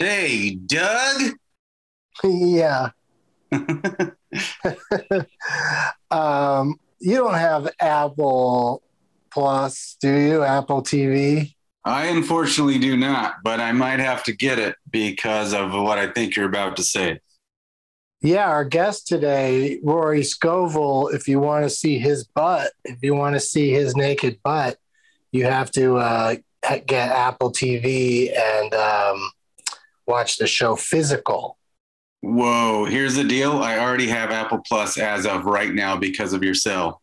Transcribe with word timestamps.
Hey, 0.00 0.54
Doug. 0.54 1.34
Yeah. 2.24 2.88
um, 6.10 6.76
you 7.00 7.16
don't 7.16 7.34
have 7.34 7.70
Apple 7.78 8.82
Plus, 9.30 9.98
do 10.00 10.10
you? 10.10 10.42
Apple 10.42 10.82
TV? 10.82 11.54
I 11.84 12.06
unfortunately 12.06 12.78
do 12.78 12.96
not, 12.96 13.34
but 13.44 13.60
I 13.60 13.72
might 13.72 14.00
have 14.00 14.24
to 14.24 14.32
get 14.32 14.58
it 14.58 14.76
because 14.90 15.52
of 15.52 15.72
what 15.72 15.98
I 15.98 16.10
think 16.10 16.34
you're 16.34 16.48
about 16.48 16.76
to 16.76 16.82
say. 16.82 17.20
Yeah, 18.22 18.48
our 18.48 18.64
guest 18.64 19.06
today, 19.06 19.80
Rory 19.82 20.22
Scovel, 20.22 21.08
if 21.08 21.28
you 21.28 21.40
want 21.40 21.64
to 21.64 21.70
see 21.70 21.98
his 21.98 22.24
butt, 22.24 22.72
if 22.84 22.98
you 23.02 23.14
want 23.14 23.34
to 23.34 23.40
see 23.40 23.70
his 23.70 23.94
naked 23.96 24.38
butt, 24.42 24.78
you 25.30 25.44
have 25.44 25.70
to 25.72 25.98
uh, 25.98 26.36
get 26.86 27.10
Apple 27.10 27.52
TV 27.52 28.34
and 28.34 28.74
um, 28.74 29.30
watch 30.10 30.36
the 30.36 30.46
show 30.46 30.76
Physical. 30.76 31.56
Whoa, 32.20 32.84
here's 32.84 33.14
the 33.14 33.24
deal. 33.24 33.52
I 33.52 33.78
already 33.78 34.08
have 34.08 34.30
Apple 34.30 34.60
Plus 34.66 34.98
as 34.98 35.24
of 35.24 35.46
right 35.46 35.72
now 35.72 35.96
because 35.96 36.34
of 36.34 36.44
your 36.44 36.54
sale. 36.54 37.00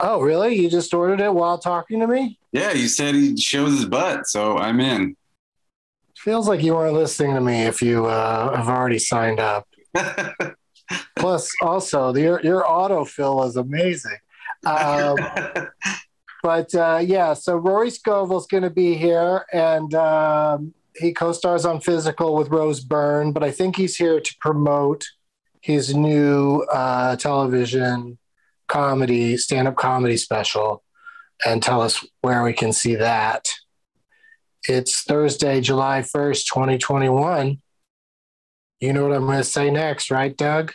Oh, 0.00 0.20
really? 0.20 0.54
You 0.56 0.68
just 0.68 0.92
ordered 0.92 1.20
it 1.20 1.32
while 1.32 1.58
talking 1.58 2.00
to 2.00 2.06
me? 2.06 2.38
Yeah, 2.52 2.72
you 2.72 2.86
said 2.86 3.14
he 3.14 3.36
shows 3.36 3.72
his 3.72 3.86
butt, 3.86 4.26
so 4.26 4.58
I'm 4.58 4.80
in. 4.80 5.16
Feels 6.16 6.48
like 6.48 6.62
you 6.62 6.74
weren't 6.74 6.94
listening 6.94 7.34
to 7.34 7.40
me 7.40 7.62
if 7.62 7.80
you 7.80 8.06
uh, 8.06 8.56
have 8.56 8.68
already 8.68 8.98
signed 8.98 9.40
up. 9.40 9.66
Plus, 11.16 11.50
also, 11.62 12.14
your 12.14 12.40
your 12.42 12.62
autofill 12.64 13.46
is 13.46 13.56
amazing. 13.56 14.18
Um, 14.64 15.16
but 16.42 16.74
uh, 16.74 17.00
yeah, 17.02 17.34
so 17.34 17.56
Rory 17.56 17.90
Scovel's 17.90 18.46
going 18.46 18.62
to 18.62 18.70
be 18.70 18.94
here, 18.94 19.44
and 19.52 19.94
um, 19.94 20.74
he 20.98 21.12
co-stars 21.12 21.64
on 21.64 21.80
Physical 21.80 22.34
with 22.34 22.48
Rose 22.48 22.80
Byrne. 22.80 23.32
But 23.32 23.44
I 23.44 23.50
think 23.50 23.76
he's 23.76 23.96
here 23.96 24.20
to 24.20 24.36
promote 24.40 25.04
his 25.60 25.94
new 25.94 26.66
uh, 26.72 27.16
television 27.16 28.18
comedy, 28.68 29.36
stand-up 29.36 29.76
comedy 29.76 30.16
special, 30.16 30.82
and 31.46 31.62
tell 31.62 31.80
us 31.80 32.04
where 32.20 32.42
we 32.42 32.52
can 32.52 32.72
see 32.72 32.96
that. 32.96 33.48
It's 34.68 35.02
Thursday, 35.02 35.60
July 35.60 36.02
first, 36.02 36.46
twenty 36.48 36.78
twenty-one. 36.78 37.60
You 38.80 38.92
know 38.92 39.08
what 39.08 39.16
I'm 39.16 39.26
going 39.26 39.38
to 39.38 39.44
say 39.44 39.70
next, 39.70 40.10
right, 40.10 40.36
Doug? 40.36 40.72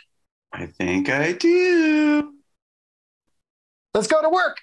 I 0.52 0.66
think 0.66 1.08
I 1.08 1.32
do. 1.32 2.34
Let's 3.94 4.06
go 4.06 4.20
to 4.20 4.28
work. 4.28 4.58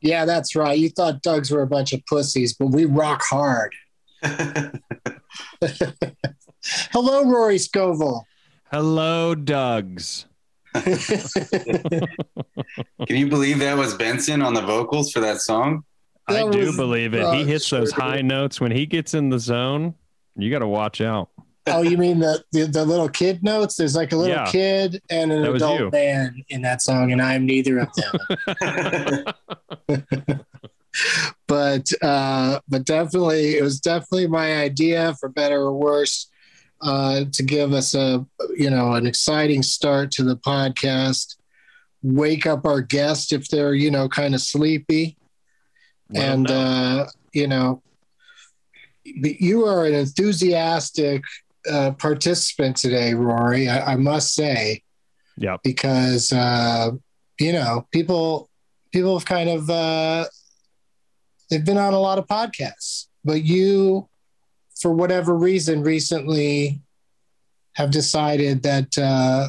Yeah, 0.00 0.24
that's 0.24 0.54
right. 0.54 0.78
You 0.78 0.88
thought 0.90 1.22
Doug's 1.22 1.50
were 1.50 1.62
a 1.62 1.66
bunch 1.66 1.92
of 1.92 2.04
pussies, 2.06 2.54
but 2.54 2.66
we 2.66 2.84
rock 2.84 3.22
hard. 3.22 3.74
Hello, 6.92 7.24
Rory 7.24 7.58
Scovel. 7.58 8.24
Hello, 8.70 9.34
Doug's. 9.34 10.26
Can 10.74 10.92
you 13.08 13.28
believe 13.28 13.60
that 13.60 13.76
was 13.76 13.94
Benson 13.94 14.42
on 14.42 14.52
the 14.54 14.62
vocals 14.62 15.12
for 15.12 15.20
that 15.20 15.40
song? 15.40 15.84
I 16.28 16.48
do 16.50 16.76
believe 16.76 17.14
it. 17.14 17.26
He 17.34 17.44
hits 17.44 17.70
those 17.70 17.92
high 17.92 18.20
notes 18.20 18.60
when 18.60 18.72
he 18.72 18.84
gets 18.84 19.14
in 19.14 19.30
the 19.30 19.38
zone. 19.38 19.94
You 20.36 20.50
got 20.50 20.58
to 20.58 20.66
watch 20.66 21.00
out. 21.00 21.30
Oh, 21.68 21.82
you 21.82 21.98
mean 21.98 22.20
the, 22.20 22.42
the 22.52 22.64
the 22.66 22.84
little 22.84 23.08
kid 23.08 23.42
notes? 23.42 23.76
There's 23.76 23.96
like 23.96 24.12
a 24.12 24.16
little 24.16 24.36
Yeah. 24.36 24.44
kid 24.50 25.02
and 25.10 25.32
an 25.32 25.42
That 25.42 25.54
adult 25.54 25.92
man 25.92 26.44
in 26.48 26.62
that 26.62 26.80
song, 26.82 27.10
and 27.12 27.20
I'm 27.20 27.44
neither 27.46 27.78
of 27.80 27.88
them. 27.94 29.24
but 31.48 31.90
uh, 32.02 32.60
but 32.68 32.84
definitely, 32.84 33.56
it 33.56 33.62
was 33.62 33.80
definitely 33.80 34.26
my 34.28 34.56
idea, 34.58 35.14
for 35.20 35.28
better 35.28 35.60
or 35.62 35.72
worse, 35.72 36.28
uh, 36.82 37.24
to 37.32 37.42
give 37.42 37.72
us 37.72 37.94
a 37.94 38.24
you 38.56 38.70
know 38.70 38.94
an 38.94 39.06
exciting 39.06 39.62
start 39.62 40.10
to 40.12 40.24
the 40.24 40.36
podcast. 40.36 41.36
Wake 42.02 42.46
up 42.46 42.64
our 42.66 42.80
guest 42.82 43.32
if 43.32 43.48
they're 43.48 43.74
you 43.74 43.90
know 43.90 44.08
kind 44.08 44.34
of 44.34 44.40
sleepy, 44.40 45.16
Well 46.10 46.22
and 46.22 46.46
done. 46.46 46.98
uh, 47.00 47.06
you 47.32 47.48
know 47.48 47.82
but 49.20 49.40
you 49.40 49.64
are 49.64 49.84
an 49.86 49.94
enthusiastic 49.94 51.22
uh, 51.70 51.92
participant 51.92 52.76
today, 52.76 53.14
Rory. 53.14 53.68
I, 53.68 53.92
I 53.92 53.96
must 53.96 54.34
say 54.34 54.82
Yep. 55.38 55.60
because 55.64 56.32
uh, 56.32 56.90
you 57.38 57.52
know 57.52 57.86
people 57.92 58.48
people 58.92 59.18
have 59.18 59.26
kind 59.26 59.50
of 59.50 59.68
uh, 59.68 60.24
they've 61.50 61.64
been 61.64 61.78
on 61.78 61.92
a 61.92 61.98
lot 62.00 62.18
of 62.18 62.26
podcasts, 62.26 63.06
but 63.24 63.42
you, 63.44 64.08
for 64.80 64.92
whatever 64.92 65.34
reason, 65.36 65.82
recently 65.82 66.80
have 67.74 67.90
decided 67.90 68.62
that 68.62 68.96
uh, 68.98 69.48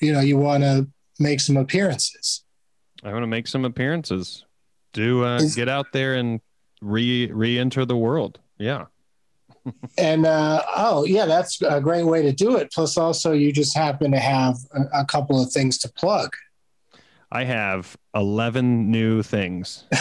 you 0.00 0.12
know 0.12 0.20
you 0.20 0.36
want 0.36 0.62
to 0.64 0.88
make 1.18 1.40
some 1.40 1.56
appearances. 1.56 2.42
I 3.04 3.12
want 3.12 3.22
to 3.22 3.26
make 3.28 3.46
some 3.46 3.64
appearances. 3.64 4.44
Do 4.92 5.24
uh, 5.24 5.36
Is- 5.36 5.54
get 5.54 5.68
out 5.68 5.92
there 5.92 6.14
and 6.16 6.40
re 6.82 7.30
re-enter 7.32 7.84
the 7.84 7.96
world. 7.96 8.40
Yeah. 8.58 8.86
And 9.98 10.26
uh, 10.26 10.62
oh 10.76 11.04
yeah, 11.04 11.26
that's 11.26 11.60
a 11.62 11.80
great 11.80 12.04
way 12.04 12.22
to 12.22 12.32
do 12.32 12.56
it. 12.56 12.72
Plus, 12.72 12.96
also 12.96 13.32
you 13.32 13.52
just 13.52 13.76
happen 13.76 14.12
to 14.12 14.18
have 14.18 14.56
a, 14.72 15.00
a 15.00 15.04
couple 15.04 15.40
of 15.42 15.52
things 15.52 15.78
to 15.78 15.88
plug. 15.92 16.34
I 17.32 17.44
have 17.44 17.96
11 18.14 18.90
new 18.90 19.22
things. 19.22 19.84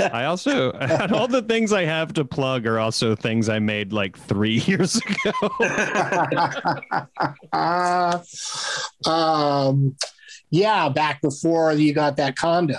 I 0.00 0.24
also, 0.24 0.72
all 1.12 1.28
the 1.28 1.42
things 1.42 1.72
I 1.72 1.84
have 1.84 2.12
to 2.14 2.24
plug 2.24 2.66
are 2.66 2.80
also 2.80 3.14
things 3.14 3.48
I 3.48 3.60
made 3.60 3.92
like 3.92 4.18
three 4.18 4.58
years 4.66 4.96
ago. 4.96 5.32
um, 9.04 9.94
yeah, 10.50 10.88
back 10.88 11.22
before 11.22 11.72
you 11.72 11.92
got 11.94 12.16
that 12.16 12.36
condo. 12.36 12.78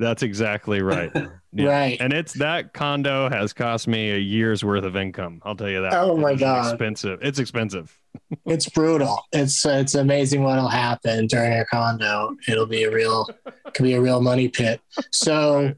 That's 0.00 0.22
exactly 0.22 0.82
right. 0.82 1.12
Yeah. 1.52 1.66
Right. 1.66 2.00
And 2.00 2.12
it's 2.12 2.34
that 2.34 2.72
condo 2.72 3.28
has 3.28 3.52
cost 3.52 3.88
me 3.88 4.12
a 4.12 4.16
year's 4.16 4.64
worth 4.64 4.84
of 4.84 4.94
income. 4.94 5.42
I'll 5.44 5.56
tell 5.56 5.68
you 5.68 5.82
that. 5.82 5.94
Oh 5.94 6.16
my 6.16 6.30
It's 6.30 6.40
God. 6.40 6.72
Expensive. 6.72 7.18
It's 7.22 7.40
expensive. 7.40 7.98
It's 8.46 8.68
brutal. 8.68 9.20
It's 9.32 9.66
it's 9.66 9.96
amazing 9.96 10.44
what'll 10.44 10.68
happen 10.68 11.26
during 11.26 11.52
a 11.58 11.64
condo. 11.64 12.36
It'll 12.46 12.66
be 12.66 12.84
a 12.84 12.90
real, 12.92 13.28
could 13.74 13.82
be 13.82 13.94
a 13.94 14.00
real 14.00 14.20
money 14.20 14.46
pit. 14.48 14.80
So, 15.10 15.74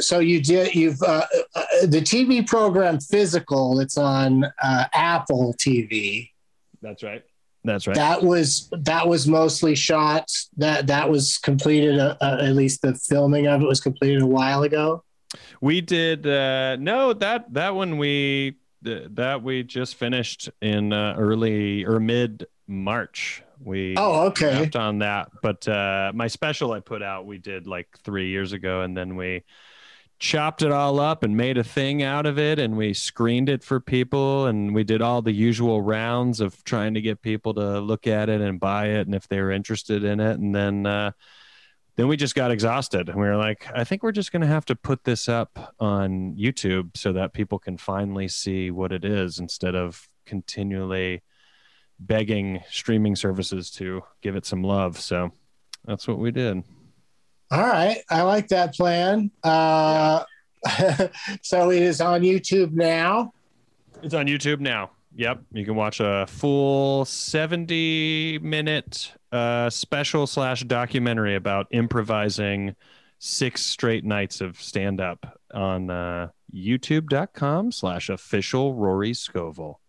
so 0.00 0.20
you 0.20 0.42
did 0.42 0.74
you've 0.74 1.02
uh, 1.02 1.26
uh, 1.54 1.64
the 1.82 2.00
TV 2.00 2.46
program 2.46 2.98
Physical. 3.00 3.80
It's 3.80 3.98
on 3.98 4.44
uh, 4.62 4.84
Apple 4.94 5.54
TV. 5.58 6.30
That's 6.80 7.02
right. 7.02 7.22
That's 7.64 7.86
right. 7.86 7.94
That 7.96 8.22
was 8.22 8.68
that 8.72 9.06
was 9.06 9.28
mostly 9.28 9.74
shot. 9.74 10.30
That 10.56 10.86
that 10.88 11.08
was 11.08 11.38
completed. 11.38 11.98
Uh, 11.98 12.16
uh, 12.20 12.38
at 12.40 12.54
least 12.54 12.82
the 12.82 12.94
filming 12.94 13.46
of 13.46 13.62
it 13.62 13.66
was 13.66 13.80
completed 13.80 14.22
a 14.22 14.26
while 14.26 14.62
ago. 14.64 15.04
We 15.60 15.80
did 15.80 16.26
uh 16.26 16.76
no 16.76 17.12
that 17.14 17.52
that 17.54 17.74
one 17.74 17.98
we 17.98 18.56
th- 18.84 19.08
that 19.12 19.42
we 19.42 19.62
just 19.62 19.94
finished 19.94 20.50
in 20.60 20.92
uh, 20.92 21.14
early 21.16 21.84
or 21.84 22.00
mid 22.00 22.46
March. 22.66 23.42
We 23.64 23.94
Oh, 23.96 24.26
okay. 24.26 24.68
on 24.74 24.98
that. 24.98 25.30
But 25.40 25.66
uh 25.68 26.10
my 26.14 26.26
special 26.26 26.72
I 26.72 26.80
put 26.80 27.02
out 27.02 27.26
we 27.26 27.38
did 27.38 27.66
like 27.68 27.86
3 28.02 28.28
years 28.28 28.52
ago 28.52 28.80
and 28.82 28.96
then 28.96 29.14
we 29.14 29.44
chopped 30.22 30.62
it 30.62 30.70
all 30.70 31.00
up 31.00 31.24
and 31.24 31.36
made 31.36 31.58
a 31.58 31.64
thing 31.64 32.00
out 32.00 32.26
of 32.26 32.38
it 32.38 32.60
and 32.60 32.76
we 32.76 32.94
screened 32.94 33.48
it 33.48 33.64
for 33.64 33.80
people 33.80 34.46
and 34.46 34.72
we 34.72 34.84
did 34.84 35.02
all 35.02 35.20
the 35.20 35.32
usual 35.32 35.82
rounds 35.82 36.40
of 36.40 36.62
trying 36.62 36.94
to 36.94 37.00
get 37.00 37.20
people 37.22 37.52
to 37.52 37.80
look 37.80 38.06
at 38.06 38.28
it 38.28 38.40
and 38.40 38.60
buy 38.60 38.86
it 38.86 39.04
and 39.04 39.16
if 39.16 39.26
they 39.26 39.40
were 39.40 39.50
interested 39.50 40.04
in 40.04 40.20
it 40.20 40.38
and 40.38 40.54
then 40.54 40.86
uh 40.86 41.10
then 41.96 42.08
we 42.08 42.16
just 42.16 42.34
got 42.34 42.50
exhausted. 42.50 43.08
And 43.08 43.20
we 43.20 43.26
were 43.26 43.36
like 43.36 43.66
i 43.74 43.82
think 43.82 44.04
we're 44.04 44.12
just 44.12 44.30
going 44.30 44.42
to 44.42 44.46
have 44.46 44.64
to 44.66 44.76
put 44.76 45.02
this 45.02 45.28
up 45.28 45.74
on 45.80 46.36
youtube 46.36 46.96
so 46.96 47.12
that 47.14 47.32
people 47.32 47.58
can 47.58 47.76
finally 47.76 48.28
see 48.28 48.70
what 48.70 48.92
it 48.92 49.04
is 49.04 49.40
instead 49.40 49.74
of 49.74 50.08
continually 50.24 51.20
begging 51.98 52.62
streaming 52.70 53.16
services 53.16 53.72
to 53.72 54.02
give 54.22 54.36
it 54.36 54.46
some 54.46 54.62
love. 54.62 55.00
So 55.00 55.32
that's 55.84 56.06
what 56.06 56.18
we 56.18 56.30
did 56.30 56.62
All 57.52 57.60
right, 57.66 57.98
I 58.10 58.22
like 58.22 58.48
that 58.48 58.74
plan. 58.74 59.30
Uh, 59.44 60.24
so 61.42 61.70
it 61.70 61.82
is 61.82 62.00
on 62.00 62.22
YouTube 62.22 62.72
now. 62.72 63.32
it's 64.02 64.14
on 64.14 64.26
youtube 64.26 64.58
now 64.60 64.90
yep 65.14 65.40
you 65.52 65.64
can 65.64 65.74
watch 65.76 66.00
a 66.00 66.24
full 66.28 67.04
70 67.04 68.38
minute 68.40 69.12
uh, 69.32 69.68
special 69.70 70.26
slash 70.26 70.62
documentary 70.62 71.34
about 71.34 71.66
improvising 71.72 72.74
six 73.18 73.60
straight 73.66 74.04
nights 74.04 74.40
of 74.40 74.60
stand 74.60 75.00
up 75.00 75.38
on 75.52 75.90
uh, 75.90 76.28
youtube.com 76.54 77.70
slash 77.72 78.08
official 78.08 78.74
rory 78.74 79.12
scovel 79.14 79.80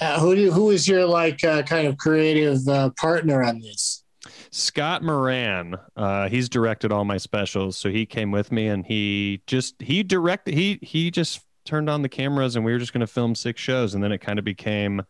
Uh, 0.00 0.18
who 0.20 0.34
do, 0.36 0.50
who 0.52 0.70
is 0.70 0.86
your 0.86 1.06
like 1.06 1.42
uh, 1.44 1.62
kind 1.62 1.86
of 1.86 1.96
creative 1.96 2.66
uh, 2.68 2.90
partner 3.00 3.42
on 3.42 3.60
this? 3.60 4.04
Scott 4.50 5.02
Moran, 5.02 5.76
uh, 5.96 6.28
he's 6.28 6.48
directed 6.48 6.92
all 6.92 7.04
my 7.04 7.16
specials, 7.16 7.76
so 7.76 7.90
he 7.90 8.06
came 8.06 8.30
with 8.30 8.52
me 8.52 8.68
and 8.68 8.84
he 8.84 9.42
just 9.46 9.80
he 9.80 10.02
directed 10.02 10.54
he 10.54 10.78
he 10.82 11.10
just 11.10 11.40
turned 11.64 11.90
on 11.90 12.02
the 12.02 12.08
cameras 12.08 12.56
and 12.56 12.64
we 12.64 12.72
were 12.72 12.78
just 12.78 12.92
going 12.92 13.00
to 13.00 13.06
film 13.06 13.34
six 13.34 13.60
shows 13.60 13.94
and 13.94 14.02
then 14.04 14.12
it 14.12 14.18
kind 14.18 14.38
of 14.38 14.44
became 14.44 15.00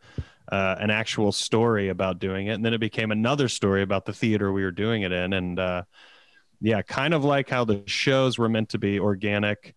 uh, 0.51 0.75
an 0.79 0.89
actual 0.89 1.31
story 1.31 1.89
about 1.89 2.17
doing 2.17 2.47
it 2.47 2.53
and 2.53 2.65
then 2.65 2.73
it 2.73 2.79
became 2.79 3.11
another 3.11 3.47
story 3.47 3.83
about 3.83 4.05
the 4.05 4.13
theater 4.13 4.51
we 4.51 4.63
were 4.63 4.71
doing 4.71 5.03
it 5.03 5.11
in 5.11 5.33
and 5.33 5.59
uh, 5.59 5.83
yeah, 6.61 6.81
kind 6.81 7.13
of 7.13 7.23
like 7.23 7.49
how 7.49 7.65
the 7.65 7.83
shows 7.85 8.37
were 8.37 8.49
meant 8.49 8.69
to 8.69 8.77
be 8.77 8.99
organic. 8.99 9.75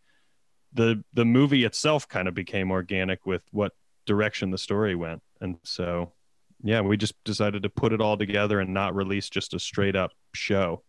The 0.72 1.02
the 1.12 1.24
movie 1.24 1.64
itself 1.64 2.08
kind 2.08 2.28
of 2.28 2.34
became 2.34 2.70
organic 2.70 3.26
with 3.26 3.42
what 3.50 3.72
direction 4.06 4.50
the 4.50 4.58
story 4.58 4.94
went, 4.94 5.22
and 5.40 5.58
so 5.64 6.12
yeah, 6.62 6.80
we 6.80 6.96
just 6.96 7.14
decided 7.24 7.62
to 7.62 7.68
put 7.68 7.92
it 7.92 8.00
all 8.00 8.16
together 8.16 8.60
and 8.60 8.72
not 8.72 8.94
release 8.94 9.28
just 9.28 9.54
a 9.54 9.58
straight 9.58 9.96
up 9.96 10.12
show. 10.34 10.82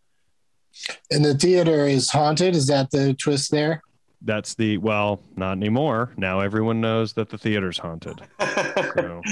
And 1.10 1.24
the 1.24 1.34
theater 1.34 1.86
is 1.86 2.10
haunted. 2.10 2.54
Is 2.54 2.66
that 2.68 2.90
the 2.90 3.14
twist 3.14 3.50
there? 3.50 3.82
That's 4.24 4.54
the 4.54 4.78
well, 4.78 5.20
not 5.36 5.52
anymore. 5.52 6.12
Now 6.16 6.40
everyone 6.40 6.80
knows 6.80 7.12
that 7.14 7.28
the 7.28 7.38
theater's 7.38 7.78
haunted. 7.78 8.20
So, 8.94 9.22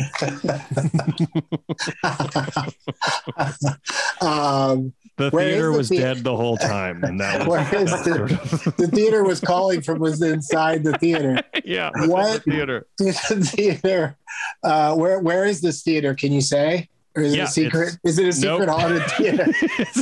um, 4.27 4.93
the 5.21 5.31
Where 5.31 5.45
theater 5.51 5.71
the 5.73 5.79
was 5.79 5.89
dead 5.89 6.19
the 6.19 6.35
whole 6.37 6.57
time, 6.57 7.05
and 7.05 7.21
that 7.21 7.47
was 7.49 7.69
the- 7.71 8.75
the 8.77 8.89
theater 8.89 9.23
was 9.25 9.41
calling 9.41 9.81
from 9.83 9.99
was 10.01 10.21
inside 10.23 10.83
the 10.85 10.93
theater. 10.99 11.39
yeah. 11.65 11.91
What? 12.07 12.45
The 12.45 12.51
theater? 12.51 12.87
the 12.99 13.13
theater. 13.55 14.17
Uh, 14.63 14.95
where 14.95 15.21
where 15.21 15.45
is 15.45 15.61
this 15.61 15.83
theater? 15.83 16.15
Can 16.15 16.33
you 16.33 16.41
say? 16.41 16.89
Or 17.17 17.23
is 17.23 17.35
Yeah, 17.35 17.43
it 17.43 17.45
a 17.47 17.51
secret? 17.51 17.99
Is 18.05 18.19
it 18.21 18.29
a 18.29 18.33
secret 18.33 18.67
Nope. 18.67 18.69
haunted 18.81 19.03
theater? 19.13 19.47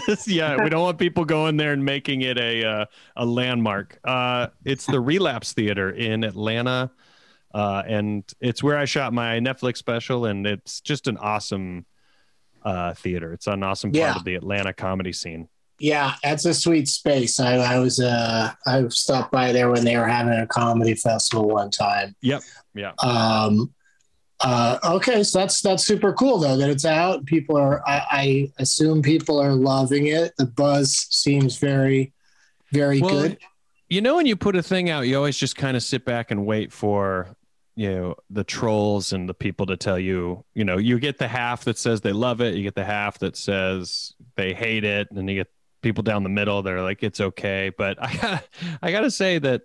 Just- 0.06 0.28
yeah, 0.28 0.62
we 0.62 0.68
don't 0.68 0.82
want 0.82 0.98
people 0.98 1.24
going 1.24 1.56
there 1.56 1.72
and 1.72 1.82
making 1.84 2.20
it 2.22 2.36
a 2.38 2.64
uh, 2.64 2.84
a 3.16 3.24
landmark. 3.24 3.98
Uh, 4.04 4.48
it's 4.64 4.84
the 4.86 5.00
Relapse 5.00 5.54
Theater 5.54 5.90
in 5.90 6.22
Atlanta, 6.22 6.90
uh, 7.54 7.82
and 7.86 8.24
it's 8.40 8.62
where 8.62 8.76
I 8.76 8.84
shot 8.84 9.14
my 9.14 9.38
Netflix 9.40 9.78
special, 9.78 10.26
and 10.26 10.46
it's 10.46 10.82
just 10.82 11.06
an 11.08 11.16
awesome 11.16 11.86
uh, 12.64 12.94
theater. 12.94 13.32
It's 13.32 13.46
an 13.46 13.62
awesome 13.62 13.90
part 13.90 13.98
Yeah. 14.00 14.16
of 14.16 14.24
the 14.24 14.34
Atlanta 14.34 14.72
comedy 14.72 15.12
scene. 15.12 15.48
Yeah, 15.80 16.14
that's 16.24 16.44
a 16.44 16.52
sweet 16.52 16.88
space. 16.88 17.38
I, 17.38 17.54
I 17.56 17.78
was 17.78 18.00
uh 18.00 18.52
I 18.66 18.88
stopped 18.88 19.30
by 19.30 19.52
there 19.52 19.70
when 19.70 19.84
they 19.84 19.96
were 19.96 20.08
having 20.08 20.32
a 20.38 20.46
comedy 20.46 20.94
festival 20.96 21.48
one 21.48 21.70
time. 21.70 22.16
Yep. 22.20 22.42
Yeah. 22.74 22.92
Um 23.00 23.72
uh 24.40 24.78
okay, 24.84 25.22
so 25.22 25.38
that's 25.38 25.60
that's 25.60 25.84
super 25.84 26.12
cool 26.12 26.38
though 26.38 26.56
that 26.56 26.68
it's 26.68 26.84
out. 26.84 27.24
People 27.26 27.56
are 27.56 27.80
I, 27.88 28.02
I 28.10 28.52
assume 28.58 29.02
people 29.02 29.38
are 29.40 29.52
loving 29.54 30.08
it. 30.08 30.32
The 30.36 30.46
buzz 30.46 31.06
seems 31.10 31.58
very, 31.58 32.12
very 32.72 33.00
Well, 33.00 33.10
good. 33.10 33.38
You 33.88 34.00
know, 34.00 34.16
when 34.16 34.26
you 34.26 34.34
put 34.36 34.56
a 34.56 34.62
thing 34.62 34.90
out, 34.90 35.06
you 35.06 35.16
always 35.16 35.36
just 35.38 35.54
kind 35.56 35.76
of 35.76 35.82
sit 35.84 36.04
back 36.04 36.30
and 36.32 36.44
wait 36.44 36.72
for 36.72 37.28
you 37.78 37.92
know 37.92 38.16
the 38.28 38.42
trolls 38.42 39.12
and 39.12 39.28
the 39.28 39.34
people 39.34 39.66
to 39.66 39.76
tell 39.76 40.00
you. 40.00 40.44
You 40.52 40.64
know, 40.64 40.78
you 40.78 40.98
get 40.98 41.18
the 41.18 41.28
half 41.28 41.64
that 41.64 41.78
says 41.78 42.00
they 42.00 42.12
love 42.12 42.40
it, 42.40 42.56
you 42.56 42.64
get 42.64 42.74
the 42.74 42.84
half 42.84 43.20
that 43.20 43.36
says 43.36 44.14
they 44.34 44.52
hate 44.52 44.82
it, 44.82 45.12
and 45.12 45.30
you 45.30 45.36
get 45.36 45.46
people 45.80 46.02
down 46.02 46.24
the 46.24 46.28
middle 46.28 46.60
they're 46.60 46.82
like 46.82 47.04
it's 47.04 47.20
okay. 47.20 47.70
But 47.76 47.96
I 48.02 48.16
got 48.16 48.44
I 48.82 48.90
got 48.90 49.02
to 49.02 49.12
say 49.12 49.38
that 49.38 49.62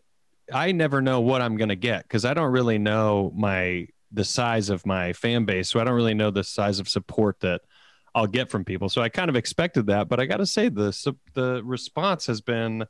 I 0.54 0.74
never 0.74 1.02
know 1.02 1.22
what 1.22 1.42
I'm 1.42 1.58
gonna 1.58 1.76
get 1.76 2.04
because 2.04 2.24
I 2.24 2.36
don't 2.36 2.52
really 2.52 2.78
know 2.78 3.34
my 3.36 3.88
the 4.12 4.24
size 4.24 4.70
of 4.70 4.86
my 4.86 5.14
fan 5.14 5.46
base, 5.46 5.72
so 5.72 5.80
I 5.80 5.84
don't 5.84 5.96
really 5.96 6.14
know 6.14 6.30
the 6.30 6.44
size 6.44 6.80
of 6.80 6.88
support 6.88 7.40
that 7.40 7.62
I'll 8.14 8.28
get 8.28 8.52
from 8.52 8.64
people. 8.64 8.90
So 8.90 9.02
I 9.02 9.10
kind 9.10 9.30
of 9.30 9.36
expected 9.36 9.88
that, 9.88 10.08
but 10.08 10.20
I 10.20 10.28
got 10.28 10.38
to 10.38 10.46
say 10.46 10.70
the 10.70 11.16
the 11.34 11.64
response 11.66 12.28
has 12.28 12.42
been 12.42 12.86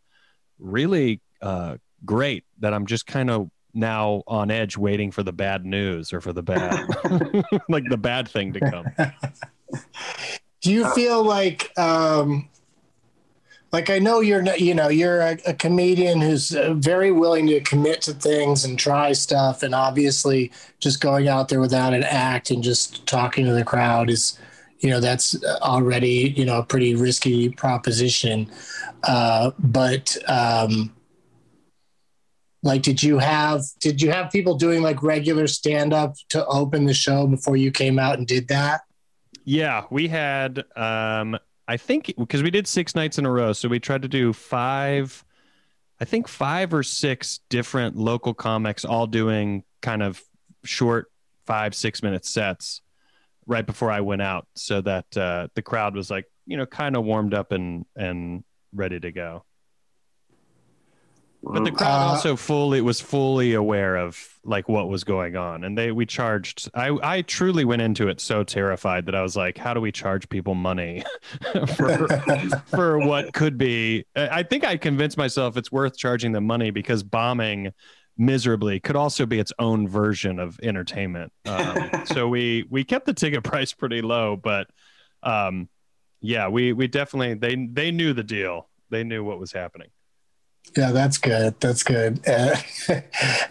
really 0.60 1.22
uh, 1.42 1.78
great. 2.04 2.44
That 2.60 2.74
I'm 2.74 2.88
just 2.88 3.06
kind 3.06 3.30
of 3.30 3.50
now 3.74 4.24
on 4.28 4.52
edge, 4.52 4.78
waiting 4.78 5.12
for 5.12 5.24
the 5.24 5.34
bad 5.34 5.66
news 5.66 6.14
or 6.14 6.22
for 6.22 6.34
the 6.34 6.44
bad, 6.44 6.88
like 7.70 7.86
the 7.90 7.98
bad 7.98 8.28
thing 8.28 8.54
to 8.54 8.60
come. 8.60 8.86
Do 10.62 10.72
you 10.72 10.90
feel 10.94 11.24
like 11.24 11.78
um 11.78 12.50
like 13.74 13.90
I 13.90 13.98
know 13.98 14.20
you're 14.20 14.44
not, 14.44 14.62
you 14.62 14.75
know 14.75 14.88
you're 14.88 15.20
a, 15.20 15.38
a 15.48 15.54
comedian 15.54 16.21
who's 16.21 16.56
uh, 16.56 16.76
very 16.76 17.12
willing 17.12 17.47
to 17.47 17.59
commit 17.62 18.02
to 18.04 18.14
things 18.14 18.64
and 18.64 18.78
try 18.78 19.12
stuff 19.14 19.64
and 19.64 19.74
obviously 19.74 20.52
just 20.80 21.02
going 21.02 21.28
out 21.28 21.50
there 21.50 21.59
without 21.59 21.94
an 21.94 22.04
act 22.04 22.52
and 22.52 22.64
just 22.64 23.06
talking 23.07 23.45
to 23.45 23.52
the 23.52 23.66
crowd 23.66 24.09
is 24.09 24.38
you 24.80 24.90
know 24.90 25.00
that's 25.00 25.44
already 25.62 26.33
you 26.38 26.45
know 26.45 26.59
a 26.59 26.64
pretty 26.64 26.94
risky 26.94 27.50
proposition 27.50 28.50
uh 29.04 29.50
but 29.57 30.16
um 30.28 30.94
like 32.64 32.82
did 32.82 33.04
you 33.04 33.20
have 33.20 33.62
did 33.80 34.02
you 34.02 34.10
have 34.12 34.32
people 34.32 34.56
doing 34.56 34.82
like 34.82 35.04
regular 35.04 35.48
stand 35.48 35.94
up 35.94 36.16
to 36.30 36.46
open 36.48 36.86
the 36.86 36.94
show 36.94 37.28
before 37.28 37.58
you 37.58 37.72
came 37.72 38.00
out 38.00 38.18
and 38.18 38.26
did 38.28 38.48
that 38.48 38.82
Yeah, 39.46 39.86
we 39.92 40.08
had 40.08 40.64
um 40.76 41.38
I 41.68 41.78
think 41.78 42.14
because 42.18 42.44
we 42.44 42.52
did 42.52 42.68
6 42.68 42.96
nights 42.96 43.18
in 43.18 43.26
a 43.26 43.32
row, 43.32 43.54
so 43.54 43.70
we 43.70 43.80
tried 43.80 44.02
to 44.02 44.08
do 44.08 44.34
5 44.34 45.26
I 46.00 46.06
think 46.06 46.28
5 46.28 46.74
or 46.74 46.84
6 46.84 47.40
different 47.50 47.96
local 47.98 48.34
comics 48.34 48.84
all 48.86 49.08
doing 49.08 49.64
kind 49.82 50.02
of 50.02 50.22
short 50.64 51.12
5 51.46 51.76
6 51.76 52.04
minute 52.04 52.26
sets 52.26 52.82
right 53.46 53.66
before 53.66 53.92
I 53.92 54.00
went 54.02 54.22
out 54.22 54.48
so 54.56 54.82
that 54.82 55.18
uh 55.18 55.48
the 55.56 55.62
crowd 55.62 55.96
was 55.96 56.10
like, 56.10 56.26
you 56.46 56.56
know, 56.58 56.66
kind 56.66 56.96
of 56.96 57.04
warmed 57.04 57.34
up 57.34 57.52
and 57.52 57.86
and 57.96 58.44
ready 58.74 59.00
to 59.00 59.12
go. 59.12 59.44
But 61.45 61.66
the 61.66 61.71
crowd 61.71 61.88
Uh, 61.88 62.12
also 62.14 62.35
fully 62.35 62.80
was 62.81 63.02
fully 63.02 63.54
aware 63.54 63.97
of 63.97 64.18
like 64.45 64.69
what 64.69 64.88
was 64.88 65.04
going 65.04 65.35
on, 65.35 65.64
and 65.64 65.78
they 65.78 65.92
we 65.92 66.06
charged. 66.06 66.69
I 66.73 66.97
I 67.04 67.21
truly 67.21 67.66
went 67.66 67.81
into 67.81 68.07
it 68.07 68.21
so 68.21 68.44
terrified 68.44 69.06
that 69.07 69.16
I 69.16 69.21
was 69.21 69.35
like, 69.35 69.57
how 69.57 69.73
do 69.73 69.81
we 69.81 69.92
charge 69.92 70.30
people 70.30 70.56
money 70.56 71.04
for 71.76 72.07
for 72.68 73.00
what 73.00 73.33
could 73.33 73.57
be? 73.57 74.06
I 74.16 74.40
I 74.40 74.44
think 74.44 74.64
I 74.64 74.78
convinced 74.78 75.18
myself 75.18 75.57
it's 75.57 75.71
worth 75.71 75.97
charging 75.97 76.31
them 76.31 76.45
money 76.45 76.71
because 76.71 77.04
bombing 77.04 77.73
miserably 78.18 78.80
could 78.80 78.95
also 78.95 79.26
be 79.26 79.40
its 79.40 79.52
own 79.59 79.88
version 79.88 80.40
of 80.40 80.59
entertainment. 80.64 81.33
Um, 81.45 81.90
so 82.06 82.28
we 82.30 82.66
we 82.69 82.83
kept 82.83 83.06
the 83.06 83.14
ticket 83.14 83.44
price 83.44 83.73
pretty 83.73 84.02
low, 84.02 84.38
but 84.38 84.68
um, 85.23 85.68
yeah, 86.21 86.47
we 86.47 86.71
we 86.73 86.88
definitely 86.88 87.33
they 87.33 87.68
they 87.69 87.92
knew 87.92 88.14
the 88.14 88.23
deal. 88.23 88.69
They 88.90 89.04
knew 89.04 89.23
what 89.23 89.40
was 89.40 89.52
happening. 89.52 89.90
Yeah, 90.76 90.92
that's 90.92 91.20
good. 91.20 91.60
That's 91.60 91.84
good. 91.84 92.28
Uh, 92.28 92.56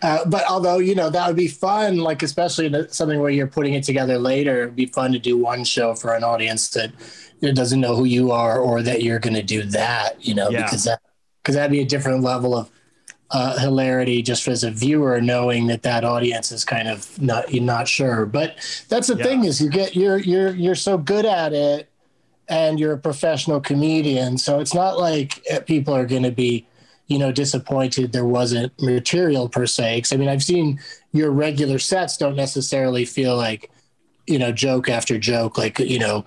uh, 0.02 0.24
but 0.26 0.44
although 0.48 0.78
you 0.78 0.94
know 0.94 1.08
that 1.08 1.26
would 1.26 1.36
be 1.36 1.48
fun, 1.48 1.98
like 1.98 2.22
especially 2.22 2.66
in 2.66 2.88
something 2.90 3.20
where 3.20 3.30
you're 3.30 3.46
putting 3.46 3.74
it 3.74 3.84
together 3.84 4.18
later, 4.18 4.62
it'd 4.62 4.76
be 4.76 4.86
fun 4.86 5.12
to 5.12 5.18
do 5.18 5.38
one 5.38 5.64
show 5.64 5.94
for 5.94 6.14
an 6.14 6.24
audience 6.24 6.70
that 6.70 6.92
doesn't 7.40 7.80
know 7.80 7.94
who 7.94 8.04
you 8.04 8.32
are 8.32 8.58
or 8.58 8.82
that 8.82 9.02
you're 9.02 9.18
going 9.20 9.34
to 9.34 9.42
do 9.42 9.62
that. 9.62 10.24
You 10.24 10.34
know, 10.34 10.50
yeah. 10.50 10.64
because 10.64 10.84
that 10.84 11.00
because 11.42 11.54
that'd 11.54 11.70
be 11.70 11.80
a 11.80 11.86
different 11.86 12.22
level 12.22 12.56
of 12.56 12.70
uh, 13.30 13.58
hilarity 13.58 14.20
just 14.20 14.46
as 14.46 14.62
a 14.62 14.70
viewer 14.70 15.20
knowing 15.20 15.66
that 15.66 15.82
that 15.82 16.04
audience 16.04 16.52
is 16.52 16.64
kind 16.64 16.88
of 16.88 17.20
not 17.20 17.52
you're 17.52 17.62
not 17.62 17.86
sure. 17.86 18.26
But 18.26 18.56
that's 18.88 19.06
the 19.06 19.16
yeah. 19.16 19.24
thing 19.24 19.44
is 19.44 19.60
you 19.60 19.70
get 19.70 19.94
you're 19.94 20.18
you're 20.18 20.54
you're 20.54 20.74
so 20.74 20.98
good 20.98 21.24
at 21.24 21.52
it 21.52 21.88
and 22.48 22.80
you're 22.80 22.94
a 22.94 22.98
professional 22.98 23.60
comedian, 23.60 24.38
so 24.38 24.58
it's 24.58 24.74
not 24.74 24.98
like 24.98 25.40
uh, 25.52 25.60
people 25.60 25.94
are 25.94 26.04
going 26.04 26.24
to 26.24 26.32
be 26.32 26.66
you 27.06 27.18
know, 27.18 27.32
disappointed 27.32 28.12
there 28.12 28.24
wasn't 28.24 28.72
material 28.80 29.48
per 29.48 29.66
se. 29.66 30.02
Cause 30.02 30.12
I 30.12 30.16
mean, 30.16 30.28
I've 30.28 30.42
seen 30.42 30.80
your 31.12 31.30
regular 31.30 31.78
sets 31.78 32.16
don't 32.16 32.36
necessarily 32.36 33.04
feel 33.04 33.36
like, 33.36 33.70
you 34.28 34.38
know, 34.38 34.52
joke 34.52 34.88
after 34.88 35.18
joke, 35.18 35.58
like, 35.58 35.80
you 35.80 35.98
know, 35.98 36.24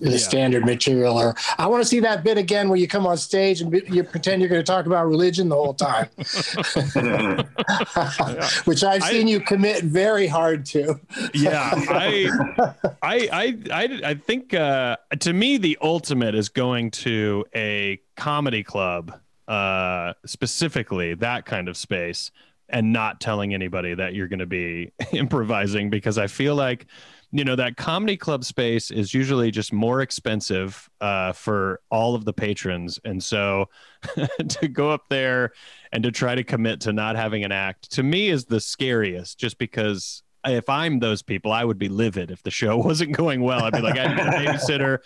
the 0.00 0.12
yeah. 0.12 0.16
standard 0.16 0.64
material, 0.64 1.18
or 1.18 1.34
I 1.58 1.66
want 1.66 1.82
to 1.82 1.88
see 1.88 2.00
that 2.00 2.24
bit 2.24 2.38
again 2.38 2.70
where 2.70 2.78
you 2.78 2.88
come 2.88 3.06
on 3.06 3.18
stage 3.18 3.60
and 3.60 3.70
you 3.70 4.02
pretend 4.02 4.40
you're 4.40 4.48
going 4.48 4.64
to 4.64 4.66
talk 4.66 4.86
about 4.86 5.06
religion 5.06 5.50
the 5.50 5.54
whole 5.54 5.74
time, 5.74 6.08
which 8.64 8.82
I've 8.82 9.04
seen 9.04 9.26
I, 9.26 9.30
you 9.30 9.40
commit 9.40 9.84
very 9.84 10.26
hard 10.26 10.64
to. 10.66 10.98
yeah. 11.34 11.70
I, 11.74 12.30
I, 13.02 13.28
I, 13.30 13.58
I, 13.70 14.00
I 14.04 14.14
think, 14.14 14.54
uh, 14.54 14.96
to 15.20 15.34
me, 15.34 15.58
the 15.58 15.76
ultimate 15.82 16.34
is 16.34 16.48
going 16.48 16.92
to 16.92 17.44
a 17.54 18.00
comedy 18.16 18.62
club 18.62 19.20
uh, 19.48 20.14
specifically 20.26 21.14
that 21.14 21.44
kind 21.44 21.68
of 21.68 21.76
space 21.76 22.30
and 22.68 22.92
not 22.92 23.20
telling 23.20 23.52
anybody 23.54 23.94
that 23.94 24.14
you're 24.14 24.28
going 24.28 24.38
to 24.38 24.46
be 24.46 24.90
improvising 25.12 25.90
because 25.90 26.18
I 26.18 26.26
feel 26.26 26.54
like 26.54 26.86
you 27.30 27.44
know 27.44 27.56
that 27.56 27.76
comedy 27.76 28.16
club 28.16 28.44
space 28.44 28.90
is 28.90 29.12
usually 29.12 29.50
just 29.50 29.72
more 29.72 30.02
expensive 30.02 30.88
uh, 31.00 31.32
for 31.32 31.80
all 31.90 32.14
of 32.14 32.24
the 32.24 32.32
patrons. 32.32 33.00
And 33.04 33.22
so 33.22 33.66
to 34.48 34.68
go 34.68 34.90
up 34.90 35.02
there 35.10 35.52
and 35.92 36.04
to 36.04 36.12
try 36.12 36.36
to 36.36 36.44
commit 36.44 36.80
to 36.82 36.92
not 36.92 37.16
having 37.16 37.44
an 37.44 37.52
act 37.52 37.90
to 37.92 38.02
me 38.02 38.28
is 38.28 38.44
the 38.44 38.60
scariest 38.60 39.38
just 39.38 39.58
because 39.58 40.23
if 40.46 40.68
I'm 40.68 40.98
those 40.98 41.22
people, 41.22 41.52
I 41.52 41.64
would 41.64 41.78
be 41.78 41.88
livid 41.88 42.30
if 42.30 42.42
the 42.42 42.50
show 42.50 42.76
wasn't 42.84 43.12
going 43.12 43.40
well. 43.40 43.64
I'd 43.64 43.72
be 43.72 43.80
like, 43.80 43.98
I 43.98 44.08
need 44.08 44.18
a 44.18 44.52
babysitter. 44.52 44.98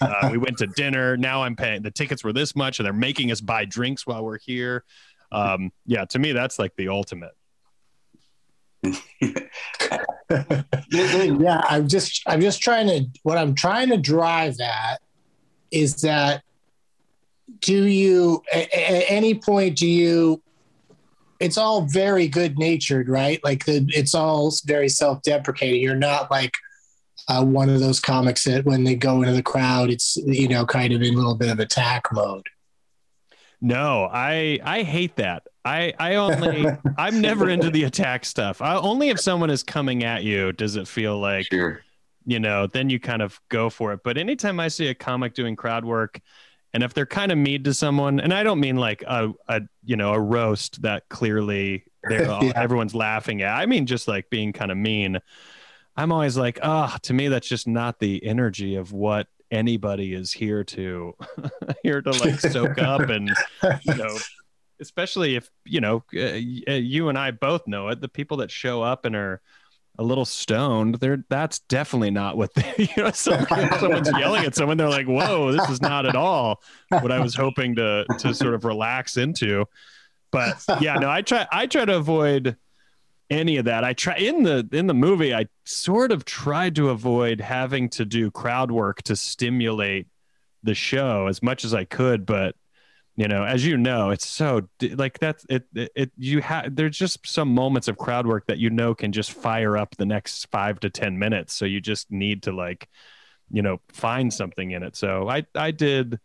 Uh, 0.00 0.28
we 0.30 0.38
went 0.38 0.58
to 0.58 0.66
dinner. 0.66 1.16
Now 1.16 1.42
I'm 1.42 1.56
paying. 1.56 1.82
The 1.82 1.90
tickets 1.90 2.24
were 2.24 2.32
this 2.32 2.56
much, 2.56 2.78
and 2.78 2.86
they're 2.86 2.92
making 2.92 3.30
us 3.30 3.40
buy 3.40 3.64
drinks 3.64 4.06
while 4.06 4.24
we're 4.24 4.38
here. 4.38 4.84
Um, 5.32 5.72
yeah, 5.86 6.04
to 6.06 6.18
me, 6.18 6.32
that's 6.32 6.58
like 6.58 6.74
the 6.76 6.88
ultimate. 6.88 7.32
yeah, 10.90 11.60
I'm 11.68 11.86
just, 11.86 12.22
I'm 12.26 12.40
just 12.40 12.62
trying 12.62 12.86
to. 12.88 13.06
What 13.22 13.38
I'm 13.38 13.54
trying 13.54 13.90
to 13.90 13.96
drive 13.96 14.58
at 14.60 15.00
is 15.70 16.02
that. 16.02 16.42
Do 17.58 17.84
you, 17.84 18.42
at 18.52 18.68
any 18.72 19.34
point, 19.34 19.76
do 19.76 19.86
you 19.86 20.40
it's 21.40 21.56
all 21.56 21.82
very 21.82 22.28
good 22.28 22.58
natured, 22.58 23.08
right? 23.08 23.42
Like 23.42 23.64
the, 23.64 23.84
it's 23.88 24.14
all 24.14 24.52
very 24.66 24.88
self 24.88 25.22
deprecating. 25.22 25.82
You're 25.82 25.96
not 25.96 26.30
like 26.30 26.56
uh, 27.28 27.44
one 27.44 27.70
of 27.70 27.80
those 27.80 27.98
comics 27.98 28.44
that 28.44 28.64
when 28.64 28.84
they 28.84 28.94
go 28.94 29.22
into 29.22 29.32
the 29.32 29.42
crowd, 29.42 29.90
it's 29.90 30.16
you 30.16 30.48
know 30.48 30.66
kind 30.66 30.92
of 30.92 31.02
in 31.02 31.14
a 31.14 31.16
little 31.16 31.34
bit 31.34 31.50
of 31.50 31.58
attack 31.58 32.04
mode. 32.12 32.46
No, 33.60 34.08
I 34.12 34.58
I 34.62 34.82
hate 34.82 35.16
that. 35.16 35.46
I 35.64 35.94
I 35.98 36.16
only 36.16 36.66
I'm 36.98 37.20
never 37.20 37.48
into 37.48 37.70
the 37.70 37.84
attack 37.84 38.24
stuff. 38.26 38.60
I, 38.60 38.76
only 38.76 39.08
if 39.08 39.18
someone 39.18 39.50
is 39.50 39.62
coming 39.62 40.04
at 40.04 40.22
you 40.22 40.52
does 40.52 40.76
it 40.76 40.86
feel 40.86 41.18
like 41.18 41.46
sure. 41.46 41.82
you 42.26 42.38
know. 42.38 42.66
Then 42.66 42.90
you 42.90 43.00
kind 43.00 43.22
of 43.22 43.40
go 43.48 43.70
for 43.70 43.92
it. 43.94 44.00
But 44.04 44.18
anytime 44.18 44.60
I 44.60 44.68
see 44.68 44.88
a 44.88 44.94
comic 44.94 45.34
doing 45.34 45.56
crowd 45.56 45.84
work 45.84 46.20
and 46.72 46.82
if 46.82 46.94
they're 46.94 47.06
kind 47.06 47.32
of 47.32 47.38
mean 47.38 47.62
to 47.62 47.74
someone 47.74 48.20
and 48.20 48.32
i 48.32 48.42
don't 48.42 48.60
mean 48.60 48.76
like 48.76 49.02
a, 49.06 49.32
a 49.48 49.62
you 49.84 49.96
know 49.96 50.12
a 50.12 50.20
roast 50.20 50.82
that 50.82 51.08
clearly 51.08 51.84
yeah. 52.10 52.52
everyone's 52.54 52.94
laughing 52.94 53.42
at 53.42 53.56
i 53.56 53.66
mean 53.66 53.86
just 53.86 54.08
like 54.08 54.30
being 54.30 54.52
kind 54.52 54.70
of 54.70 54.78
mean 54.78 55.18
i'm 55.96 56.12
always 56.12 56.36
like 56.36 56.58
ah 56.62 56.92
oh, 56.94 56.98
to 57.02 57.12
me 57.12 57.28
that's 57.28 57.48
just 57.48 57.66
not 57.66 57.98
the 57.98 58.24
energy 58.24 58.76
of 58.76 58.92
what 58.92 59.26
anybody 59.50 60.14
is 60.14 60.32
here 60.32 60.62
to 60.62 61.14
here 61.82 62.00
to 62.00 62.10
like 62.10 62.38
soak 62.40 62.78
up 62.78 63.02
and 63.02 63.30
you 63.82 63.94
know 63.94 64.16
especially 64.80 65.36
if 65.36 65.50
you 65.64 65.80
know 65.80 66.02
uh, 66.14 66.34
you 66.34 67.08
and 67.08 67.18
i 67.18 67.30
both 67.30 67.66
know 67.66 67.88
it 67.88 68.00
the 68.00 68.08
people 68.08 68.38
that 68.38 68.50
show 68.50 68.80
up 68.80 69.04
and 69.04 69.16
are 69.16 69.40
a 70.00 70.02
little 70.02 70.24
stoned, 70.24 70.94
they're 70.96 71.22
that's 71.28 71.58
definitely 71.60 72.10
not 72.10 72.36
what 72.36 72.54
they, 72.54 72.74
you 72.96 73.02
know, 73.02 73.10
someone's 73.12 74.10
yelling 74.18 74.44
at 74.44 74.56
someone, 74.56 74.78
they're 74.78 74.88
like, 74.88 75.06
whoa, 75.06 75.52
this 75.52 75.68
is 75.68 75.80
not 75.80 76.06
at 76.06 76.16
all 76.16 76.62
what 76.88 77.12
I 77.12 77.20
was 77.20 77.34
hoping 77.36 77.76
to 77.76 78.06
to 78.18 78.34
sort 78.34 78.54
of 78.54 78.64
relax 78.64 79.16
into. 79.16 79.66
But 80.32 80.64
yeah, 80.80 80.94
no, 80.94 81.10
I 81.10 81.22
try 81.22 81.46
I 81.52 81.66
try 81.66 81.84
to 81.84 81.96
avoid 81.96 82.56
any 83.28 83.58
of 83.58 83.66
that. 83.66 83.84
I 83.84 83.92
try 83.92 84.16
in 84.16 84.42
the 84.42 84.66
in 84.72 84.86
the 84.86 84.94
movie, 84.94 85.34
I 85.34 85.46
sort 85.64 86.12
of 86.12 86.24
tried 86.24 86.74
to 86.76 86.88
avoid 86.88 87.40
having 87.40 87.90
to 87.90 88.04
do 88.06 88.30
crowd 88.30 88.70
work 88.70 89.02
to 89.02 89.16
stimulate 89.16 90.08
the 90.62 90.74
show 90.74 91.26
as 91.26 91.42
much 91.42 91.64
as 91.64 91.74
I 91.74 91.84
could, 91.84 92.24
but 92.24 92.54
you 93.20 93.28
know 93.28 93.44
as 93.44 93.66
you 93.66 93.76
know 93.76 94.08
it's 94.08 94.26
so 94.26 94.66
like 94.94 95.18
that's 95.18 95.44
it, 95.50 95.66
it, 95.74 96.10
you 96.16 96.40
have 96.40 96.74
there's 96.74 96.96
just 96.96 97.26
some 97.26 97.54
moments 97.54 97.86
of 97.86 97.98
crowd 97.98 98.26
work 98.26 98.46
that 98.46 98.56
you 98.56 98.70
know 98.70 98.94
can 98.94 99.12
just 99.12 99.32
fire 99.32 99.76
up 99.76 99.94
the 99.96 100.06
next 100.06 100.46
five 100.50 100.80
to 100.80 100.88
ten 100.88 101.18
minutes. 101.18 101.52
So 101.52 101.66
you 101.66 101.82
just 101.82 102.10
need 102.10 102.44
to 102.44 102.52
like 102.52 102.88
you 103.50 103.60
know 103.60 103.78
find 103.92 104.32
something 104.32 104.70
in 104.70 104.82
it. 104.82 104.96
So 104.96 105.28
i 105.28 105.44
i 105.54 105.70
did 105.70 106.18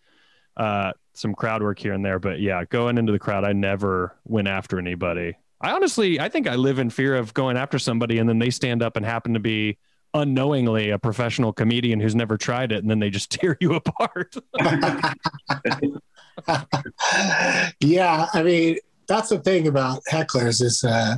uh 0.56 0.94
some 1.14 1.36
crowd 1.36 1.62
work 1.62 1.80
here 1.80 1.92
and 1.92 2.06
there 2.06 2.18
but 2.18 2.40
yeah 2.40 2.64
going 2.64 2.98
into 2.98 3.12
the 3.12 3.20
crowd 3.20 3.44
i 3.44 3.52
never 3.52 4.16
went 4.24 4.48
after 4.48 4.80
anybody. 4.80 5.34
I 5.60 5.72
honestly 5.72 6.22
i 6.22 6.30
think 6.30 6.48
i 6.48 6.56
live 6.56 6.80
in 6.80 6.90
fear 6.90 7.16
of 7.16 7.34
going 7.34 7.58
after 7.58 7.78
somebody 7.78 8.20
and 8.20 8.30
then 8.30 8.40
they 8.40 8.52
stand 8.52 8.82
up 8.82 8.96
and 8.96 9.06
happen 9.06 9.34
to 9.34 9.42
be 9.42 9.80
unknowingly 10.14 10.92
a 10.92 10.98
professional 10.98 11.52
comedian 11.52 12.00
who's 12.00 12.16
never 12.16 12.38
tried 12.38 12.72
it 12.72 12.78
and 12.78 12.90
then 12.90 13.00
they 13.00 13.10
just 13.10 13.32
tear 13.38 13.58
you 13.60 13.74
apart 13.75 14.34
yeah, 17.80 18.27
I 18.34 18.44
mean, 18.44 18.77
that's 19.08 19.30
the 19.30 19.39
thing 19.39 19.68
about 19.68 20.01
hecklers 20.12 20.62
is, 20.62 20.84
uh, 20.84 21.18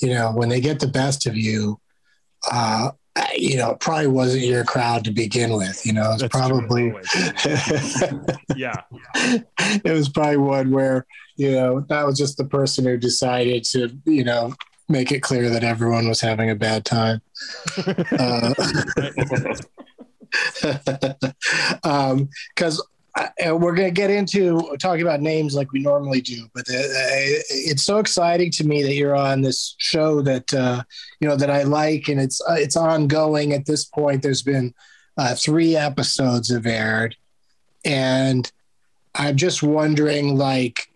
you 0.00 0.10
know, 0.10 0.32
when 0.32 0.48
they 0.48 0.60
get 0.60 0.80
the 0.80 0.88
best 0.88 1.26
of 1.26 1.36
you, 1.36 1.80
uh, 2.50 2.90
you 3.36 3.56
know, 3.56 3.70
it 3.70 3.80
probably 3.80 4.06
wasn't 4.08 4.44
your 4.44 4.64
crowd 4.64 5.04
to 5.04 5.10
begin 5.10 5.52
with. 5.52 5.84
You 5.86 5.94
know, 5.94 6.12
it's 6.12 6.22
probably, 6.28 6.86
yeah, 8.56 8.82
it 9.84 9.92
was 9.92 10.08
probably 10.08 10.36
one 10.36 10.70
where, 10.70 11.06
you 11.36 11.52
know, 11.52 11.80
that 11.88 12.06
was 12.06 12.18
just 12.18 12.36
the 12.36 12.44
person 12.44 12.84
who 12.84 12.96
decided 12.96 13.64
to, 13.64 13.90
you 14.04 14.24
know, 14.24 14.54
make 14.88 15.12
it 15.12 15.20
clear 15.20 15.50
that 15.50 15.64
everyone 15.64 16.08
was 16.08 16.20
having 16.20 16.50
a 16.50 16.54
bad 16.54 16.84
time. 16.84 17.20
uh, 18.18 18.54
because 22.54 22.80
um, 22.80 22.86
uh, 23.16 23.56
we're 23.56 23.74
going 23.74 23.88
to 23.88 23.94
get 23.94 24.10
into 24.10 24.76
talking 24.78 25.02
about 25.02 25.20
names 25.20 25.54
like 25.54 25.72
we 25.72 25.80
normally 25.80 26.20
do, 26.20 26.48
but 26.54 26.68
uh, 26.68 26.74
it's 27.48 27.82
so 27.82 27.98
exciting 27.98 28.50
to 28.50 28.64
me 28.64 28.82
that 28.82 28.94
you're 28.94 29.16
on 29.16 29.40
this 29.40 29.74
show 29.78 30.20
that 30.22 30.52
uh, 30.52 30.82
you 31.20 31.28
know 31.28 31.36
that 31.36 31.50
I 31.50 31.62
like, 31.62 32.08
and 32.08 32.20
it's 32.20 32.40
uh, 32.42 32.56
it's 32.58 32.76
ongoing. 32.76 33.52
At 33.52 33.66
this 33.66 33.84
point, 33.84 34.22
there's 34.22 34.42
been 34.42 34.74
uh, 35.16 35.34
three 35.34 35.76
episodes 35.76 36.52
have 36.52 36.66
aired, 36.66 37.16
and 37.84 38.50
I'm 39.14 39.36
just 39.36 39.62
wondering, 39.62 40.36
like, 40.36 40.92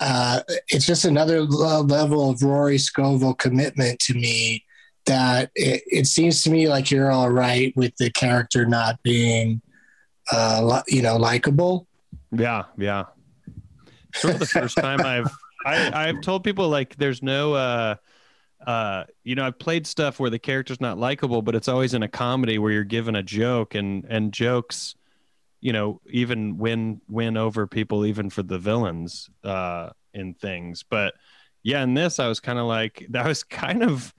uh, 0.00 0.40
it's 0.68 0.86
just 0.86 1.04
another 1.04 1.42
level 1.42 2.30
of 2.30 2.42
Rory 2.42 2.78
Scovel 2.78 3.34
commitment 3.34 4.00
to 4.00 4.14
me. 4.14 4.64
That 5.06 5.50
it, 5.54 5.82
it 5.86 6.06
seems 6.06 6.42
to 6.42 6.50
me 6.50 6.68
like 6.68 6.90
you're 6.90 7.10
all 7.10 7.30
right 7.30 7.72
with 7.76 7.96
the 7.96 8.10
character 8.10 8.66
not 8.66 9.02
being 9.02 9.62
uh, 10.32 10.82
you 10.88 11.02
know, 11.02 11.16
likable. 11.16 11.86
Yeah, 12.32 12.64
yeah. 12.78 13.06
Sort 14.14 14.34
of 14.34 14.40
the 14.40 14.46
first 14.46 14.76
time 14.76 15.00
I've 15.00 15.30
I, 15.66 16.08
I've 16.08 16.20
told 16.20 16.44
people 16.44 16.68
like 16.68 16.96
there's 16.96 17.22
no 17.22 17.54
uh 17.54 17.94
uh 18.66 19.04
you 19.24 19.34
know 19.34 19.46
I've 19.46 19.58
played 19.58 19.86
stuff 19.86 20.18
where 20.20 20.30
the 20.30 20.38
character's 20.38 20.80
not 20.80 20.98
likable, 20.98 21.42
but 21.42 21.54
it's 21.54 21.68
always 21.68 21.94
in 21.94 22.02
a 22.02 22.08
comedy 22.08 22.58
where 22.58 22.72
you're 22.72 22.84
given 22.84 23.16
a 23.16 23.22
joke 23.22 23.74
and 23.74 24.04
and 24.08 24.32
jokes, 24.32 24.94
you 25.60 25.72
know, 25.72 26.00
even 26.10 26.58
win 26.58 27.00
win 27.08 27.36
over 27.36 27.66
people 27.66 28.04
even 28.06 28.30
for 28.30 28.42
the 28.42 28.58
villains 28.58 29.30
uh 29.44 29.90
in 30.12 30.34
things. 30.34 30.84
But 30.88 31.14
yeah, 31.62 31.82
in 31.82 31.94
this 31.94 32.18
I 32.18 32.26
was 32.26 32.40
kind 32.40 32.58
of 32.58 32.66
like 32.66 33.06
that 33.10 33.26
was 33.26 33.42
kind 33.44 33.82
of 33.82 34.14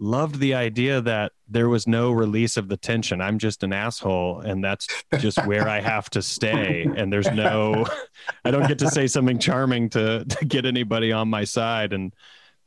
loved 0.00 0.38
the 0.38 0.54
idea 0.54 1.00
that 1.00 1.32
there 1.48 1.68
was 1.68 1.86
no 1.86 2.10
release 2.10 2.56
of 2.56 2.68
the 2.68 2.76
tension. 2.76 3.20
I'm 3.20 3.38
just 3.38 3.62
an 3.62 3.72
asshole, 3.72 4.40
and 4.40 4.62
that's 4.62 4.86
just 5.18 5.44
where 5.46 5.68
I 5.68 5.80
have 5.80 6.10
to 6.10 6.22
stay. 6.22 6.86
And 6.96 7.12
there's 7.12 7.30
no, 7.30 7.86
I 8.44 8.50
don't 8.50 8.68
get 8.68 8.78
to 8.80 8.90
say 8.90 9.06
something 9.06 9.38
charming 9.38 9.90
to 9.90 10.24
to 10.28 10.44
get 10.44 10.66
anybody 10.66 11.12
on 11.12 11.28
my 11.28 11.44
side. 11.44 11.92
And 11.92 12.14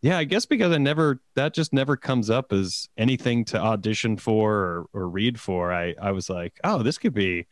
yeah, 0.02 0.18
I 0.18 0.24
guess 0.24 0.46
because 0.46 0.74
I 0.74 0.78
never 0.78 1.22
that 1.36 1.54
just 1.54 1.74
never 1.74 1.96
comes 1.96 2.30
up 2.30 2.52
as 2.52 2.90
anything 2.98 3.46
to 3.46 3.60
audition 3.60 4.18
for 4.18 4.54
or, 4.54 4.86
or 4.94 5.10
read 5.10 5.40
for. 5.40 5.72
I 5.72 5.96
I 6.02 6.12
was 6.12 6.30
like, 6.30 6.60
oh, 6.64 6.84
this 6.84 6.98
could 6.98 7.14
be 7.14 7.48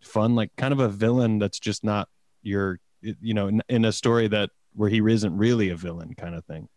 fun, 0.00 0.34
like 0.34 0.54
kind 0.56 0.72
of 0.72 0.80
a 0.80 0.88
villain 0.88 1.38
that's 1.38 1.58
just 1.58 1.84
not 1.84 2.08
your, 2.42 2.78
you 3.00 3.34
know, 3.34 3.48
in, 3.48 3.62
in 3.68 3.84
a 3.84 3.92
story 3.92 4.28
that 4.28 4.50
where 4.74 4.88
he 4.88 4.98
isn't 4.98 5.36
really 5.36 5.70
a 5.70 5.76
villain 5.76 6.14
kind 6.14 6.34
of 6.34 6.44
thing. 6.44 6.68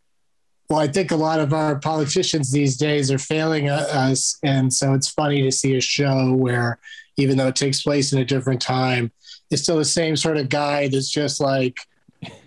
Well, 0.72 0.80
I 0.80 0.88
think 0.88 1.12
a 1.12 1.18
lot 1.18 1.42
of 1.42 1.51
our 1.51 1.75
politicians 1.78 2.50
these 2.50 2.78
days 2.78 3.12
are 3.12 3.18
failing 3.18 3.68
us. 3.68 4.40
And 4.42 4.74
so 4.74 4.94
it's 4.94 5.10
funny 5.10 5.42
to 5.42 5.51
see 5.51 5.75
a 5.75 5.82
show 5.82 6.32
where, 6.34 6.80
even 7.18 7.38
though 7.38 7.50
it 7.50 7.58
takes 7.58 7.82
place 7.84 8.13
in 8.13 8.20
a 8.20 8.24
different 8.24 8.62
time, 8.62 9.12
it's 9.50 9.63
still 9.63 9.75
the 9.75 9.84
same 9.84 10.16
sort 10.16 10.38
of 10.38 10.48
guy 10.48 10.88
that's 10.88 11.10
just 11.10 11.42
like, 11.42 11.75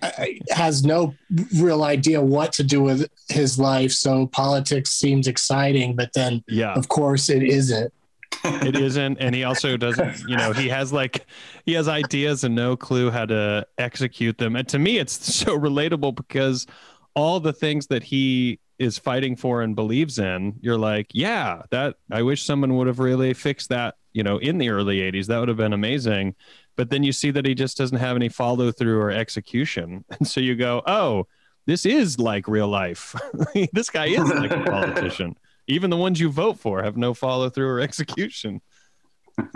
uh, 0.01 0.11
has 0.49 0.85
no 0.85 1.15
real 1.59 1.85
idea 1.85 2.19
what 2.19 2.55
to 2.55 2.65
do 2.65 2.81
with 2.81 3.11
his 3.29 3.59
life. 3.59 3.93
So 3.93 4.27
politics 4.29 4.93
seems 4.93 5.27
exciting, 5.29 5.95
but 5.95 6.15
then, 6.15 6.43
Yeah. 6.49 6.73
of 6.73 6.89
course, 6.89 7.29
it 7.29 7.43
isn't. 7.43 7.93
it 8.45 8.77
isn't 8.77 9.17
and 9.21 9.35
he 9.35 9.45
also 9.45 9.77
doesn't 9.77 10.29
you 10.29 10.37
know 10.37 10.53
he 10.53 10.69
has 10.69 10.93
like 10.93 11.25
he 11.65 11.73
has 11.73 11.89
ideas 11.89 12.45
and 12.45 12.55
no 12.55 12.77
clue 12.77 13.11
how 13.11 13.25
to 13.25 13.65
execute 13.79 14.37
them 14.37 14.55
and 14.57 14.69
to 14.69 14.79
me 14.79 14.99
it's 14.99 15.35
so 15.35 15.57
relatable 15.59 16.15
because 16.15 16.67
all 17.15 17.41
the 17.41 17.53
things 17.53 17.87
that 17.89 18.03
he 18.03 18.59
is 18.79 18.99
fighting 18.99 19.37
for 19.37 19.63
and 19.63 19.77
believes 19.77 20.19
in 20.19 20.55
you're 20.61 20.77
like 20.77 21.07
yeah 21.15 21.63
that 21.71 21.95
i 22.11 22.21
wish 22.23 22.43
someone 22.43 22.77
would 22.77 22.89
have 22.89 22.99
really 22.99 23.33
fixed 23.33 23.69
that 23.69 23.95
you 24.15 24.23
know 24.23 24.39
in 24.39 24.57
the 24.57 24.71
early 24.71 25.01
80s 25.01 25.27
that 25.27 25.39
would 25.39 25.49
have 25.49 25.59
been 25.59 25.75
amazing. 25.75 26.35
But 26.77 26.91
then 26.91 27.05
you 27.05 27.13
see 27.13 27.31
that 27.33 27.45
he 27.47 27.55
just 27.55 27.77
doesn't 27.77 27.99
have 27.99 28.17
any 28.17 28.31
follow 28.31 28.73
through 28.73 28.99
or 28.99 29.11
execution. 29.11 30.05
And 30.19 30.27
so 30.27 30.41
you 30.41 30.55
go 30.55 30.83
oh 30.87 31.27
this 31.67 31.85
is 31.85 32.19
like 32.19 32.49
real 32.49 32.69
life. 32.69 33.15
This 33.73 33.91
guy 33.91 34.07
is 34.07 34.29
like 34.31 34.51
a 34.51 34.63
politician. 34.63 35.37
Even 35.67 35.91
the 35.91 35.97
ones 35.97 36.21
you 36.21 36.29
vote 36.29 36.59
for 36.59 36.83
have 36.83 36.97
no 36.97 37.15
follow 37.15 37.49
through 37.49 37.69
or 37.69 37.81
execution 37.81 38.61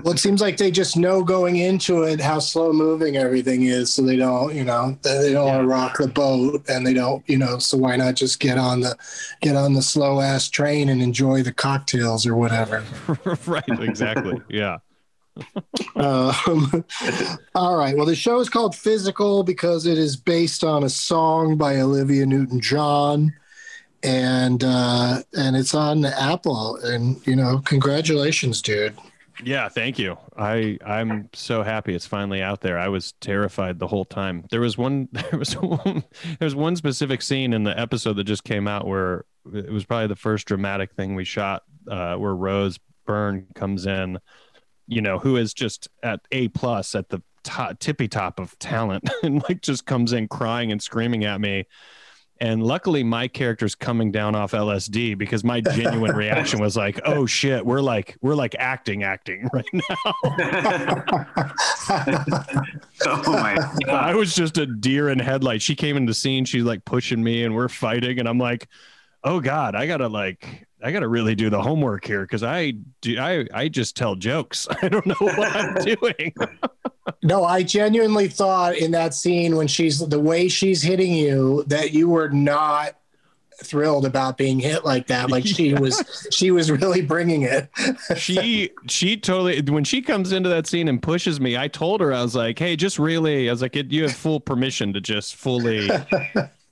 Well, 0.03 0.15
it 0.15 0.19
seems 0.19 0.41
like 0.41 0.57
they 0.57 0.71
just 0.71 0.97
know 0.97 1.23
going 1.23 1.57
into 1.57 2.03
it 2.03 2.21
how 2.21 2.41
slow 2.41 2.73
moving 2.73 3.17
everything 3.17 3.65
is, 3.65 3.93
so 3.93 4.03
they 4.03 4.17
don't, 4.17 4.55
you 4.55 4.65
know, 4.65 4.99
they 5.03 5.33
don't 5.33 5.47
want 5.47 5.63
to 5.63 5.67
rock 5.67 5.99
the 5.99 6.09
boat, 6.09 6.69
and 6.69 6.87
they 6.87 6.95
don't, 6.95 7.23
you 7.29 7.39
know, 7.39 7.59
so 7.59 7.79
why 7.79 7.97
not 7.97 8.17
just 8.17 8.41
get 8.41 8.59
on 8.59 8.81
the 8.81 8.97
get 9.41 9.55
on 9.55 9.75
the 9.75 9.83
slow 9.83 10.21
ass 10.21 10.49
train 10.49 10.89
and 10.89 11.01
enjoy 11.01 11.43
the 11.43 11.53
cocktails 11.53 12.27
or 12.27 12.35
whatever. 12.35 12.85
right 13.47 13.65
exactly 13.81 14.41
yeah 14.49 14.79
Um, 15.97 16.85
all 17.57 17.77
right. 17.77 17.97
Well, 17.97 18.07
the 18.07 18.15
show 18.15 18.39
is 18.39 18.49
called 18.49 18.77
Physical 18.77 19.43
because 19.43 19.85
it 19.85 19.99
is 19.99 20.17
based 20.17 20.63
on 20.63 20.85
a 20.85 20.89
song 20.89 21.57
by 21.57 21.81
Olivia 21.81 22.25
Newton-John, 22.25 23.33
and 24.05 24.65
uh, 24.65 25.23
and 25.37 25.57
it's 25.57 25.75
on 25.75 26.05
Apple. 26.05 26.77
And 26.77 27.25
you 27.27 27.35
know, 27.35 27.61
congratulations, 27.65 28.63
dude. 28.63 28.97
Yeah 29.45 29.68
thank 29.68 29.99
you. 29.99 30.16
I 30.37 30.78
i'm 30.85 31.28
so 31.33 31.62
happy 31.62 31.95
it's 31.95 32.07
finally 32.07 32.42
out 32.42 32.61
there. 32.61 32.78
I 32.78 32.88
was 32.88 33.12
terrified 33.21 33.78
the 33.78 33.87
whole 33.87 34.04
time. 34.04 34.45
There 34.50 34.61
was 34.61 34.76
one 34.78 35.09
there 35.12 35.38
was 35.38 35.54
one 35.54 36.04
there 36.38 36.47
was 36.47 36.54
one 36.54 36.76
specific 36.76 37.23
scene 37.23 37.52
in 37.52 37.64
the 37.64 37.78
episode 37.78 38.14
that 38.14 38.25
just 38.25 38.45
came 38.45 38.68
out 38.68 38.87
where 38.87 39.25
it 39.52 39.73
was 39.73 39.85
probably 39.85 40.09
the 40.09 40.16
first 40.16 40.47
dramatic 40.47 40.92
thing 40.95 41.14
we 41.14 41.25
shot 41.25 41.62
uh 41.90 42.14
where 42.16 42.35
rose 42.35 42.78
byrne 43.07 43.47
comes 43.54 43.87
in 43.87 44.18
you 44.87 45.00
know 45.00 45.18
who 45.18 45.37
is 45.37 45.54
just 45.54 45.88
at 46.02 46.21
a 46.33 46.49
plus 46.49 46.95
at 46.95 47.09
the 47.09 47.23
top, 47.45 47.78
tippy 47.78 48.09
top 48.09 48.38
of 48.40 48.59
talent 48.59 49.09
and 49.23 49.42
like 49.49 49.62
just 49.62 49.87
comes 49.87 50.12
in 50.12 50.28
crying 50.28 50.73
and 50.73 50.83
screaming 50.83 51.25
at 51.25 51.40
me 51.40 51.64
and 52.40 52.62
luckily 52.62 53.02
my 53.02 53.26
character's 53.26 53.75
coming 53.75 54.11
down 54.12 54.35
off 54.35 54.52
lsd 54.52 55.16
because 55.18 55.42
my 55.45 55.61
genuine 55.61 56.14
reaction 56.16 56.61
was 56.61 56.76
like 56.76 57.00
oh 57.04 57.26
shit 57.26 57.64
we're 57.64 57.80
like 57.80 58.16
we're 58.21 58.35
like 58.35 58.54
acting 58.59 59.02
acting 59.02 59.49
right 59.54 59.68
now 59.73 59.85
Oh 63.07 63.23
my 63.33 63.54
god. 63.57 63.88
i 63.88 64.14
was 64.14 64.35
just 64.35 64.59
a 64.59 64.66
deer 64.66 65.09
in 65.09 65.18
headlights 65.18 65.64
she 65.64 65.75
came 65.75 65.97
in 65.97 66.07
the 66.07 66.14
scene 66.14 66.45
she's 66.45 66.64
like 66.64 66.85
pushing 66.85 67.23
me 67.23 67.45
and 67.45 67.54
we're 67.54 67.68
fighting 67.68 68.18
and 68.18 68.29
i'm 68.29 68.38
like 68.38 68.68
oh 69.24 69.40
god 69.40 69.74
i 69.74 69.87
gotta 69.87 70.09
like 70.09 70.67
i 70.83 70.91
gotta 70.93 71.09
really 71.09 71.35
do 71.35 71.51
the 71.51 71.61
homework 71.61 72.05
here 72.05 72.23
because 72.23 72.43
i 72.43 72.73
do 73.01 73.19
i 73.19 73.45
i 73.55 73.69
just 73.69 73.97
tell 73.97 74.14
jokes 74.14 74.67
i 74.83 74.88
don't 74.88 75.07
know 75.07 75.14
what 75.19 75.57
i'm 75.57 75.75
doing 75.85 76.35
No, 77.23 77.43
I 77.45 77.62
genuinely 77.62 78.29
thought 78.29 78.77
in 78.77 78.91
that 78.93 79.14
scene 79.14 79.57
when 79.57 79.67
she's 79.67 79.99
the 79.99 80.21
way 80.21 80.47
she's 80.49 80.83
hitting 80.83 81.12
you 81.12 81.64
that 81.67 81.93
you 81.93 82.07
were 82.09 82.29
not 82.29 82.97
thrilled 83.64 84.05
about 84.05 84.37
being 84.37 84.61
hit 84.61 84.85
like 84.85 85.07
that. 85.09 85.31
Like 85.31 85.45
she 85.47 85.73
was, 85.85 86.29
she 86.31 86.51
was 86.51 86.71
really 86.71 87.01
bringing 87.01 87.43
it. 87.43 87.69
she 88.17 88.71
she 88.88 89.17
totally 89.17 89.61
when 89.62 89.85
she 89.85 90.03
comes 90.03 90.33
into 90.33 90.49
that 90.51 90.67
scene 90.67 90.87
and 90.87 91.03
pushes 91.03 91.41
me 91.41 91.57
i 91.57 91.67
told 91.67 92.01
her 92.03 92.12
i 92.12 92.23
was 92.23 92.35
like 92.37 92.59
hey 92.59 92.77
just 92.77 92.99
really 92.99 93.49
i 93.49 93.53
was 93.53 93.62
like 93.62 93.75
you 93.75 94.03
have 94.03 94.12
full 94.12 94.38
permission 94.38 94.93
to 94.93 95.01
just 95.01 95.35
fully 95.35 95.91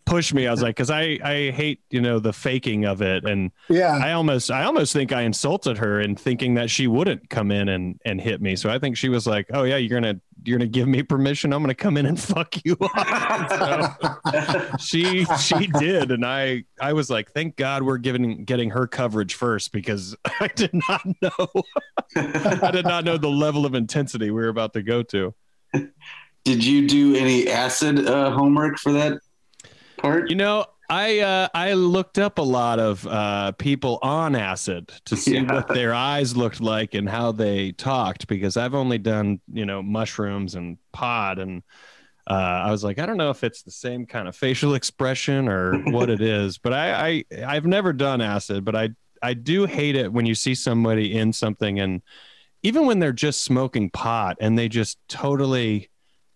push 0.07 0.33
me. 0.33 0.47
I 0.47 0.51
was 0.53 0.63
like 0.63 0.77
because 0.77 0.91
i 0.91 1.19
i 1.23 1.51
hate 1.51 1.81
you 1.91 2.01
know 2.01 2.19
the 2.19 2.33
faking 2.33 2.87
of 2.87 3.03
it. 3.03 3.25
And 3.25 3.51
yeah. 3.69 3.99
i 4.03 4.13
almost 4.13 4.51
i 4.51 4.65
almost 4.65 4.93
think 4.93 5.13
i 5.13 5.23
insulted 5.23 5.77
her 5.79 6.01
in 6.01 6.17
thinking 6.17 6.55
that 6.55 6.71
she 6.71 6.87
wouldn't 6.87 7.29
come 7.29 7.51
in 7.51 7.69
and 7.69 8.01
and 8.05 8.21
hit 8.21 8.41
me. 8.41 8.57
So 8.57 8.71
i 8.71 8.79
think 8.79 8.97
she 8.97 9.09
was 9.09 9.27
like 9.27 9.49
oh 9.53 9.65
yeah 9.65 9.77
you're 9.77 10.01
gonna 10.01 10.21
you're 10.45 10.59
gonna 10.59 10.69
give 10.69 10.89
me 10.89 11.03
permission. 11.03 11.53
I'm 11.53 11.63
gonna 11.63 11.75
come 11.75 11.97
in 11.97 12.07
and 12.07 12.19
fuck 12.19 12.55
you 12.65 12.77
up. 12.95 14.01
So 14.31 14.77
she 14.79 15.25
she 15.25 15.67
did. 15.67 16.13
And 16.13 16.25
i 16.25 16.65
i 16.81 16.93
was 16.93 17.11
like 17.11 17.33
thank 17.33 17.57
god 17.57 17.83
we're 17.83 17.99
giving 17.99 18.45
getting 18.45 18.71
her 18.71 18.87
coverage 18.87 19.35
first 19.35 19.73
because 19.73 20.17
i 20.41 20.47
did 20.55 20.71
not 20.89 21.05
know. 21.21 21.63
I 22.15 22.71
did 22.71 22.87
not 22.87 23.05
know 23.05 23.19
the 23.19 23.29
level 23.29 23.67
of 23.67 23.75
intensity 23.75 24.31
we 24.31 24.41
were 24.41 24.49
about 24.49 24.73
to 24.75 24.83
go 24.83 25.03
to. 25.03 25.35
Did 26.45 26.65
you 26.65 26.87
do 26.87 27.17
any 27.17 27.51
acid 27.51 28.07
uh, 28.07 28.31
homework 28.31 28.79
for 28.79 28.93
that 28.93 29.19
part? 30.11 30.31
You 30.31 30.37
know, 30.37 30.67
I 30.89 31.19
uh, 31.21 31.49
I 31.55 31.73
looked 31.75 32.19
up 32.19 32.39
a 32.39 32.43
lot 32.43 32.79
of 32.79 33.07
uh, 33.07 33.53
people 33.53 33.99
on 34.03 34.35
acid 34.37 34.93
to 35.07 35.17
see 35.25 35.35
Yeah. 35.35 35.53
what 35.53 35.69
their 35.69 35.93
eyes 35.95 36.37
looked 36.37 36.61
like 36.61 36.95
and 36.95 37.09
how 37.09 37.33
they 37.33 37.73
talked 37.73 38.27
because 38.29 38.57
I've 38.57 38.75
only 38.75 38.99
done 38.99 39.41
you 39.53 39.67
know 39.67 39.83
mushrooms 39.83 40.55
and 40.55 40.79
pod 40.93 41.39
and 41.39 41.63
uh, 42.29 42.33
I 42.67 42.71
was 42.73 42.83
like 42.83 42.99
I 42.99 43.07
don't 43.07 43.17
know 43.19 43.31
if 43.31 43.45
it's 43.45 43.63
the 43.63 43.71
same 43.71 44.07
kind 44.07 44.27
of 44.29 44.35
facial 44.37 44.75
expression 44.75 45.49
or 45.49 45.79
what 45.93 46.11
it 46.11 46.21
is, 46.21 46.59
but 46.59 46.73
I, 46.73 47.09
I 47.09 47.25
I've 47.47 47.67
never 47.67 47.93
done 47.93 48.21
acid, 48.21 48.65
but 48.65 48.75
I 48.77 48.91
I 49.23 49.35
do 49.35 49.65
hate 49.67 49.97
it 49.97 50.13
when 50.13 50.27
you 50.27 50.35
see 50.35 50.55
somebody 50.55 51.17
in 51.17 51.33
something 51.33 51.81
and 51.81 52.03
even 52.63 52.85
when 52.87 52.99
they're 52.99 53.13
just 53.13 53.43
smoking 53.45 53.91
pot 53.91 54.37
and 54.41 54.59
they 54.59 54.69
just 54.69 54.99
totally 55.09 55.89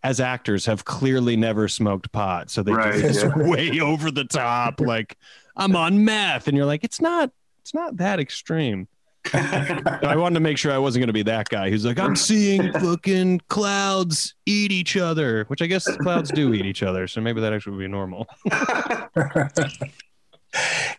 as 0.03 0.21
actors 0.21 0.67
have 0.67 0.85
clearly 0.85 1.37
never 1.37 1.69
smoked 1.69 2.11
pot. 2.13 2.51
So 2.51 2.63
they 2.63 2.73
Right, 2.73 3.01
just 3.01 3.25
yeah. 3.25 3.33
way 3.37 3.81
over 3.81 4.11
the 4.11 4.25
top 4.25 4.81
like 4.81 5.17
i'm 5.57 5.77
on 5.77 6.05
meth. 6.05 6.49
And 6.49 6.57
you're 6.57 6.67
like 6.67 6.85
it's 6.85 7.01
not 7.01 7.31
it's 7.61 7.75
not 7.75 7.97
that 7.99 8.19
extreme. 8.21 8.89
I 9.35 10.15
wanted 10.17 10.35
to 10.37 10.41
make 10.41 10.57
sure 10.57 10.73
i 10.73 10.79
wasn't 10.79 11.03
going 11.03 11.09
to 11.09 11.13
be 11.13 11.25
that 11.25 11.51
guy 11.51 11.69
who's 11.69 11.85
like 11.85 11.99
i'm 11.99 12.17
seeing 12.17 12.73
fucking 12.73 13.43
clouds 13.51 14.35
eat 14.47 14.73
each 14.73 14.97
other 14.97 15.45
which 15.49 15.61
i 15.61 15.67
guess 15.67 15.85
clouds 15.99 16.31
do 16.31 16.55
eat 16.55 16.65
each 16.65 16.83
other 16.83 17.07
so 17.07 17.21
maybe 17.21 17.39
that 17.39 17.53
actually 17.53 17.77
would 17.77 17.83
be 17.83 17.87
normal 17.87 18.27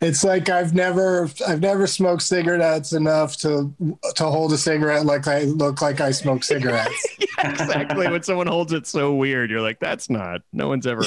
it's 0.02 0.24
like 0.24 0.50
I've 0.50 0.74
never, 0.74 1.30
I've 1.48 1.62
never 1.62 1.88
smoked 1.88 2.24
cigarettes 2.24 2.94
enough 2.94 3.38
to 3.38 3.74
to 4.16 4.26
hold 4.26 4.54
a 4.54 4.58
cigarette 4.58 5.06
like 5.06 5.28
I 5.28 5.44
look 5.44 5.82
like 5.82 6.02
I 6.02 6.12
smoke 6.12 6.44
cigarettes. 6.44 7.08
exactly 7.44 8.08
when 8.10 8.24
someone 8.24 8.48
holds 8.48 8.72
it 8.72 8.86
so 8.86 9.16
weird 9.16 9.50
you're 9.50 9.62
like 9.62 9.80
that's 9.80 10.10
not 10.10 10.42
no 10.54 10.68
one's 10.68 10.86
ever 10.86 11.04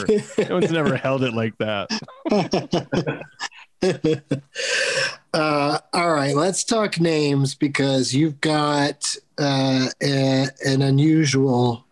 no 0.48 0.54
one's 0.54 0.72
never 0.72 0.96
held 1.04 1.22
it 1.22 1.32
like 1.32 1.56
that 1.58 1.88
uh, 5.34 5.78
all 5.92 6.12
right, 6.12 6.34
let's 6.34 6.64
talk 6.64 7.00
names 7.00 7.54
because 7.54 8.14
you've 8.14 8.40
got 8.40 9.14
uh, 9.38 9.88
a, 10.02 10.46
an 10.64 10.82
unusual. 10.82 11.84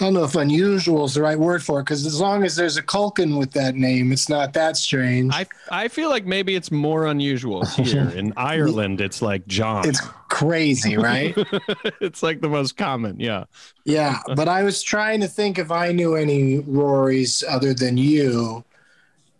I 0.00 0.04
don't 0.06 0.14
know 0.14 0.24
if 0.24 0.34
unusual 0.34 1.04
is 1.04 1.14
the 1.14 1.22
right 1.22 1.38
word 1.38 1.62
for 1.62 1.80
it 1.80 1.84
because 1.84 2.06
as 2.06 2.20
long 2.20 2.42
as 2.44 2.56
there's 2.56 2.76
a 2.78 2.82
Culkin 2.82 3.38
with 3.38 3.52
that 3.52 3.74
name, 3.74 4.12
it's 4.12 4.28
not 4.30 4.54
that 4.54 4.76
strange. 4.76 5.32
I 5.34 5.46
I 5.70 5.88
feel 5.88 6.08
like 6.08 6.24
maybe 6.24 6.54
it's 6.54 6.70
more 6.70 7.06
unusual 7.06 7.64
here 7.76 8.08
in 8.10 8.32
Ireland. 8.36 9.00
It's 9.00 9.20
like 9.20 9.46
John. 9.46 9.86
it's 9.88 10.00
crazy, 10.28 10.96
right? 10.96 11.34
it's 12.00 12.22
like 12.22 12.40
the 12.40 12.48
most 12.48 12.76
common. 12.78 13.20
Yeah. 13.20 13.44
yeah, 13.84 14.20
but 14.36 14.48
I 14.48 14.62
was 14.62 14.82
trying 14.82 15.20
to 15.20 15.28
think 15.28 15.58
if 15.58 15.70
I 15.70 15.92
knew 15.92 16.14
any 16.16 16.60
Rorys 16.60 17.44
other 17.48 17.74
than 17.74 17.96
you. 17.98 18.64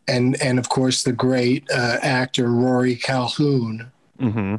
and 0.09 0.41
and 0.43 0.59
of 0.59 0.69
course 0.69 1.05
the 1.05 1.13
great 1.13 1.65
uh, 1.71 1.99
actor 2.03 2.51
Rory 2.51 2.97
Calhoun. 2.97 3.91
hmm 4.19 4.57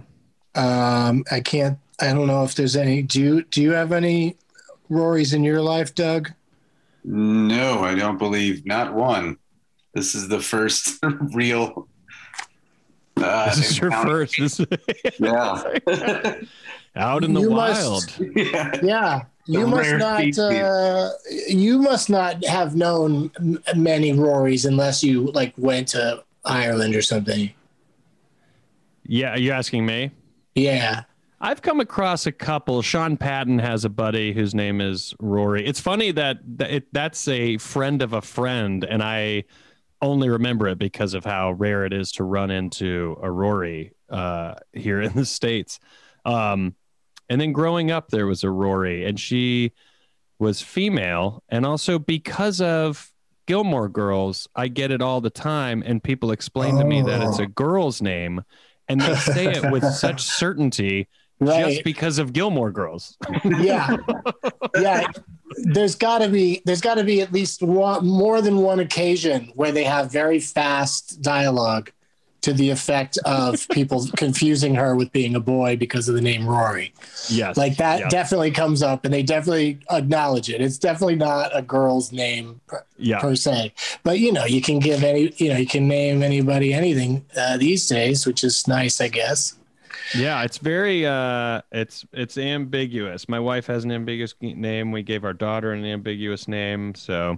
Um, 0.55 1.23
I 1.31 1.39
can't. 1.41 1.77
I 1.99 2.13
don't 2.13 2.25
know 2.27 2.43
if 2.43 2.55
there's 2.55 2.75
any. 2.75 3.03
Do 3.03 3.21
you 3.21 3.43
do 3.43 3.61
you 3.61 3.71
have 3.73 3.91
any 3.91 4.35
Rorys 4.91 5.33
in 5.33 5.43
your 5.43 5.61
life, 5.61 5.95
Doug? 5.95 6.31
No, 7.03 7.83
I 7.83 7.95
don't 7.95 8.17
believe 8.19 8.65
not 8.65 8.93
one. 8.93 9.37
This 9.93 10.13
is 10.15 10.27
the 10.27 10.39
first 10.41 10.99
real. 11.33 11.87
Uh, 13.17 13.45
This 13.55 13.71
is 13.71 13.79
your 13.79 13.91
first. 13.91 14.35
This 14.37 14.59
Yeah. 15.19 15.63
out 16.95 17.23
in 17.23 17.33
the 17.33 17.41
You 17.41 17.51
wild. 17.51 18.03
must- 18.05 18.19
yeah. 18.35 18.79
Yeah, 18.83 19.21
you 19.47 19.65
must 19.67 19.93
not. 19.95 20.37
Uh, 20.37 21.09
you 21.47 21.79
must 21.79 22.09
not 22.09 22.43
have 22.45 22.75
known 22.75 23.31
m- 23.37 23.59
many 23.75 24.11
Rorys 24.13 24.65
unless 24.65 25.03
you 25.03 25.31
like 25.31 25.53
went 25.57 25.87
to 25.89 26.23
Ireland 26.45 26.95
or 26.95 27.01
something. 27.01 27.51
Yeah, 29.05 29.31
are 29.31 29.39
you 29.39 29.51
asking 29.51 29.85
me? 29.85 30.11
Yeah. 30.55 31.03
I've 31.43 31.63
come 31.63 31.79
across 31.79 32.27
a 32.27 32.31
couple. 32.31 32.83
Sean 32.83 33.17
Patton 33.17 33.57
has 33.57 33.83
a 33.83 33.89
buddy 33.89 34.31
whose 34.31 34.53
name 34.53 34.79
is 34.79 35.15
Rory. 35.19 35.65
It's 35.65 35.79
funny 35.79 36.11
that, 36.11 36.37
it, 36.59 36.93
that's 36.93 37.27
a 37.27 37.57
friend 37.57 38.03
of 38.03 38.13
a 38.13 38.21
friend, 38.21 38.83
and 38.83 39.01
I 39.01 39.45
only 40.03 40.29
remember 40.29 40.67
it 40.67 40.77
because 40.77 41.15
of 41.15 41.25
how 41.25 41.53
rare 41.53 41.83
it 41.83 41.93
is 41.93 42.11
to 42.13 42.23
run 42.23 42.51
into 42.51 43.17
a 43.23 43.31
Rory 43.31 43.93
uh, 44.11 44.53
here 44.73 45.01
in 45.01 45.13
the 45.13 45.25
states. 45.25 45.79
Um, 46.25 46.75
and 47.27 47.41
then 47.41 47.53
growing 47.53 47.89
up, 47.89 48.09
there 48.09 48.27
was 48.27 48.43
a 48.43 48.51
Rory, 48.51 49.03
and 49.05 49.19
she 49.19 49.71
was 50.37 50.61
female, 50.61 51.41
and 51.49 51.65
also 51.65 51.97
because 51.97 52.61
of 52.61 53.11
Gilmore 53.47 53.89
Girls, 53.89 54.47
I 54.55 54.67
get 54.67 54.91
it 54.91 55.01
all 55.01 55.21
the 55.21 55.31
time, 55.31 55.81
and 55.83 56.03
people 56.03 56.31
explain 56.31 56.77
to 56.77 56.85
me 56.85 57.01
that 57.01 57.27
it's 57.27 57.39
a 57.39 57.47
girl's 57.47 57.99
name, 57.99 58.43
and 58.87 59.01
they 59.01 59.15
say 59.15 59.47
it 59.47 59.71
with 59.71 59.83
such 59.93 60.21
certainty 60.21 61.07
just 61.45 61.83
because 61.83 62.19
of 62.19 62.33
Gilmore 62.33 62.71
Girls. 62.71 63.17
yeah. 63.59 63.97
Yeah. 64.75 65.07
There's 65.63 65.95
got 65.95 66.19
to 66.19 66.29
be 66.29 66.61
there's 66.65 66.81
got 66.81 66.95
to 66.95 67.03
be 67.03 67.21
at 67.21 67.33
least 67.33 67.61
one 67.61 68.05
more 68.05 68.41
than 68.41 68.57
one 68.57 68.79
occasion 68.79 69.51
where 69.55 69.71
they 69.71 69.83
have 69.83 70.11
very 70.11 70.39
fast 70.39 71.21
dialogue 71.21 71.91
to 72.41 72.53
the 72.53 72.69
effect 72.69 73.17
of 73.25 73.67
people 73.71 74.07
confusing 74.17 74.75
her 74.75 74.95
with 74.95 75.11
being 75.11 75.35
a 75.35 75.39
boy 75.39 75.75
because 75.77 76.09
of 76.09 76.15
the 76.15 76.21
name 76.21 76.47
Rory. 76.47 76.93
yes, 77.29 77.55
Like 77.55 77.77
that 77.77 78.09
definitely 78.09 78.51
comes 78.51 78.81
up 78.81 79.05
and 79.05 79.13
they 79.13 79.23
definitely 79.23 79.79
acknowledge 79.91 80.49
it. 80.49 80.61
It's 80.61 80.77
definitely 80.77 81.15
not 81.15 81.55
a 81.55 81.61
girl's 81.61 82.11
name 82.11 82.59
per, 82.67 82.83
yeah, 82.97 83.19
per 83.19 83.35
se. 83.35 83.73
But 84.03 84.19
you 84.19 84.31
know, 84.31 84.45
you 84.45 84.61
can 84.61 84.79
give 84.79 85.03
any 85.03 85.33
you 85.37 85.49
know, 85.49 85.57
you 85.57 85.67
can 85.67 85.87
name 85.87 86.23
anybody 86.23 86.73
anything 86.73 87.25
uh, 87.37 87.57
these 87.57 87.87
days, 87.87 88.25
which 88.25 88.43
is 88.43 88.67
nice, 88.67 88.99
I 89.01 89.07
guess. 89.07 89.55
Yeah. 90.15 90.43
It's 90.43 90.57
very, 90.57 91.05
uh, 91.05 91.61
it's 91.71 92.05
it's 92.13 92.37
ambiguous. 92.37 93.27
My 93.29 93.39
wife 93.39 93.67
has 93.67 93.83
an 93.83 93.91
ambiguous 93.91 94.33
name. 94.41 94.91
We 94.91 95.03
gave 95.03 95.23
our 95.23 95.33
daughter 95.33 95.71
an 95.71 95.85
ambiguous 95.85 96.47
name. 96.47 96.95
So, 96.95 97.37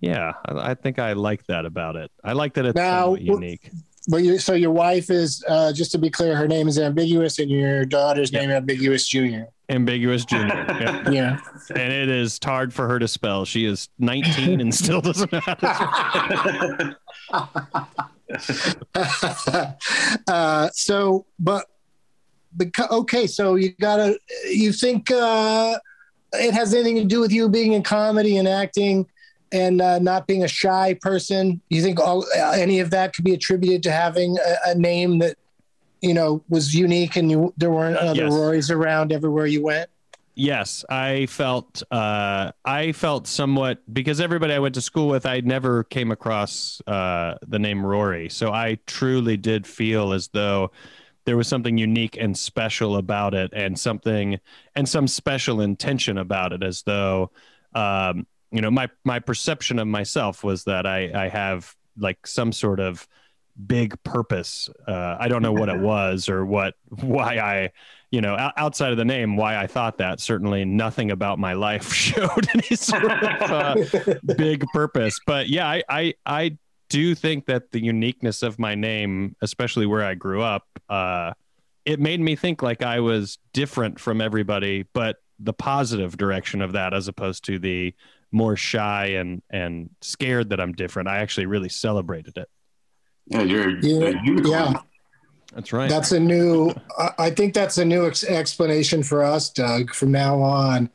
yeah, 0.00 0.32
I, 0.46 0.70
I 0.70 0.74
think 0.74 0.98
I 0.98 1.12
like 1.12 1.46
that 1.46 1.64
about 1.64 1.96
it. 1.96 2.10
I 2.24 2.32
like 2.32 2.54
that 2.54 2.66
it's 2.66 2.76
Now, 2.76 3.14
unique. 3.14 3.70
But 4.08 4.24
you, 4.24 4.38
so 4.38 4.54
your 4.54 4.72
wife 4.72 5.10
is, 5.10 5.44
uh, 5.48 5.72
just 5.72 5.92
to 5.92 5.98
be 5.98 6.10
clear, 6.10 6.34
her 6.34 6.48
name 6.48 6.66
is 6.66 6.76
ambiguous, 6.78 7.38
and 7.38 7.48
your 7.48 7.84
daughter's 7.84 8.32
name 8.32 8.50
ambiguous 8.50 9.06
Junior. 9.06 9.46
Ambiguous 9.68 10.24
Junior. 10.24 10.66
yeah. 10.80 11.10
Yeah. 11.10 11.38
and 11.70 11.92
it 11.92 12.08
is 12.08 12.38
hard 12.42 12.74
for 12.74 12.88
her 12.88 12.98
to 12.98 13.06
spell. 13.06 13.44
She 13.44 13.64
is 13.64 13.88
19 14.00 14.60
and 14.60 14.74
still 14.74 15.00
doesn't 15.00 15.30
know 15.32 15.40
how 15.40 15.54
to 15.54 16.96
uh, 20.28 20.68
so, 20.72 21.26
but 21.38 21.66
because 22.56 22.90
okay, 22.90 23.26
so 23.26 23.54
you 23.54 23.72
gotta, 23.80 24.18
you 24.50 24.72
think 24.72 25.10
uh, 25.10 25.78
it 26.32 26.54
has 26.54 26.74
anything 26.74 26.96
to 26.96 27.04
do 27.04 27.20
with 27.20 27.32
you 27.32 27.48
being 27.48 27.72
in 27.72 27.82
comedy 27.82 28.36
and 28.36 28.48
acting 28.48 29.06
and 29.52 29.80
uh, 29.80 29.98
not 29.98 30.26
being 30.26 30.44
a 30.44 30.48
shy 30.48 30.94
person? 31.00 31.60
You 31.68 31.82
think 31.82 32.00
all 32.00 32.24
uh, 32.36 32.50
any 32.52 32.80
of 32.80 32.90
that 32.90 33.14
could 33.14 33.24
be 33.24 33.34
attributed 33.34 33.82
to 33.84 33.92
having 33.92 34.38
a, 34.38 34.70
a 34.70 34.74
name 34.74 35.18
that 35.18 35.36
you 36.00 36.14
know 36.14 36.42
was 36.48 36.74
unique 36.74 37.16
and 37.16 37.30
you 37.30 37.54
there 37.56 37.70
weren't 37.70 37.96
other 37.96 38.24
Yes. 38.24 38.32
Rorys 38.32 38.74
around 38.74 39.12
everywhere 39.12 39.46
you 39.46 39.62
went? 39.62 39.88
Yes, 40.34 40.82
I 40.88 41.26
felt 41.26 41.82
uh, 41.90 42.52
I 42.64 42.92
felt 42.92 43.26
somewhat 43.26 43.82
because 43.92 44.18
everybody 44.18 44.54
I 44.54 44.60
went 44.60 44.74
to 44.76 44.80
school 44.80 45.08
with, 45.08 45.26
I 45.26 45.40
never 45.40 45.84
came 45.84 46.10
across 46.10 46.80
uh, 46.86 47.34
the 47.46 47.58
name 47.58 47.84
Rory, 47.84 48.30
so 48.30 48.50
I 48.50 48.78
truly 48.86 49.36
did 49.36 49.66
feel 49.66 50.14
as 50.14 50.28
though 50.28 50.70
there 51.24 51.36
was 51.36 51.48
something 51.48 51.78
unique 51.78 52.16
and 52.18 52.36
special 52.36 52.96
about 52.96 53.34
it, 53.34 53.52
and 53.52 53.78
something 53.78 54.38
and 54.74 54.88
some 54.88 55.06
special 55.06 55.60
intention 55.60 56.18
about 56.18 56.52
it, 56.52 56.62
as 56.62 56.82
though 56.82 57.30
um, 57.74 58.26
you 58.50 58.60
know 58.60 58.70
my 58.70 58.88
my 59.04 59.18
perception 59.18 59.78
of 59.78 59.86
myself 59.86 60.44
was 60.44 60.64
that 60.64 60.86
I 60.86 61.24
I 61.24 61.28
have 61.28 61.74
like 61.96 62.26
some 62.26 62.52
sort 62.52 62.80
of 62.80 63.06
big 63.66 64.02
purpose. 64.02 64.68
Uh, 64.86 65.16
I 65.18 65.28
don't 65.28 65.42
know 65.42 65.52
what 65.52 65.68
it 65.68 65.78
was 65.78 66.28
or 66.28 66.44
what 66.44 66.74
why 66.88 67.38
I 67.38 67.70
you 68.12 68.20
know, 68.20 68.36
outside 68.58 68.92
of 68.92 68.98
the 68.98 69.06
name, 69.06 69.36
why 69.36 69.56
I 69.56 69.66
thought 69.66 69.96
that 69.96 70.20
certainly 70.20 70.66
nothing 70.66 71.10
about 71.10 71.38
my 71.38 71.54
life 71.54 71.92
showed 71.94 72.46
any 72.54 72.76
sort 72.76 73.10
of 73.10 73.50
uh, 73.50 73.74
big 74.36 74.66
purpose. 74.74 75.18
But 75.26 75.48
yeah, 75.48 75.66
I, 75.66 75.82
I, 75.88 76.14
I 76.26 76.58
do 76.92 77.14
think 77.14 77.46
that 77.46 77.70
the 77.72 77.82
uniqueness 77.82 78.42
of 78.42 78.58
my 78.58 78.74
name, 78.74 79.34
especially 79.40 79.86
where 79.86 80.04
I 80.04 80.14
grew 80.14 80.42
up, 80.42 80.66
uh, 80.90 81.32
it 81.86 81.98
made 81.98 82.20
me 82.20 82.36
think 82.36 82.60
like 82.62 82.82
I 82.82 83.00
was 83.00 83.38
different 83.54 83.98
from 83.98 84.20
everybody, 84.20 84.84
but 84.92 85.16
the 85.40 85.54
positive 85.54 86.16
direction 86.18 86.60
of 86.60 86.72
that, 86.72 86.92
as 86.92 87.08
opposed 87.08 87.44
to 87.46 87.58
the 87.58 87.94
more 88.30 88.56
shy 88.56 89.06
and 89.06 89.42
and 89.50 89.88
scared 90.02 90.50
that 90.50 90.60
I'm 90.60 90.72
different. 90.72 91.08
I 91.08 91.18
actually 91.18 91.46
really 91.46 91.68
celebrated 91.70 92.36
it. 92.36 92.48
Yeah, 93.26 93.42
you're 93.42 93.78
Yeah, 93.80 94.04
a 94.20 94.24
unicorn. 94.24 94.46
yeah. 94.46 94.72
That's 95.54 95.72
right. 95.72 95.88
That's 95.88 96.12
a 96.12 96.20
new. 96.20 96.72
I- 96.98 97.14
I 97.18 97.30
think 97.30 97.54
that's 97.54 97.78
a 97.78 97.84
new 97.84 98.06
ex- 98.06 98.24
explanation 98.24 99.02
for 99.02 99.22
us, 99.22 99.50
Doug. 99.50 99.92
From 99.94 100.10
now 100.12 100.40
on, 100.40 100.88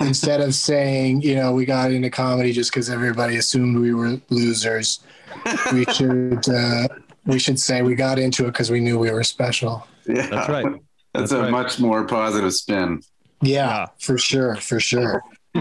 instead 0.00 0.40
of 0.40 0.54
saying, 0.54 1.22
you 1.22 1.34
know, 1.34 1.52
we 1.52 1.64
got 1.64 1.90
into 1.92 2.10
comedy 2.10 2.52
just 2.52 2.70
because 2.72 2.88
everybody 2.90 3.36
assumed 3.36 3.78
we 3.78 3.92
were 3.94 4.20
losers, 4.30 5.00
we 5.72 5.84
should 5.86 6.48
uh, 6.48 6.88
we 7.26 7.38
should 7.38 7.58
say 7.60 7.82
we 7.82 7.94
got 7.94 8.18
into 8.18 8.44
it 8.44 8.52
because 8.52 8.70
we 8.70 8.80
knew 8.80 8.98
we 8.98 9.10
were 9.10 9.24
special. 9.24 9.86
Yeah. 10.06 10.26
That's 10.28 10.48
right. 10.48 10.64
That's, 11.12 11.30
That's 11.30 11.32
a 11.32 11.42
right. 11.42 11.50
much 11.50 11.80
more 11.80 12.04
positive 12.06 12.52
spin. 12.54 13.02
Yeah, 13.42 13.66
Yeah. 13.66 13.86
for 13.98 14.16
sure, 14.18 14.56
for 14.56 14.80
sure. 14.80 15.22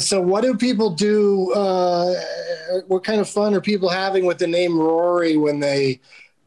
So, 0.00 0.20
what 0.20 0.42
do 0.42 0.56
people 0.56 0.90
do? 0.90 1.52
Uh, 1.52 2.14
what 2.86 3.04
kind 3.04 3.20
of 3.20 3.28
fun 3.28 3.54
are 3.54 3.60
people 3.60 3.88
having 3.88 4.24
with 4.24 4.38
the 4.38 4.46
name 4.46 4.78
Rory 4.78 5.36
when 5.36 5.60
they 5.60 6.00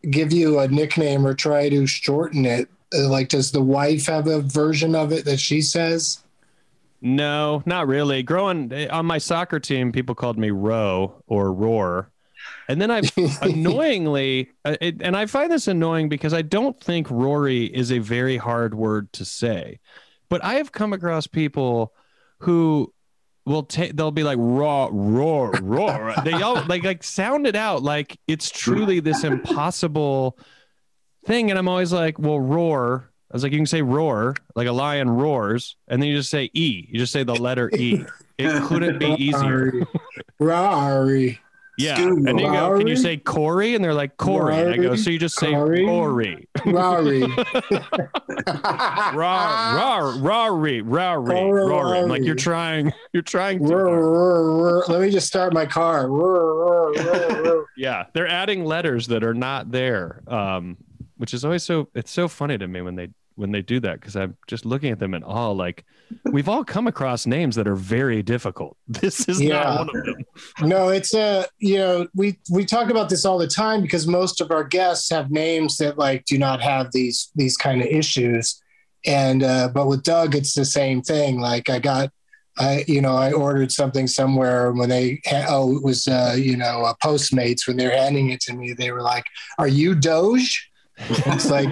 give 0.10 0.32
you 0.32 0.60
a 0.60 0.68
nickname 0.68 1.26
or 1.26 1.34
try 1.34 1.70
to 1.70 1.88
shorten 1.88 2.46
it? 2.46 2.70
Uh, 2.94 3.10
Like, 3.10 3.30
does 3.30 3.52
the 3.52 3.62
wife 3.62 4.06
have 4.08 4.28
a 4.28 4.42
version 4.42 4.96
of 4.96 5.12
it 5.12 5.26
that 5.26 5.40
she 5.40 5.62
says? 5.62 6.24
No, 7.02 7.62
not 7.66 7.88
really. 7.88 8.24
Growing 8.24 8.74
on 8.90 9.06
my 9.06 9.18
soccer 9.18 9.60
team, 9.60 9.92
people 9.92 10.16
called 10.16 10.38
me 10.38 10.50
Row 10.50 11.24
or 11.28 11.54
Roar. 11.54 12.12
And 12.68 12.82
then 12.82 12.92
I 12.92 13.02
annoyingly, 13.42 14.52
uh, 14.66 14.78
it, 14.82 15.02
and 15.02 15.16
I 15.16 15.26
find 15.26 15.52
this 15.52 15.68
annoying 15.68 16.10
because 16.10 16.34
I 16.34 16.42
don't 16.42 16.80
think 16.80 17.10
Rory 17.10 17.66
is 17.66 17.92
a 17.92 18.00
very 18.00 18.38
hard 18.38 18.74
word 18.74 19.12
to 19.14 19.26
say. 19.26 19.80
But 20.30 20.44
I 20.44 20.56
have 20.56 20.72
come 20.72 20.94
across 20.94 21.28
people 21.28 21.94
who 22.40 22.94
will 23.46 23.64
take, 23.64 23.96
they'll 23.96 24.12
be 24.12 24.24
like, 24.24 24.38
raw, 24.40 24.90
roar, 24.92 25.54
roar. 25.62 26.14
they 26.24 26.34
all 26.34 26.64
like, 26.66 26.84
like 26.84 27.04
sound 27.04 27.48
it 27.48 27.56
out 27.56 27.82
like 27.82 28.20
it's 28.28 28.50
truly 28.50 29.00
this 29.00 29.24
impossible 29.24 30.38
thing. 31.26 31.50
And 31.50 31.58
I'm 31.58 31.68
always 31.68 31.94
like, 31.94 32.20
well, 32.20 32.40
roar. 32.40 33.12
I 33.30 33.36
was 33.36 33.44
like, 33.44 33.52
you 33.52 33.60
can 33.60 33.66
say 33.66 33.82
roar, 33.82 34.36
like 34.56 34.68
a 34.68 34.72
lion 34.72 35.10
roars, 35.10 35.76
and 35.88 36.02
then 36.02 36.10
you 36.10 36.16
just 36.16 36.30
say 36.30 36.50
E. 36.54 36.88
You 36.90 36.98
just 36.98 37.12
say 37.12 37.24
the 37.24 37.36
letter 37.36 37.70
E. 37.76 38.06
It 38.38 38.64
couldn't 38.68 39.00
be 39.00 39.08
easier. 39.22 39.86
Rory. 40.40 41.40
Yeah. 41.78 41.98
Scoob. 41.98 42.28
And 42.30 42.40
you 42.40 42.48
go, 42.48 42.78
can 42.78 42.88
you 42.88 42.96
say 42.96 43.18
Corey? 43.18 43.76
And 43.76 43.84
they're 43.84 43.94
like, 43.94 44.18
Corey. 44.18 44.56
And 44.56 44.74
I 44.74 44.78
go, 44.78 44.96
so 44.96 45.12
you 45.12 45.20
just 45.20 45.38
say 45.38 45.52
Corey? 45.52 45.86
Rory. 45.86 46.48
Rory. 46.66 47.22
Raw, 48.48 49.14
raw, 49.14 49.98
Rory, 50.18 50.82
Rory, 50.82 50.82
Rory. 50.82 51.70
Rory. 51.70 52.02
Like, 52.04 52.24
you're 52.24 52.34
trying, 52.34 52.92
you're 53.14 53.22
trying 53.22 53.60
to. 53.60 53.76
Roar, 53.76 54.10
roar, 54.10 54.58
roar. 54.58 54.84
Let 54.88 55.02
me 55.02 55.12
just 55.12 55.28
start 55.28 55.54
my 55.54 55.66
car. 55.66 56.08
Yeah. 57.78 58.06
They're 58.14 58.28
adding 58.28 58.66
letters 58.66 59.06
that 59.08 59.24
are 59.24 59.36
not 59.36 59.70
there. 59.70 60.24
Um, 60.26 60.78
which 61.18 61.34
is 61.34 61.44
always 61.46 61.64
so, 61.64 61.90
it's 61.94 62.12
so 62.12 62.28
funny 62.28 62.58
to 62.58 62.68
me 62.68 62.82
when 62.82 62.96
they, 62.96 63.10
when 63.36 63.52
they 63.52 63.62
do 63.62 63.80
that 63.80 64.00
because 64.00 64.16
I'm 64.16 64.36
just 64.48 64.66
looking 64.66 64.92
at 64.92 64.98
them 64.98 65.14
and 65.14 65.24
all 65.24 65.56
like 65.56 65.86
we've 66.32 66.50
all 66.50 66.64
come 66.64 66.88
across 66.88 67.28
names 67.28 67.56
that 67.58 67.68
are 67.68 67.76
very 67.76 68.24
difficult. 68.24 68.76
This 68.88 69.30
is 69.30 69.40
Yeah. 69.40 69.62
not 69.64 69.78
one 69.80 69.90
of 69.96 70.06
them. 70.06 70.16
No, 70.68 70.90
it's 70.90 71.14
a 71.14 71.46
you 71.60 71.78
know 71.78 72.08
we 72.16 72.40
we 72.52 72.66
talk 72.66 72.90
about 72.90 73.10
this 73.10 73.26
all 73.26 73.38
the 73.38 73.46
time 73.48 73.84
because 73.84 74.08
most 74.08 74.42
of 74.42 74.50
our 74.50 74.64
guests 74.64 75.12
have 75.12 75.30
names 75.30 75.78
that 75.78 76.00
like 76.00 76.26
do 76.26 76.40
not 76.40 76.62
have 76.62 76.92
these 76.94 77.30
these 77.36 77.56
kind 77.58 77.80
of 77.82 77.88
issues, 77.88 78.60
and 79.06 79.44
uh, 79.44 79.70
but 79.72 79.86
with 79.88 80.02
Doug 80.02 80.34
it's 80.34 80.54
the 80.54 80.66
same 80.66 81.04
thing. 81.04 81.40
Like 81.40 81.70
I 81.70 81.78
got. 81.80 82.10
I, 82.60 82.84
you 82.88 83.02
know, 83.02 83.16
I 83.16 83.34
ordered 83.34 83.72
something 83.72 84.08
somewhere 84.08 84.72
when 84.72 84.90
they, 84.90 85.22
oh, 85.48 85.76
it 85.78 85.84
was, 85.84 86.08
uh, 86.08 86.34
you 86.36 86.58
know, 86.58 86.82
uh, 86.86 86.96
Postmates 87.04 87.68
when 87.68 87.78
they 87.78 87.86
were 87.86 87.92
handing 87.92 88.32
it 88.32 88.40
to 88.42 88.54
me. 88.56 88.74
They 88.74 88.90
were 88.90 89.04
like, 89.04 89.26
"Are 89.60 89.68
you 89.68 89.94
Doge?" 89.94 90.68
It's 91.00 91.50
like, 91.50 91.70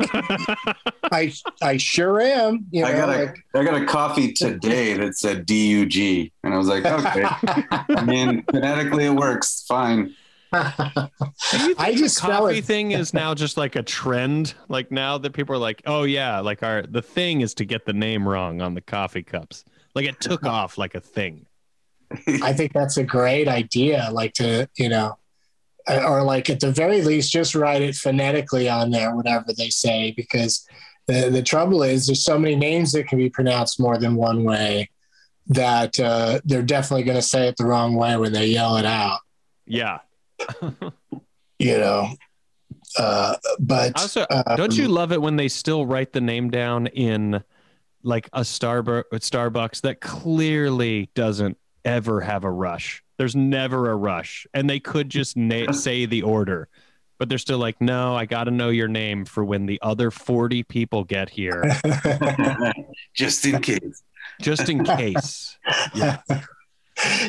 I, 1.11 1.33
I 1.61 1.77
sure 1.77 2.21
am. 2.21 2.65
You 2.71 2.83
know, 2.83 2.87
I 2.87 2.93
got 2.93 3.09
a 3.09 3.25
like, 3.25 3.45
I 3.53 3.63
got 3.63 3.81
a 3.81 3.85
coffee 3.85 4.33
today 4.33 4.93
that 4.93 5.17
said 5.17 5.47
DUG, 5.47 6.31
and 6.43 6.53
I 6.53 6.57
was 6.57 6.67
like, 6.67 6.85
okay. 6.85 7.23
I 7.25 8.03
mean, 8.05 8.43
phonetically 8.51 9.05
it 9.05 9.15
works 9.15 9.65
fine. 9.67 10.15
Do 10.53 10.59
you 10.59 10.61
think 11.75 11.79
I 11.79 11.95
just 11.95 12.21
the 12.21 12.27
coffee 12.27 12.61
thing 12.61 12.91
is 12.91 13.13
now 13.13 13.33
just 13.33 13.57
like 13.57 13.75
a 13.75 13.83
trend. 13.83 14.53
Like 14.69 14.91
now 14.91 15.17
that 15.17 15.33
people 15.33 15.55
are 15.55 15.59
like, 15.59 15.81
oh 15.85 16.03
yeah, 16.03 16.39
like 16.39 16.63
our 16.63 16.83
the 16.83 17.01
thing 17.01 17.41
is 17.41 17.53
to 17.55 17.65
get 17.65 17.85
the 17.85 17.93
name 17.93 18.27
wrong 18.27 18.61
on 18.61 18.73
the 18.73 18.81
coffee 18.81 19.23
cups. 19.23 19.65
Like 19.93 20.05
it 20.05 20.19
took 20.19 20.45
off 20.45 20.77
like 20.77 20.95
a 20.95 21.01
thing. 21.01 21.45
I 22.41 22.53
think 22.53 22.73
that's 22.73 22.97
a 22.97 23.03
great 23.03 23.47
idea. 23.47 24.09
Like 24.11 24.33
to, 24.35 24.69
you 24.77 24.89
know, 24.89 25.17
or 25.87 26.23
like 26.23 26.49
at 26.49 26.59
the 26.59 26.71
very 26.71 27.01
least, 27.01 27.31
just 27.31 27.55
write 27.55 27.81
it 27.81 27.95
phonetically 27.95 28.67
on 28.69 28.91
there, 28.91 29.15
whatever 29.15 29.53
they 29.53 29.69
say, 29.69 30.13
because 30.15 30.67
the, 31.07 31.29
the 31.29 31.43
trouble 31.43 31.83
is 31.83 32.07
there's 32.07 32.23
so 32.23 32.39
many 32.39 32.55
names 32.55 32.91
that 32.93 33.07
can 33.07 33.17
be 33.17 33.29
pronounced 33.29 33.79
more 33.79 33.97
than 33.97 34.15
one 34.15 34.43
way 34.43 34.89
that 35.47 35.99
uh, 35.99 36.39
they're 36.45 36.63
definitely 36.63 37.03
going 37.03 37.17
to 37.17 37.21
say 37.21 37.47
it 37.47 37.55
the 37.57 37.65
wrong 37.65 37.95
way 37.95 38.17
when 38.17 38.33
they 38.33 38.47
yell 38.47 38.77
it 38.77 38.85
out, 38.85 39.19
Yeah. 39.65 39.99
you 41.59 41.77
know. 41.77 42.09
Uh, 42.97 43.35
but 43.59 43.91
Also, 43.99 44.25
um, 44.29 44.43
don't 44.55 44.77
you 44.77 44.87
love 44.87 45.11
it 45.11 45.21
when 45.21 45.35
they 45.35 45.47
still 45.47 45.85
write 45.85 46.13
the 46.13 46.21
name 46.21 46.49
down 46.49 46.87
in 46.87 47.43
like 48.03 48.27
a 48.33 48.41
Starbucks 48.41 49.03
Starbucks 49.11 49.81
that 49.81 49.99
clearly 50.01 51.09
doesn't 51.13 51.57
ever 51.83 52.21
have 52.21 52.43
a 52.43 52.51
rush. 52.51 53.03
There's 53.17 53.35
never 53.35 53.89
a 53.91 53.95
rush, 53.95 54.45
and 54.53 54.69
they 54.69 54.79
could 54.79 55.09
just 55.09 55.37
na- 55.37 55.71
say 55.71 56.05
the 56.05 56.21
order, 56.23 56.67
but 57.17 57.29
they're 57.29 57.37
still 57.37 57.59
like, 57.59 57.79
no, 57.79 58.13
I 58.15 58.25
got 58.25 58.43
to 58.45 58.51
know 58.51 58.69
your 58.69 58.87
name 58.89 59.23
for 59.25 59.43
when 59.45 59.65
the 59.65 59.79
other 59.81 60.11
40 60.11 60.63
people 60.63 61.03
get 61.05 61.29
here, 61.29 61.63
Just 63.13 63.45
in 63.45 63.61
case. 63.61 64.03
just 64.41 64.67
in 64.69 64.83
case. 64.83 65.57
Yeah. 65.95 66.17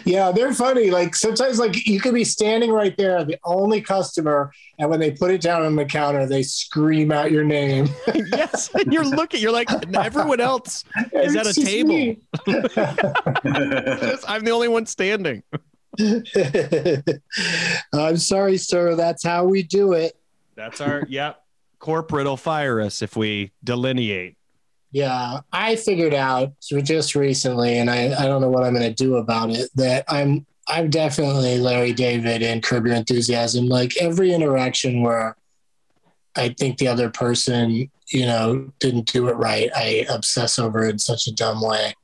yeah, 0.04 0.30
they're 0.30 0.52
funny. 0.54 0.90
Like 0.92 1.16
sometimes, 1.16 1.58
like 1.58 1.86
you 1.88 2.00
could 2.00 2.14
be 2.14 2.22
standing 2.22 2.70
right 2.70 2.96
there, 2.96 3.24
the 3.24 3.36
only 3.44 3.80
customer, 3.80 4.52
and 4.78 4.88
when 4.88 5.00
they 5.00 5.10
put 5.10 5.32
it 5.32 5.40
down 5.40 5.62
on 5.62 5.74
the 5.74 5.84
counter, 5.84 6.24
they 6.26 6.44
scream 6.44 7.10
out 7.10 7.32
your 7.32 7.42
name. 7.42 7.88
yes, 8.14 8.70
and 8.74 8.92
you're 8.92 9.04
looking. 9.04 9.40
You're 9.40 9.50
like 9.52 9.68
everyone 9.94 10.38
else. 10.40 10.84
Is 11.12 11.34
at 11.34 11.46
a 11.46 11.48
It's 11.48 11.56
just 11.58 11.66
table. 11.66 12.14
I'm 14.28 14.44
the 14.44 14.50
only 14.52 14.68
one 14.68 14.86
standing. 14.86 15.42
I'm 17.92 18.16
sorry, 18.16 18.56
sir. 18.56 18.94
That's 18.94 19.24
how 19.24 19.44
we 19.44 19.62
do 19.62 19.92
it. 19.92 20.18
That's 20.54 20.80
our 20.80 21.04
yep. 21.08 21.42
Corporate 21.78 22.26
will 22.26 22.36
fire 22.36 22.80
us 22.80 23.02
if 23.02 23.16
we 23.16 23.52
delineate. 23.62 24.36
Yeah, 24.92 25.40
I 25.52 25.76
figured 25.76 26.14
out 26.14 26.52
just 26.60 27.14
recently, 27.14 27.78
and 27.78 27.90
I, 27.90 28.14
I 28.18 28.26
don't 28.26 28.40
know 28.40 28.48
what 28.48 28.64
I'm 28.64 28.72
going 28.72 28.88
to 28.88 28.94
do 28.94 29.16
about 29.16 29.50
it. 29.50 29.68
That 29.74 30.04
I'm 30.08 30.46
I'm 30.68 30.90
definitely 30.90 31.58
Larry 31.58 31.92
David 31.92 32.42
and 32.42 32.62
Curb 32.62 32.86
Your 32.86 32.94
Enthusiasm. 32.94 33.66
Like 33.66 33.96
every 33.98 34.32
interaction 34.32 35.02
where 35.02 35.36
I 36.34 36.50
think 36.50 36.78
the 36.78 36.88
other 36.88 37.10
person, 37.10 37.90
you 38.08 38.26
know, 38.26 38.72
didn't 38.78 39.12
do 39.12 39.28
it 39.28 39.36
right, 39.36 39.70
I 39.74 40.06
obsess 40.08 40.58
over 40.58 40.84
it 40.84 40.90
in 40.90 40.98
such 40.98 41.26
a 41.26 41.32
dumb 41.32 41.60
way. 41.62 41.94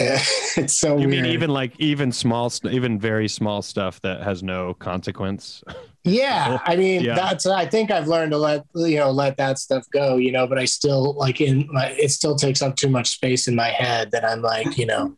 It's 0.56 0.78
so 0.78 0.96
You 0.98 1.08
weird. 1.08 1.10
mean 1.10 1.26
even 1.26 1.50
like 1.50 1.72
even 1.78 2.10
small, 2.12 2.50
even 2.70 2.98
very 2.98 3.28
small 3.28 3.62
stuff 3.62 4.00
that 4.02 4.22
has 4.22 4.42
no 4.42 4.74
consequence? 4.74 5.62
Yeah, 6.08 6.60
I 6.64 6.76
mean 6.76 7.02
Yeah. 7.02 7.16
that's. 7.16 7.46
I 7.46 7.66
think 7.66 7.90
I've 7.90 8.06
learned 8.06 8.30
to 8.30 8.38
let 8.38 8.64
you 8.76 8.94
know 8.98 9.10
let 9.10 9.36
that 9.38 9.58
stuff 9.58 9.84
go. 9.90 10.18
You 10.18 10.30
know, 10.30 10.46
but 10.46 10.56
I 10.56 10.64
still 10.64 11.14
like 11.14 11.40
in 11.40 11.66
my. 11.72 11.86
It 11.98 12.12
still 12.12 12.36
takes 12.36 12.62
up 12.62 12.76
too 12.76 12.88
much 12.88 13.08
space 13.08 13.48
in 13.48 13.56
my 13.56 13.70
head 13.70 14.12
that 14.12 14.24
I'm 14.24 14.40
like, 14.40 14.78
you 14.78 14.86
know, 14.86 15.16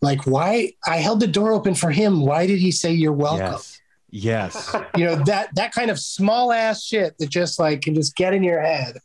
like 0.00 0.26
why 0.26 0.72
I 0.86 0.96
held 0.96 1.20
the 1.20 1.26
door 1.26 1.52
open 1.52 1.74
for 1.74 1.90
him. 1.90 2.22
Why 2.24 2.46
did 2.46 2.58
he 2.60 2.70
say 2.70 2.92
you're 2.92 3.12
welcome? 3.12 3.44
Yes. 3.60 3.75
Yes. 4.16 4.74
You 4.96 5.04
know 5.04 5.16
that 5.24 5.54
that 5.56 5.72
kind 5.72 5.90
of 5.90 5.98
small 5.98 6.52
ass 6.52 6.82
shit 6.84 7.18
that 7.18 7.28
just 7.28 7.58
like 7.58 7.82
can 7.82 7.94
just 7.94 8.16
get 8.16 8.32
in 8.32 8.42
your 8.42 8.60
head. 8.62 8.96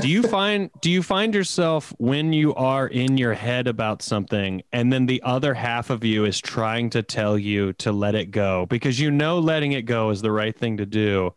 do 0.00 0.08
you 0.08 0.22
find 0.22 0.70
do 0.80 0.88
you 0.90 1.02
find 1.02 1.34
yourself 1.34 1.92
when 1.98 2.32
you 2.32 2.54
are 2.54 2.86
in 2.86 3.18
your 3.18 3.34
head 3.34 3.66
about 3.66 4.02
something 4.02 4.62
and 4.72 4.92
then 4.92 5.06
the 5.06 5.20
other 5.22 5.54
half 5.54 5.90
of 5.90 6.04
you 6.04 6.24
is 6.24 6.40
trying 6.40 6.90
to 6.90 7.02
tell 7.02 7.36
you 7.36 7.72
to 7.74 7.90
let 7.90 8.14
it 8.14 8.30
go 8.30 8.66
because 8.66 9.00
you 9.00 9.10
know 9.10 9.38
letting 9.40 9.72
it 9.72 9.82
go 9.82 10.10
is 10.10 10.22
the 10.22 10.30
right 10.32 10.56
thing 10.56 10.76
to 10.76 10.86
do 10.86 11.32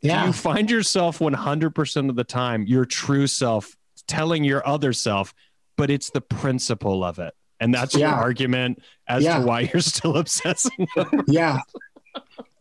do 0.00 0.08
Yeah, 0.08 0.26
you 0.26 0.32
find 0.32 0.70
yourself 0.70 1.18
100% 1.18 2.08
of 2.08 2.14
the 2.14 2.24
time 2.24 2.64
your 2.66 2.84
true 2.84 3.26
self 3.26 3.74
telling 4.06 4.44
your 4.44 4.64
other 4.66 4.92
self 4.92 5.34
but 5.76 5.90
it's 5.90 6.10
the 6.10 6.20
principle 6.20 7.02
of 7.02 7.18
it 7.18 7.34
and 7.60 7.74
that's 7.74 7.94
your 7.96 8.08
argument 8.08 8.80
as 9.08 9.24
Yeah. 9.24 9.40
to 9.40 9.46
why 9.46 9.60
you're 9.72 9.82
still 9.82 10.16
obsessing 10.22 10.86
over 10.96 11.24
yeah. 11.26 11.58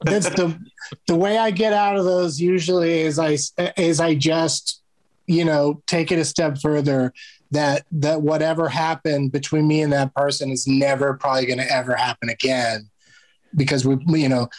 That's 0.01 0.29
the 0.29 0.57
the 1.07 1.15
way 1.15 1.37
I 1.37 1.51
get 1.51 1.73
out 1.73 1.97
of 1.97 2.05
those 2.05 2.39
usually 2.39 3.01
is 3.01 3.19
I 3.19 3.37
is 3.77 3.99
I 3.99 4.15
just 4.15 4.81
you 5.25 5.43
know 5.43 5.81
take 5.87 6.11
it 6.11 6.19
a 6.19 6.25
step 6.25 6.57
further 6.59 7.13
that 7.51 7.85
that 7.91 8.21
whatever 8.21 8.69
happened 8.69 9.31
between 9.31 9.67
me 9.67 9.81
and 9.81 9.91
that 9.93 10.13
person 10.13 10.51
is 10.51 10.67
never 10.67 11.15
probably 11.15 11.45
going 11.45 11.59
to 11.59 11.71
ever 11.71 11.95
happen 11.95 12.29
again 12.29 12.89
because 13.55 13.85
we 13.85 13.97
you 14.07 14.29
know 14.29 14.49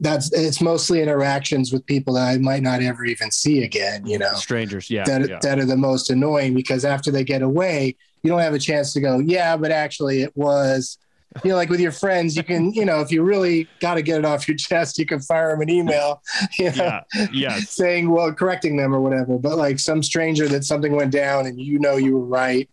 that's 0.00 0.32
it's 0.32 0.60
mostly 0.60 1.00
interactions 1.02 1.72
with 1.72 1.84
people 1.86 2.14
that 2.14 2.28
I 2.28 2.38
might 2.38 2.62
not 2.62 2.82
ever 2.82 3.04
even 3.04 3.30
see 3.30 3.62
again 3.62 4.06
you 4.06 4.18
know 4.18 4.32
strangers 4.34 4.90
yeah, 4.90 5.04
that 5.04 5.28
yeah. 5.28 5.38
that 5.42 5.58
are 5.58 5.66
the 5.66 5.76
most 5.76 6.10
annoying 6.10 6.54
because 6.54 6.84
after 6.84 7.10
they 7.10 7.24
get 7.24 7.42
away, 7.42 7.96
you 8.24 8.30
don't 8.30 8.40
have 8.40 8.54
a 8.54 8.58
chance 8.58 8.92
to 8.94 9.00
go, 9.00 9.18
yeah, 9.18 9.56
but 9.56 9.70
actually 9.70 10.22
it 10.22 10.34
was, 10.34 10.98
you 11.42 11.50
know, 11.50 11.56
like 11.56 11.68
with 11.68 11.80
your 11.80 11.92
friends, 11.92 12.36
you 12.36 12.44
can, 12.44 12.72
you 12.72 12.84
know, 12.84 13.00
if 13.00 13.10
you 13.10 13.22
really 13.22 13.68
got 13.80 13.94
to 13.94 14.02
get 14.02 14.18
it 14.18 14.24
off 14.24 14.46
your 14.46 14.56
chest, 14.56 14.98
you 14.98 15.06
can 15.06 15.20
fire 15.20 15.50
them 15.50 15.62
an 15.62 15.70
email, 15.70 16.22
you 16.58 16.70
know, 16.72 17.00
yeah 17.14 17.26
yes 17.32 17.70
saying, 17.70 18.10
well, 18.10 18.32
correcting 18.32 18.76
them 18.76 18.94
or 18.94 19.00
whatever. 19.00 19.38
But 19.38 19.56
like 19.56 19.78
some 19.78 20.02
stranger 20.02 20.46
that 20.48 20.64
something 20.64 20.94
went 20.94 21.10
down 21.10 21.46
and 21.46 21.60
you 21.60 21.78
know 21.80 21.96
you 21.96 22.16
were 22.16 22.24
right 22.24 22.68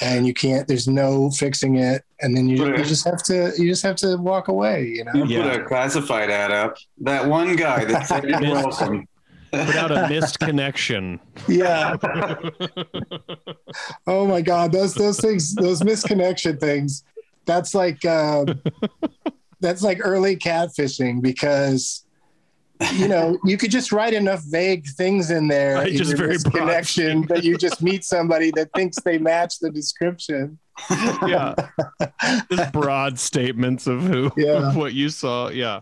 and 0.00 0.26
you 0.26 0.34
can't, 0.34 0.66
there's 0.66 0.88
no 0.88 1.30
fixing 1.30 1.76
it. 1.76 2.02
And 2.20 2.36
then 2.36 2.48
you, 2.48 2.66
you 2.66 2.84
just 2.84 3.04
have 3.04 3.22
to, 3.24 3.52
you 3.58 3.68
just 3.68 3.82
have 3.82 3.96
to 3.96 4.16
walk 4.16 4.48
away, 4.48 4.86
you 4.86 5.04
know? 5.04 5.12
You 5.14 5.24
Yeah. 5.26 5.42
put 5.52 5.60
a 5.60 5.64
classified 5.64 6.30
ad 6.30 6.50
up. 6.50 6.76
That 7.02 7.28
one 7.28 7.54
guy 7.54 7.84
that 7.84 8.06
said 8.06 8.24
you're 8.24 8.40
welcome. 8.40 9.06
put 9.52 9.74
out 9.76 9.90
a 9.90 10.08
missed 10.08 10.38
connection 10.38 11.18
Yeah. 11.48 11.96
Oh 14.06 14.26
my 14.26 14.40
God, 14.40 14.72
those 14.72 14.94
those 14.94 15.20
things, 15.20 15.54
those 15.54 15.80
misconnection 15.82 16.58
things. 16.58 17.04
That's 17.50 17.74
like 17.74 18.04
um, 18.04 18.62
that's 19.60 19.82
like 19.82 19.98
early 20.02 20.36
catfishing 20.36 21.20
because 21.20 22.04
you 22.94 23.08
know 23.08 23.38
you 23.44 23.56
could 23.58 23.72
just 23.72 23.90
write 23.92 24.14
enough 24.14 24.40
vague 24.48 24.86
things 24.96 25.30
in 25.32 25.48
there 25.48 25.74
Right, 25.74 25.88
in 25.92 25.96
just 25.98 26.16
very 26.16 26.38
broad 26.38 26.54
misconnection 26.68 27.28
that 27.28 27.42
you 27.44 27.58
just 27.58 27.82
meet 27.88 28.04
somebody 28.04 28.52
that 28.54 28.70
thinks 28.74 28.96
they 29.02 29.18
match 29.18 29.58
the 29.58 29.70
description. 29.70 30.58
yeah 31.26 31.54
just 32.50 32.72
broad 32.72 33.18
statements 33.18 33.86
of 33.86 34.00
who 34.02 34.30
Yeah. 34.36 34.68
of 34.68 34.76
what 34.76 34.94
you 34.94 35.08
saw 35.10 35.48
yeah 35.50 35.80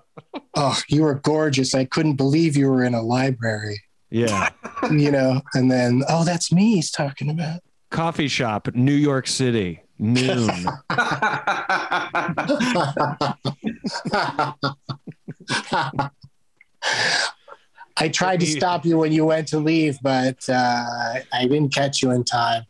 Oh, 0.54 0.76
you 0.88 1.02
were 1.02 1.14
gorgeous. 1.14 1.74
I 1.74 1.84
couldn't 1.84 2.16
believe 2.16 2.56
you 2.56 2.68
were 2.68 2.82
in 2.82 2.94
a 2.94 3.02
library. 3.02 3.80
yeah 4.10 4.48
You 4.90 5.10
know, 5.12 5.42
and 5.54 5.70
then 5.70 6.02
oh, 6.08 6.24
that's 6.24 6.50
me. 6.50 6.76
He's 6.76 6.90
talking 6.90 7.28
about. 7.30 7.60
coffee 7.90 8.26
shop 8.28 8.68
new 8.74 8.92
york 9.10 9.26
city 9.28 9.82
noon 9.98 10.50
I 17.96 18.08
tried 18.08 18.40
to 18.40 18.46
stop 18.46 18.84
you 18.84 18.98
when 18.98 19.12
you 19.12 19.24
went 19.24 19.48
to 19.48 19.58
leave, 19.58 19.98
but 20.02 20.48
uh, 20.48 21.14
I 21.32 21.42
didn't 21.42 21.74
catch 21.74 22.00
you 22.02 22.10
in 22.12 22.22
time. 22.24 22.62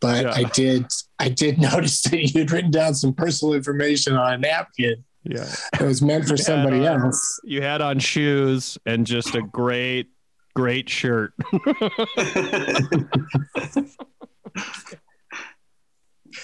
But 0.00 0.24
Yeah. 0.24 0.32
I 0.34 0.42
did. 0.44 0.86
I 1.20 1.28
did 1.28 1.58
notice 1.60 2.02
that 2.02 2.34
you'd 2.34 2.50
written 2.50 2.72
down 2.72 2.94
some 2.94 3.14
personal 3.14 3.54
information 3.54 4.14
on 4.16 4.32
a 4.34 4.38
napkin 4.38 5.04
yeah 5.24 5.48
that 5.78 5.82
was 5.82 6.02
meant 6.02 6.26
for 6.26 6.36
somebody 6.36 6.78
Yeah. 6.78 7.00
else. 7.00 7.40
you 7.44 7.62
had 7.62 7.80
on 7.80 8.00
shoes 8.00 8.76
and 8.86 9.06
just 9.06 9.36
a 9.36 9.42
great 9.42 10.08
great 10.54 10.88
shirt 10.90 11.32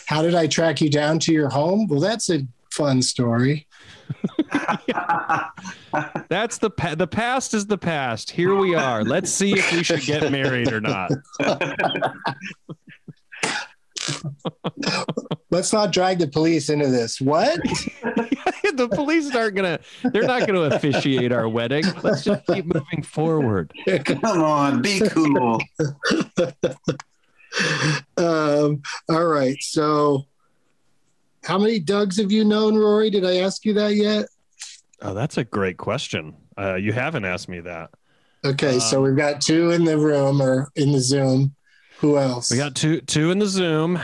How 0.09 0.23
did 0.23 0.35
I 0.35 0.47
track 0.47 0.81
you 0.81 0.89
down 0.89 1.19
to 1.21 1.35
your 1.35 1.51
home? 1.51 1.87
Well, 1.87 2.01
that's 2.01 2.31
a 2.31 2.41
fun 2.71 3.03
story. 3.03 3.67
That's 6.31 6.57
the 6.57 6.71
pa- 6.71 6.95
the 6.95 7.07
past 7.07 7.53
is 7.53 7.67
the 7.67 7.77
past. 7.77 8.31
Here 8.31 8.55
we 8.55 8.75
are. 8.75 9.05
Let's 9.05 9.31
see 9.31 9.53
if 9.53 9.71
we 9.71 9.83
should 9.83 10.01
get 10.01 10.33
married 10.33 10.73
or 10.73 10.81
not. 10.81 11.11
Let's 15.51 15.75
not 15.75 15.93
drag 15.93 16.21
the 16.21 16.29
police 16.29 16.71
into 16.71 16.87
this. 16.87 17.21
What? 17.21 17.61
the 18.75 18.89
police 18.91 19.35
aren't 19.35 19.57
gonna. 19.57 19.79
They're 20.05 20.23
not 20.23 20.47
gonna 20.47 20.75
officiate 20.75 21.33
our 21.33 21.51
wedding. 21.51 21.85
Let's 22.03 22.25
just 22.25 22.47
keep 22.47 22.65
moving 22.65 23.03
forward. 23.03 23.75
Come 24.07 24.43
on, 24.43 24.81
be 24.81 25.01
cool. 25.11 25.61
um, 28.17 28.83
all 29.09 29.27
right. 29.27 29.57
So, 29.61 30.27
how 31.45 31.59
many 31.59 31.81
Dougs 31.81 32.19
have 32.21 32.31
you 32.33 32.45
known, 32.45 32.77
Rory? 32.77 33.11
Did 33.11 33.25
I 33.25 33.39
ask 33.39 33.65
you 33.65 33.73
that 33.75 33.95
yet? 33.95 34.27
Oh, 35.03 35.15
that's 35.15 35.39
a 35.39 35.45
great 35.45 35.77
question. 35.79 36.35
Uh, 36.59 36.75
you 36.75 36.93
haven't 36.93 37.25
asked 37.25 37.49
me 37.49 37.61
that. 37.61 37.91
Okay, 38.45 38.79
so 38.79 38.99
Um, 38.99 39.05
we've 39.05 39.17
got 39.17 39.41
two 39.41 39.71
in 39.71 39.85
the 39.85 39.99
room 39.99 40.41
or 40.43 40.69
in 40.77 40.93
the 40.93 41.01
Zoom. 41.01 41.55
Who 41.99 42.19
else? 42.19 42.51
We 42.51 42.57
got 42.57 42.75
two 42.77 43.01
two 43.01 43.31
in 43.33 43.39
the 43.39 43.47
Zoom. 43.47 43.99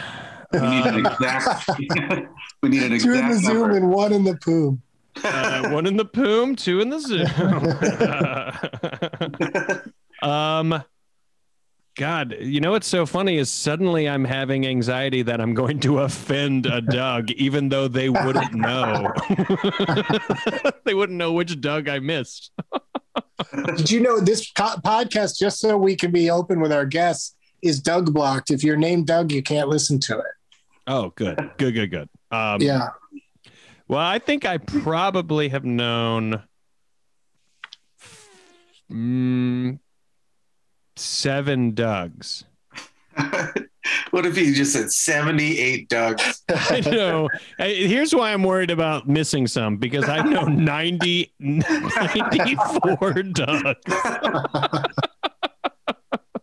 We 0.52 0.60
need 0.60 0.86
an 0.86 1.06
Uh, 1.06 1.10
exact. 1.10 1.68
we 2.62 2.68
need 2.68 2.82
an 2.82 2.98
two 2.98 3.12
in 3.14 3.28
the 3.28 3.34
exact 3.34 3.44
Zoom 3.44 3.60
number. 3.60 3.76
and 3.76 3.90
one 3.90 4.12
in 4.12 4.24
the 4.24 4.36
poom. 4.36 4.82
uh, 5.22 5.68
one 5.70 5.86
in 5.86 5.96
the 5.96 6.04
poom, 6.04 6.56
two 6.56 6.80
in 6.80 6.88
the 6.90 6.98
Zoom. 6.98 7.28
um, 10.22 10.82
God, 11.96 12.34
you 12.40 12.60
know 12.60 12.72
what's 12.72 12.88
so 12.88 13.06
funny 13.06 13.38
is 13.38 13.48
suddenly 13.50 14.08
I'm 14.08 14.24
having 14.24 14.66
anxiety 14.66 15.22
that 15.22 15.40
I'm 15.40 15.54
going 15.54 15.78
to 15.80 16.00
offend 16.00 16.66
a 16.66 16.80
Doug, 16.80 17.30
even 17.32 17.68
though 17.68 17.86
they 17.86 18.08
wouldn't 18.08 18.52
know. 18.52 19.12
they 20.84 20.94
wouldn't 20.94 21.18
know 21.18 21.32
which 21.32 21.60
Doug 21.60 21.88
I 21.88 22.00
missed. 22.00 22.50
Did 23.76 23.90
you 23.90 24.00
know 24.00 24.18
this 24.18 24.50
co- 24.50 24.76
podcast, 24.84 25.38
just 25.38 25.60
so 25.60 25.76
we 25.76 25.94
can 25.94 26.10
be 26.10 26.30
open 26.30 26.60
with 26.60 26.72
our 26.72 26.84
guests, 26.84 27.36
is 27.62 27.80
Doug 27.80 28.12
blocked? 28.12 28.50
If 28.50 28.64
you're 28.64 28.76
named 28.76 29.06
Doug, 29.06 29.30
you 29.30 29.42
can't 29.42 29.68
listen 29.68 30.00
to 30.00 30.18
it. 30.18 30.26
Oh, 30.88 31.12
good, 31.14 31.38
good, 31.58 31.74
good, 31.74 31.90
good. 31.90 32.08
Um, 32.30 32.60
Yeah. 32.60 32.88
Well, 33.86 34.00
I 34.00 34.18
think 34.18 34.46
I 34.46 34.58
probably 34.58 35.50
have 35.50 35.64
known 35.64 36.42
mm, 38.90 39.78
seven 40.96 41.72
Dougs. 41.74 42.44
what 44.10 44.26
if 44.26 44.36
he 44.36 44.52
just 44.52 44.72
said 44.72 44.90
78 44.90 45.88
Dougs? 45.88 46.42
I 46.48 46.80
know. 46.80 47.28
Here's 47.58 48.14
why 48.14 48.32
I'm 48.32 48.42
worried 48.42 48.70
about 48.70 49.08
missing 49.08 49.46
some 49.46 49.76
because 49.76 50.08
I 50.08 50.22
know 50.22 50.42
90, 50.48 51.32
94 51.38 53.22
Dougs. 53.32 53.76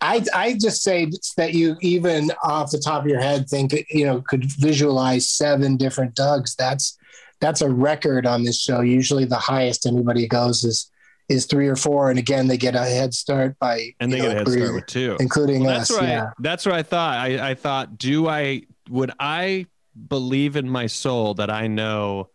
I, 0.03 0.25
I 0.33 0.53
just 0.59 0.81
say 0.81 1.11
that 1.37 1.53
you 1.53 1.77
even 1.81 2.31
off 2.43 2.71
the 2.71 2.79
top 2.79 3.03
of 3.03 3.09
your 3.09 3.21
head 3.21 3.47
think 3.47 3.73
you 3.91 4.05
know 4.05 4.21
could 4.21 4.43
visualize 4.45 5.29
seven 5.29 5.77
different 5.77 6.15
Dougs. 6.15 6.55
That's 6.55 6.97
that's 7.39 7.61
a 7.61 7.69
record 7.69 8.25
on 8.25 8.43
this 8.43 8.59
show. 8.59 8.81
Usually 8.81 9.25
the 9.25 9.35
highest 9.35 9.85
anybody 9.85 10.27
goes 10.27 10.63
is 10.63 10.90
is 11.31 11.45
three 11.45 11.67
or 11.67 11.75
four, 11.75 12.09
and 12.09 12.19
again 12.19 12.47
they 12.47 12.57
get 12.57 12.75
a 12.75 12.83
head 12.83 13.13
start 13.13 13.57
by 13.59 13.93
And 13.99 14.11
they 14.11 14.17
you 14.17 14.23
get 14.23 14.31
a 14.31 14.35
head 14.35 14.47
start 14.47 14.57
including- 14.59 14.75
with 14.75 14.85
two. 14.85 15.17
including 15.19 15.63
Well, 15.63 15.79
us. 15.79 15.87
that's 15.87 15.99
right. 16.01 16.09
Yeah. 16.09 16.31
That's 16.39 16.65
what 16.65 16.75
I 16.75 16.83
thought. 16.83 17.17
I, 17.17 17.51
I 17.51 17.53
thought, 17.55 17.97
do 17.97 18.27
I 18.27 18.63
would 18.89 19.11
I 19.19 19.65
believe 20.07 20.55
in 20.55 20.69
my 20.69 20.87
soul 20.87 21.33
that 21.35 21.49
I 21.49 21.67
know 21.67 22.29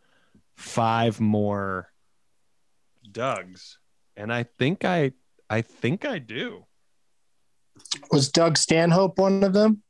five 0.57 1.21
more 1.21 1.91
Dougs? 3.11 3.77
And 4.17 4.33
I 4.33 4.45
think 4.45 4.85
I 4.85 5.13
I 5.49 5.61
think 5.63 6.05
I 6.05 6.19
do. 6.19 6.65
Was 8.11 8.31
Doug 8.31 8.57
Stanhope 8.57 9.19
one 9.19 9.45
of 9.45 9.53
them? 9.53 9.83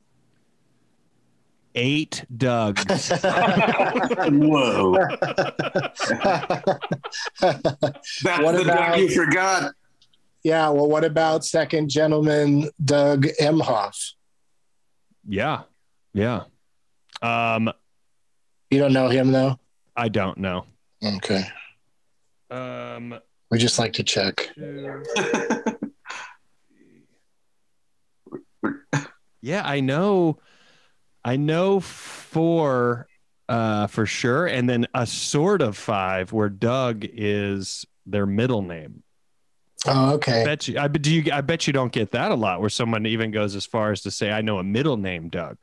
Eight 1.79 2.25
Dougs. 2.35 2.83
Whoa. 4.31 4.97
That's 4.97 6.09
What 8.41 8.55
the 8.55 8.61
about- 8.63 8.89
Doug 8.95 8.99
you 8.99 9.09
forgot. 9.09 9.73
yeah. 10.43 10.69
Well, 10.69 10.87
what 10.89 11.03
about 11.05 11.45
second 11.45 11.89
gentleman 11.91 12.71
Doug 12.83 13.27
Emhoff? 13.39 14.13
yeah. 15.27 15.61
Yeah. 16.13 16.45
Um 17.21 17.71
You 18.71 18.79
don't 18.79 18.93
know 18.93 19.07
him 19.09 19.31
though. 19.31 19.59
I 19.95 20.09
don't 20.09 20.39
know. 20.39 20.65
Okay, 21.03 21.43
Um 22.49 23.19
we 23.51 23.59
just 23.59 23.77
like 23.77 23.93
to 23.93 24.03
check. 24.03 24.49
Yeah, 29.41 29.61
I 29.63 29.79
know. 29.79 30.39
I 31.27 31.35
know 31.35 31.81
four 31.81 33.05
uh, 33.49 33.87
for 33.87 34.05
sure, 34.05 34.45
and 34.45 34.69
then 34.69 34.87
a 34.93 35.05
sort 35.05 35.61
of 35.61 35.75
five 35.75 36.31
where 36.31 36.47
Doug 36.47 37.03
is 37.03 37.85
their 38.05 38.25
middle 38.25 38.61
name. 38.61 39.03
Oh, 39.85 40.11
I 40.11 40.13
okay. 40.13 40.45
bet 40.45 40.69
you. 40.69 40.79
I 40.79 40.87
bet 40.87 41.05
you. 41.05 41.29
I 41.33 41.41
bet 41.41 41.67
you 41.67 41.73
don't 41.73 41.91
get 41.91 42.11
that 42.11 42.31
a 42.31 42.35
lot, 42.35 42.61
where 42.61 42.69
someone 42.69 43.05
even 43.05 43.31
goes 43.31 43.57
as 43.57 43.65
far 43.65 43.91
as 43.91 44.03
to 44.03 44.11
say, 44.11 44.31
"I 44.31 44.39
know 44.39 44.57
a 44.57 44.63
middle 44.63 44.95
name, 44.95 45.27
Doug." 45.27 45.57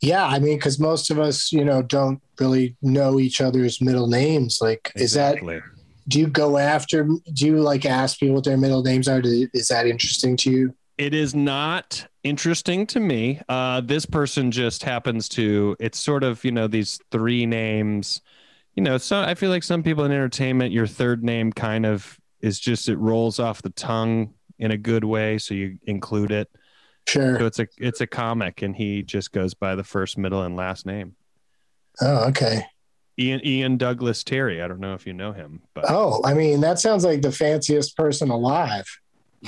Yeah, 0.00 0.24
I 0.24 0.38
mean, 0.38 0.56
because 0.56 0.78
most 0.78 1.10
of 1.10 1.18
us, 1.18 1.52
you 1.52 1.62
know, 1.62 1.82
don't 1.82 2.22
really 2.38 2.74
know 2.80 3.20
each 3.20 3.42
other's 3.42 3.82
middle 3.82 4.06
names. 4.06 4.60
Like, 4.62 4.92
is 4.96 5.12
that? 5.12 5.34
Exactly. 5.34 5.60
Do 6.08 6.18
you 6.18 6.26
go 6.26 6.56
after? 6.56 7.04
Do 7.04 7.46
you 7.46 7.60
like 7.60 7.84
ask 7.84 8.18
people 8.18 8.36
what 8.36 8.44
their 8.44 8.56
middle 8.56 8.82
names 8.82 9.08
are? 9.08 9.20
Do, 9.20 9.46
is 9.52 9.68
that 9.68 9.86
interesting 9.86 10.38
to 10.38 10.50
you? 10.50 10.74
It 11.00 11.14
is 11.14 11.34
not 11.34 12.06
interesting 12.24 12.86
to 12.88 13.00
me. 13.00 13.40
Uh, 13.48 13.80
this 13.80 14.04
person 14.04 14.50
just 14.50 14.82
happens 14.82 15.30
to. 15.30 15.74
It's 15.80 15.98
sort 15.98 16.22
of 16.22 16.44
you 16.44 16.52
know 16.52 16.66
these 16.66 17.00
three 17.10 17.46
names. 17.46 18.20
You 18.74 18.82
know, 18.82 18.98
so 18.98 19.22
I 19.22 19.34
feel 19.34 19.48
like 19.48 19.62
some 19.62 19.82
people 19.82 20.04
in 20.04 20.12
entertainment, 20.12 20.72
your 20.72 20.86
third 20.86 21.24
name 21.24 21.54
kind 21.54 21.86
of 21.86 22.20
is 22.42 22.60
just 22.60 22.90
it 22.90 22.98
rolls 22.98 23.38
off 23.38 23.62
the 23.62 23.70
tongue 23.70 24.34
in 24.58 24.72
a 24.72 24.76
good 24.76 25.02
way, 25.02 25.38
so 25.38 25.54
you 25.54 25.78
include 25.86 26.32
it. 26.32 26.50
Sure. 27.08 27.38
So 27.38 27.46
it's 27.46 27.58
a 27.60 27.66
it's 27.78 28.02
a 28.02 28.06
comic, 28.06 28.60
and 28.60 28.76
he 28.76 29.02
just 29.02 29.32
goes 29.32 29.54
by 29.54 29.76
the 29.76 29.84
first, 29.84 30.18
middle, 30.18 30.42
and 30.42 30.54
last 30.54 30.84
name. 30.84 31.16
Oh, 32.02 32.28
okay. 32.28 32.66
Ian 33.18 33.40
Ian 33.42 33.78
Douglas 33.78 34.22
Terry. 34.22 34.60
I 34.60 34.68
don't 34.68 34.80
know 34.80 34.92
if 34.92 35.06
you 35.06 35.14
know 35.14 35.32
him, 35.32 35.62
but 35.72 35.86
Oh, 35.88 36.20
I 36.26 36.34
mean, 36.34 36.60
that 36.60 36.78
sounds 36.78 37.06
like 37.06 37.22
the 37.22 37.32
fanciest 37.32 37.96
person 37.96 38.28
alive. 38.28 38.84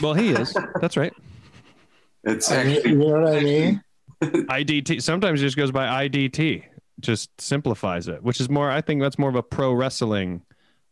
well, 0.01 0.15
he 0.15 0.31
is. 0.31 0.57
That's 0.81 0.97
right. 0.97 1.13
It's 2.25 2.51
I 2.51 2.65
mean, 2.65 2.77
actually 2.77 2.91
you 2.91 2.99
know 2.99 3.21
what 3.21 3.35
I 3.35 3.41
mean? 3.41 3.83
IDT. 4.23 5.03
Sometimes 5.03 5.41
it 5.41 5.45
just 5.45 5.57
goes 5.57 5.71
by 5.71 6.09
IDT. 6.09 6.65
Just 7.01 7.31
simplifies 7.41 8.09
it, 8.09 8.23
which 8.23 8.41
is 8.41 8.49
more. 8.49 8.71
I 8.71 8.81
think 8.81 9.01
that's 9.01 9.19
more 9.19 9.29
of 9.29 9.35
a 9.35 9.43
pro 9.43 9.73
wrestling 9.73 10.43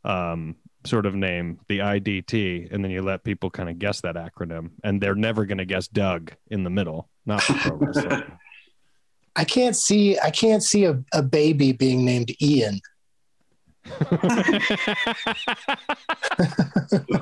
um, 0.04 0.56
sort 0.84 1.06
of 1.06 1.14
name, 1.14 1.60
the 1.68 1.78
IDT, 1.78 2.72
and 2.72 2.82
then 2.82 2.90
you 2.90 3.02
let 3.02 3.22
people 3.22 3.50
kind 3.50 3.68
of 3.68 3.78
guess 3.78 4.00
that 4.00 4.16
acronym, 4.16 4.70
and 4.82 5.00
they're 5.00 5.14
never 5.14 5.44
going 5.44 5.58
to 5.58 5.64
guess 5.64 5.86
Doug 5.86 6.32
in 6.50 6.64
the 6.64 6.70
middle, 6.70 7.08
not 7.26 7.46
the 7.46 7.54
pro 7.54 7.76
wrestling. 7.76 8.22
I 9.36 9.44
can't 9.44 9.76
see. 9.76 10.18
I 10.18 10.30
can't 10.30 10.62
see 10.62 10.84
a, 10.84 11.00
a 11.12 11.22
baby 11.22 11.72
being 11.72 12.04
named 12.04 12.34
Ian. 12.42 12.80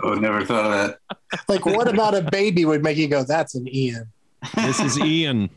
Oh, 0.02 0.14
never 0.20 0.44
thought 0.44 0.64
of 0.64 0.72
that. 0.72 0.98
Like, 1.48 1.66
what 1.66 1.88
about 1.88 2.14
a 2.14 2.22
baby 2.22 2.64
would 2.64 2.82
make 2.82 2.96
you 2.96 3.08
go, 3.08 3.22
"That's 3.24 3.54
an 3.54 3.68
Ian"? 3.68 4.10
this 4.54 4.80
is 4.80 4.98
Ian. 4.98 5.50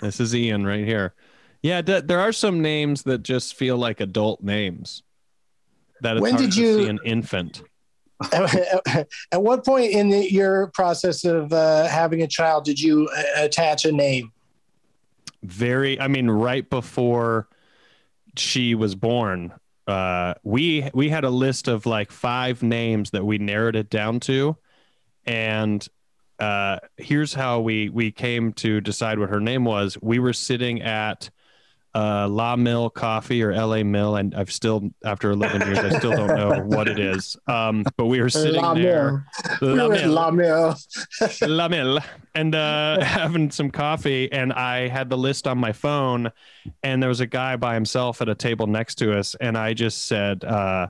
This 0.00 0.20
is 0.20 0.34
Ian 0.34 0.66
right 0.66 0.84
here. 0.84 1.14
Yeah, 1.62 1.80
d- 1.82 2.00
there 2.00 2.20
are 2.20 2.32
some 2.32 2.60
names 2.62 3.02
that 3.04 3.22
just 3.22 3.54
feel 3.56 3.76
like 3.78 4.00
adult 4.00 4.42
names. 4.42 5.02
That 6.02 6.16
it's 6.16 6.22
When 6.22 6.32
hard 6.34 6.44
did 6.44 6.52
to 6.52 6.60
you- 6.60 6.74
see 6.84 6.88
an 6.88 6.98
infant. 7.04 7.62
At 8.32 9.06
what 9.42 9.62
point 9.64 9.92
in 9.92 10.08
the, 10.08 10.32
your 10.32 10.68
process 10.68 11.24
of 11.24 11.52
uh, 11.52 11.86
having 11.86 12.22
a 12.22 12.26
child 12.26 12.64
did 12.64 12.80
you 12.80 13.08
uh, 13.14 13.22
attach 13.44 13.84
a 13.84 13.92
name? 13.92 14.32
very 15.42 16.00
i 16.00 16.08
mean 16.08 16.28
right 16.28 16.68
before 16.70 17.46
she 18.36 18.74
was 18.74 18.94
born 18.96 19.52
uh 19.86 20.34
we 20.42 20.90
we 20.94 21.08
had 21.08 21.24
a 21.24 21.30
list 21.30 21.68
of 21.68 21.86
like 21.86 22.10
five 22.10 22.62
names 22.62 23.10
that 23.10 23.24
we 23.24 23.38
narrowed 23.38 23.76
it 23.76 23.90
down 23.90 24.20
to. 24.20 24.56
And 25.24 25.86
uh 26.38 26.78
here's 26.96 27.34
how 27.34 27.60
we 27.60 27.88
we 27.88 28.10
came 28.10 28.52
to 28.54 28.80
decide 28.80 29.18
what 29.18 29.30
her 29.30 29.40
name 29.40 29.64
was. 29.64 29.96
We 30.02 30.18
were 30.18 30.32
sitting 30.32 30.82
at 30.82 31.30
uh, 31.96 32.28
La 32.28 32.56
Mill 32.56 32.90
Coffee 32.90 33.42
or 33.42 33.54
LA 33.54 33.82
Mill, 33.82 34.16
and 34.16 34.34
I've 34.34 34.52
still 34.52 34.90
after 35.04 35.30
11 35.30 35.62
years, 35.62 35.78
I 35.78 35.98
still 35.98 36.10
don't 36.10 36.36
know 36.36 36.62
what 36.66 36.88
it 36.88 36.98
is. 36.98 37.36
Um, 37.46 37.84
but 37.96 38.06
we 38.06 38.20
were 38.20 38.28
sitting 38.28 38.60
La 38.60 38.74
there, 38.74 39.24
Mill. 39.62 39.76
La 39.76 39.84
at 39.86 40.00
Mill. 40.02 40.12
La 40.12 40.30
Mill. 40.30 40.76
La 41.42 41.68
Mill 41.68 41.98
and 42.34 42.54
uh, 42.54 43.00
having 43.04 43.50
some 43.50 43.70
coffee. 43.70 44.30
And 44.30 44.52
I 44.52 44.88
had 44.88 45.08
the 45.08 45.16
list 45.16 45.48
on 45.48 45.56
my 45.56 45.72
phone, 45.72 46.30
and 46.82 47.02
there 47.02 47.08
was 47.08 47.20
a 47.20 47.26
guy 47.26 47.56
by 47.56 47.72
himself 47.72 48.20
at 48.20 48.28
a 48.28 48.34
table 48.34 48.66
next 48.66 48.96
to 48.96 49.18
us. 49.18 49.34
And 49.40 49.56
I 49.56 49.72
just 49.72 50.04
said, 50.04 50.44
uh, 50.44 50.88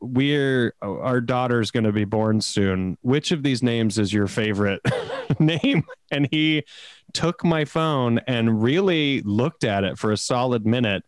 We're 0.00 0.74
our 0.82 1.20
daughter's 1.20 1.70
going 1.70 1.84
to 1.84 1.92
be 1.92 2.04
born 2.04 2.40
soon. 2.40 2.96
Which 3.02 3.32
of 3.32 3.42
these 3.42 3.62
names 3.62 3.98
is 3.98 4.12
your 4.12 4.26
favorite 4.26 4.80
name? 5.38 5.84
And 6.10 6.28
he 6.30 6.64
took 7.12 7.44
my 7.44 7.64
phone 7.64 8.20
and 8.26 8.62
really 8.62 9.20
looked 9.22 9.64
at 9.64 9.84
it 9.84 9.98
for 9.98 10.10
a 10.12 10.16
solid 10.16 10.66
minute, 10.66 11.04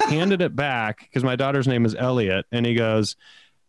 handed 0.00 0.40
it 0.40 0.54
back 0.54 1.00
because 1.00 1.24
my 1.24 1.36
daughter's 1.36 1.68
name 1.68 1.84
is 1.84 1.94
Elliot. 1.94 2.46
And 2.52 2.64
he 2.64 2.74
goes, 2.74 3.16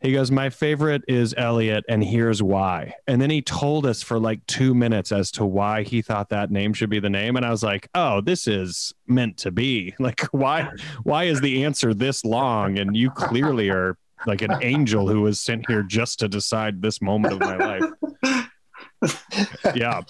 he 0.03 0.11
goes, 0.11 0.29
My 0.29 0.49
favorite 0.49 1.03
is 1.07 1.33
Elliot, 1.37 1.85
and 1.87 2.03
here's 2.03 2.43
why. 2.43 2.93
And 3.07 3.21
then 3.21 3.29
he 3.29 3.41
told 3.41 3.85
us 3.85 4.03
for 4.03 4.19
like 4.19 4.45
two 4.47 4.75
minutes 4.75 5.13
as 5.13 5.31
to 5.31 5.45
why 5.45 5.83
he 5.83 6.01
thought 6.01 6.29
that 6.29 6.51
name 6.51 6.73
should 6.73 6.89
be 6.89 6.99
the 6.99 7.09
name. 7.09 7.37
And 7.37 7.45
I 7.45 7.49
was 7.49 7.63
like, 7.63 7.87
Oh, 7.95 8.19
this 8.19 8.45
is 8.45 8.93
meant 9.07 9.37
to 9.37 9.51
be. 9.51 9.95
Like, 10.03 10.19
why 10.33 10.69
why 11.03 11.23
is 11.23 11.39
the 11.39 11.63
answer 11.63 11.93
this 11.93 12.25
long? 12.25 12.77
And 12.77 12.97
you 12.97 13.09
clearly 13.09 13.69
are 13.69 13.97
like 14.25 14.41
an 14.41 14.51
angel 14.61 15.07
who 15.07 15.21
was 15.21 15.39
sent 15.39 15.65
here 15.69 15.83
just 15.83 16.19
to 16.19 16.27
decide 16.27 16.81
this 16.81 17.01
moment 17.01 17.33
of 17.33 17.39
my 17.39 17.55
life. 17.57 17.83
Yeah. 19.75 20.01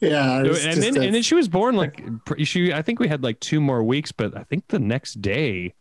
Yeah. 0.00 0.38
and 0.44 0.82
then 0.82 0.96
a- 0.96 1.00
and 1.00 1.14
then 1.14 1.22
she 1.22 1.34
was 1.34 1.48
born 1.48 1.74
like 1.76 2.00
she 2.44 2.72
I 2.72 2.82
think 2.82 3.00
we 3.00 3.08
had 3.08 3.22
like 3.24 3.40
two 3.40 3.60
more 3.60 3.82
weeks, 3.82 4.12
but 4.12 4.36
I 4.36 4.44
think 4.44 4.68
the 4.68 4.78
next 4.78 5.20
day 5.20 5.74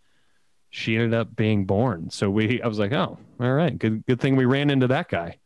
she 0.71 0.95
ended 0.95 1.13
up 1.13 1.35
being 1.35 1.65
born. 1.65 2.09
So 2.09 2.29
we 2.29 2.61
I 2.61 2.67
was 2.67 2.79
like, 2.79 2.93
oh, 2.93 3.17
all 3.39 3.53
right, 3.53 3.77
good 3.77 4.03
good 4.07 4.19
thing 4.19 4.35
we 4.35 4.45
ran 4.45 4.69
into 4.71 4.87
that 4.87 5.09
guy. 5.09 5.37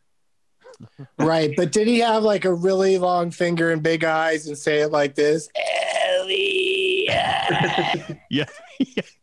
right. 1.19 1.53
But 1.57 1.71
did 1.73 1.88
he 1.88 1.99
have 1.99 2.23
like 2.23 2.45
a 2.45 2.53
really 2.53 2.97
long 2.97 3.29
finger 3.32 3.71
and 3.71 3.84
big 3.84 4.03
eyes 4.05 4.47
and 4.47 4.57
say 4.57 4.79
it 4.79 4.91
like 4.91 5.15
this? 5.15 5.49
Eh. 5.55 6.00
Elliot. 6.22 8.17
Yeah, 8.30 8.45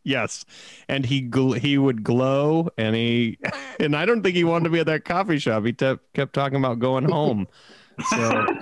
yes, 0.03 0.45
and 0.87 1.03
he 1.03 1.27
gl- 1.27 1.57
he 1.57 1.79
would 1.79 2.03
glow, 2.03 2.69
and 2.77 2.95
he 2.95 3.39
and 3.79 3.95
I 3.95 4.05
don't 4.05 4.21
think 4.21 4.35
he 4.35 4.43
wanted 4.43 4.65
to 4.65 4.69
be 4.69 4.79
at 4.79 4.85
that 4.85 5.03
coffee 5.03 5.39
shop. 5.39 5.65
He 5.65 5.73
te- 5.73 5.97
kept 6.13 6.33
talking 6.33 6.57
about 6.59 6.77
going 6.77 7.05
home. 7.05 7.47
So 8.11 8.45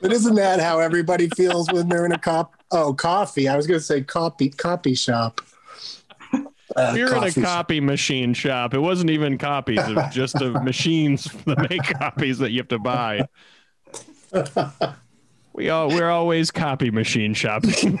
But 0.00 0.12
isn't 0.12 0.34
that 0.36 0.60
how 0.60 0.80
everybody 0.80 1.28
feels 1.36 1.70
when 1.70 1.88
they're 1.88 2.06
in 2.06 2.12
a 2.12 2.18
cop? 2.18 2.54
Oh, 2.70 2.94
coffee. 2.94 3.46
I 3.48 3.56
was 3.56 3.66
going 3.66 3.78
to 3.78 3.84
say 3.84 4.00
copy 4.00 4.48
copy 4.48 4.94
shop. 4.94 5.42
Uh, 6.32 6.92
we 6.94 7.02
were 7.02 7.08
in 7.08 7.12
a 7.12 7.16
coffee 7.16 7.30
shop. 7.42 7.44
copy 7.44 7.80
machine 7.80 8.32
shop. 8.32 8.72
It 8.72 8.80
wasn't 8.80 9.10
even 9.10 9.36
copies; 9.36 9.78
it 9.86 9.94
was 9.94 10.12
just 10.14 10.40
of 10.40 10.64
machines 10.64 11.24
that 11.44 11.68
make 11.70 11.82
copies 11.82 12.38
that 12.38 12.50
you 12.50 12.60
have 12.60 12.68
to 12.68 12.78
buy. 12.78 13.28
We 15.54 15.70
all 15.70 15.88
we're 15.88 16.10
always 16.10 16.50
copy 16.50 16.90
machine 16.90 17.32
shopping. 17.32 17.98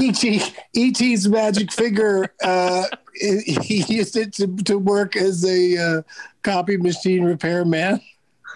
E.T. 0.00 0.42
E.T.'s 0.72 1.28
magic 1.28 1.70
finger. 1.72 2.32
Uh, 2.42 2.84
he 3.14 3.84
used 3.88 4.16
it 4.16 4.32
to, 4.34 4.46
to 4.64 4.78
work 4.78 5.14
as 5.16 5.44
a 5.44 5.76
uh, 5.76 6.02
copy 6.42 6.76
machine 6.78 7.22
repairman. 7.24 8.00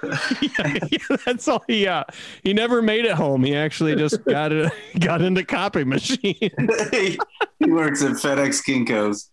yeah, 0.40 0.78
that's 1.26 1.48
all. 1.48 1.62
He 1.66 1.86
uh, 1.86 2.04
he 2.44 2.52
never 2.54 2.80
made 2.80 3.04
it 3.04 3.12
home. 3.12 3.42
He 3.44 3.54
actually 3.56 3.96
just 3.96 4.24
got 4.24 4.52
it 4.52 4.72
got 5.00 5.20
into 5.22 5.44
copy 5.44 5.84
machine. 5.84 6.34
he 6.38 7.18
works 7.66 8.02
at 8.02 8.12
FedEx 8.12 8.64
Kinkos. 8.64 9.28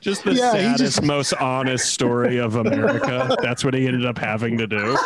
Just 0.00 0.24
the 0.24 0.34
Yeah, 0.34 0.52
saddest, 0.52 0.78
just- 0.96 1.02
most 1.02 1.32
honest 1.34 1.90
story 1.94 2.38
of 2.38 2.56
America. 2.56 3.36
That's 3.40 3.64
what 3.64 3.72
he 3.74 3.86
ended 3.86 4.04
up 4.04 4.18
having 4.18 4.58
to 4.58 4.66
do. 4.66 4.98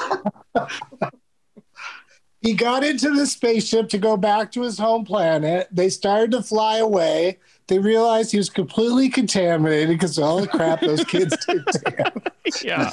He 2.47 2.55
got 2.55 2.85
into 2.85 3.11
the 3.11 3.27
spaceship 3.27 3.89
to 3.89 3.99
go 3.99 4.17
back 4.17 4.53
to 4.53 4.63
his 4.63 4.79
home 4.79 5.05
planet. 5.05 5.67
They 5.73 5.89
started 5.89 6.31
to 6.31 6.43
fly 6.43 6.79
away. 6.79 7.39
They 7.67 7.81
realized 7.81 8.31
he 8.31 8.39
was 8.39 8.49
completely 8.49 9.09
contaminated 9.09 9.89
because 9.89 10.17
of 10.17 10.23
all 10.23 10.41
the 10.41 10.47
crap 10.47 10.81
those 10.81 11.03
kids 11.03 11.37
did 11.49 11.67
to 11.67 11.91
him. 11.91 12.23
Yeah, 12.63 12.93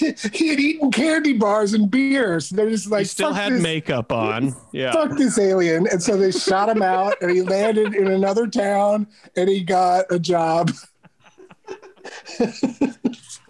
he 0.32 0.48
had 0.48 0.58
eaten 0.58 0.90
candy 0.90 1.34
bars 1.34 1.72
and 1.74 1.88
beers. 1.88 2.50
They're 2.50 2.68
just 2.68 2.90
like 2.90 3.02
he 3.02 3.04
still 3.04 3.32
had 3.32 3.52
this, 3.52 3.62
makeup 3.62 4.10
on. 4.10 4.56
Yeah, 4.72 4.90
Fuck 4.94 5.16
this 5.16 5.38
alien. 5.38 5.86
And 5.86 6.02
so 6.02 6.16
they 6.16 6.32
shot 6.32 6.68
him 6.68 6.82
out 6.82 7.14
and 7.22 7.30
he 7.30 7.42
landed 7.42 7.94
in 7.94 8.08
another 8.08 8.48
town 8.48 9.06
and 9.36 9.48
he 9.48 9.62
got 9.62 10.06
a 10.10 10.18
job. 10.18 10.72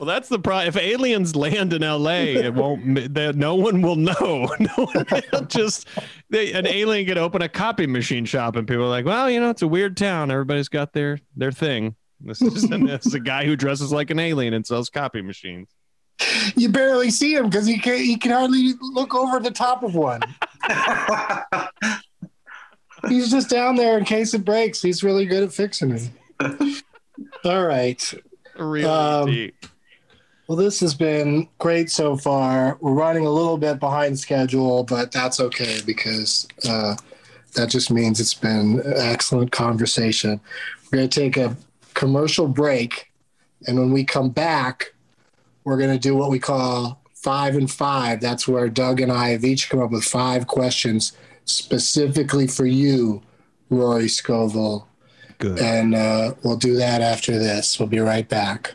Well, 0.02 0.12
that's 0.12 0.28
the 0.28 0.40
problem. 0.40 0.66
If 0.66 0.76
aliens 0.76 1.36
land 1.36 1.72
in 1.72 1.84
L.A., 1.84 2.34
it 2.34 2.54
won't. 2.54 3.14
That 3.14 3.36
no 3.36 3.54
one 3.54 3.82
will 3.82 3.94
know. 3.94 4.48
No 4.58 4.86
one 4.86 5.46
just 5.46 5.86
they, 6.28 6.52
an 6.54 6.66
alien 6.66 7.06
could 7.06 7.18
open 7.18 7.40
a 7.40 7.48
copy 7.48 7.86
machine 7.86 8.24
shop, 8.24 8.56
and 8.56 8.66
people 8.66 8.82
are 8.82 8.88
like, 8.88 9.04
"Well, 9.04 9.30
you 9.30 9.38
know, 9.38 9.50
it's 9.50 9.62
a 9.62 9.68
weird 9.68 9.96
town. 9.96 10.32
Everybody's 10.32 10.68
got 10.68 10.92
their 10.92 11.20
their 11.36 11.52
thing." 11.52 11.94
This 12.20 12.42
is, 12.42 12.64
and 12.72 12.88
this 12.88 13.06
is 13.06 13.14
a 13.14 13.20
guy 13.20 13.44
who 13.44 13.54
dresses 13.54 13.92
like 13.92 14.10
an 14.10 14.18
alien 14.18 14.54
and 14.54 14.66
sells 14.66 14.90
copy 14.90 15.22
machines. 15.22 15.68
You 16.56 16.68
barely 16.68 17.12
see 17.12 17.36
him 17.36 17.48
because 17.48 17.68
he 17.68 17.78
can 17.78 17.98
he 17.98 18.16
can 18.16 18.32
hardly 18.32 18.72
look 18.80 19.14
over 19.14 19.38
the 19.38 19.52
top 19.52 19.84
of 19.84 19.94
one. 19.94 20.20
He's 23.08 23.30
just 23.30 23.48
down 23.48 23.76
there 23.76 23.96
in 23.98 24.04
case 24.04 24.34
it 24.34 24.44
breaks. 24.44 24.82
He's 24.82 25.04
really 25.04 25.26
good 25.26 25.44
at 25.44 25.52
fixing 25.52 25.92
it. 25.92 26.10
All 27.44 27.64
right. 27.64 28.14
Really 28.56 28.84
Um, 28.88 29.26
deep. 29.26 29.66
Well, 30.46 30.58
this 30.58 30.80
has 30.80 30.94
been 30.94 31.48
great 31.58 31.90
so 31.90 32.16
far. 32.16 32.76
We're 32.80 32.92
running 32.92 33.26
a 33.26 33.30
little 33.30 33.56
bit 33.56 33.78
behind 33.78 34.18
schedule, 34.18 34.84
but 34.84 35.12
that's 35.12 35.40
okay 35.40 35.80
because 35.86 36.48
uh, 36.68 36.96
that 37.54 37.70
just 37.70 37.90
means 37.90 38.20
it's 38.20 38.34
been 38.34 38.80
an 38.80 38.94
excellent 38.96 39.52
conversation. 39.52 40.40
We're 40.84 40.98
going 40.98 41.08
to 41.08 41.20
take 41.20 41.36
a 41.36 41.56
commercial 41.94 42.48
break, 42.48 43.12
and 43.66 43.78
when 43.78 43.92
we 43.92 44.04
come 44.04 44.30
back, 44.30 44.92
we're 45.64 45.78
going 45.78 45.92
to 45.92 45.98
do 45.98 46.16
what 46.16 46.30
we 46.30 46.38
call 46.38 47.00
five 47.14 47.54
and 47.54 47.70
five. 47.70 48.20
That's 48.20 48.48
where 48.48 48.68
Doug 48.68 49.00
and 49.00 49.12
I 49.12 49.28
have 49.28 49.44
each 49.44 49.70
come 49.70 49.80
up 49.80 49.92
with 49.92 50.04
five 50.04 50.48
questions 50.48 51.12
specifically 51.44 52.48
for 52.48 52.66
you, 52.66 53.22
Rory 53.70 54.08
Scovel. 54.08 54.88
Good. 55.38 55.60
And 55.60 55.94
uh, 55.94 56.34
we'll 56.42 56.56
do 56.56 56.76
that 56.76 57.00
after 57.00 57.38
this. 57.38 57.78
We'll 57.78 57.88
be 57.88 58.00
right 58.00 58.28
back. 58.28 58.74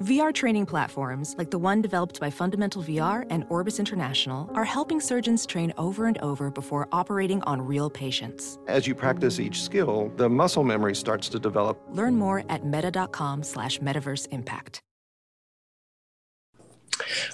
VR 0.00 0.32
training 0.32 0.64
platforms, 0.64 1.34
like 1.36 1.50
the 1.50 1.58
one 1.58 1.82
developed 1.82 2.20
by 2.20 2.30
Fundamental 2.30 2.82
VR 2.82 3.26
and 3.28 3.44
Orbis 3.50 3.78
International, 3.78 4.50
are 4.54 4.64
helping 4.64 4.98
surgeons 4.98 5.44
train 5.44 5.74
over 5.76 6.06
and 6.06 6.16
over 6.18 6.50
before 6.50 6.88
operating 6.90 7.42
on 7.42 7.60
real 7.60 7.90
patients. 7.90 8.58
As 8.66 8.86
you 8.86 8.94
practice 8.94 9.38
each 9.38 9.62
skill, 9.62 10.10
the 10.16 10.26
muscle 10.26 10.64
memory 10.64 10.94
starts 10.94 11.28
to 11.28 11.38
develop. 11.38 11.78
Learn 11.90 12.16
more 12.16 12.44
at 12.48 12.64
meta.com 12.64 13.42
slash 13.42 13.78
metaverse 13.80 14.26
impact. 14.30 14.80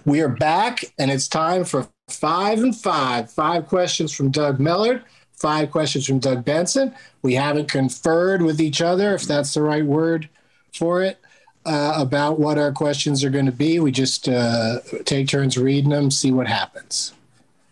We 0.04 0.20
are 0.20 0.28
back, 0.28 0.84
and 0.98 1.08
it's 1.08 1.28
time 1.28 1.64
for 1.64 1.88
five 2.08 2.58
and 2.58 2.74
five. 2.74 3.30
Five 3.30 3.66
questions 3.66 4.12
from 4.12 4.32
Doug 4.32 4.58
Millard, 4.58 5.04
five 5.34 5.70
questions 5.70 6.04
from 6.06 6.18
Doug 6.18 6.44
Benson. 6.44 6.92
We 7.22 7.34
haven't 7.34 7.70
conferred 7.70 8.42
with 8.42 8.60
each 8.60 8.82
other, 8.82 9.14
if 9.14 9.22
that's 9.22 9.54
the 9.54 9.62
right 9.62 9.84
word 9.84 10.28
for 10.72 11.02
it, 11.02 11.20
uh, 11.66 11.94
about 11.96 12.38
what 12.38 12.58
our 12.58 12.72
questions 12.72 13.24
are 13.24 13.30
going 13.30 13.46
to 13.46 13.52
be. 13.52 13.80
We 13.80 13.92
just 13.92 14.28
uh, 14.28 14.80
take 15.04 15.28
turns 15.28 15.58
reading 15.58 15.90
them, 15.90 16.10
see 16.10 16.32
what 16.32 16.46
happens. 16.46 17.12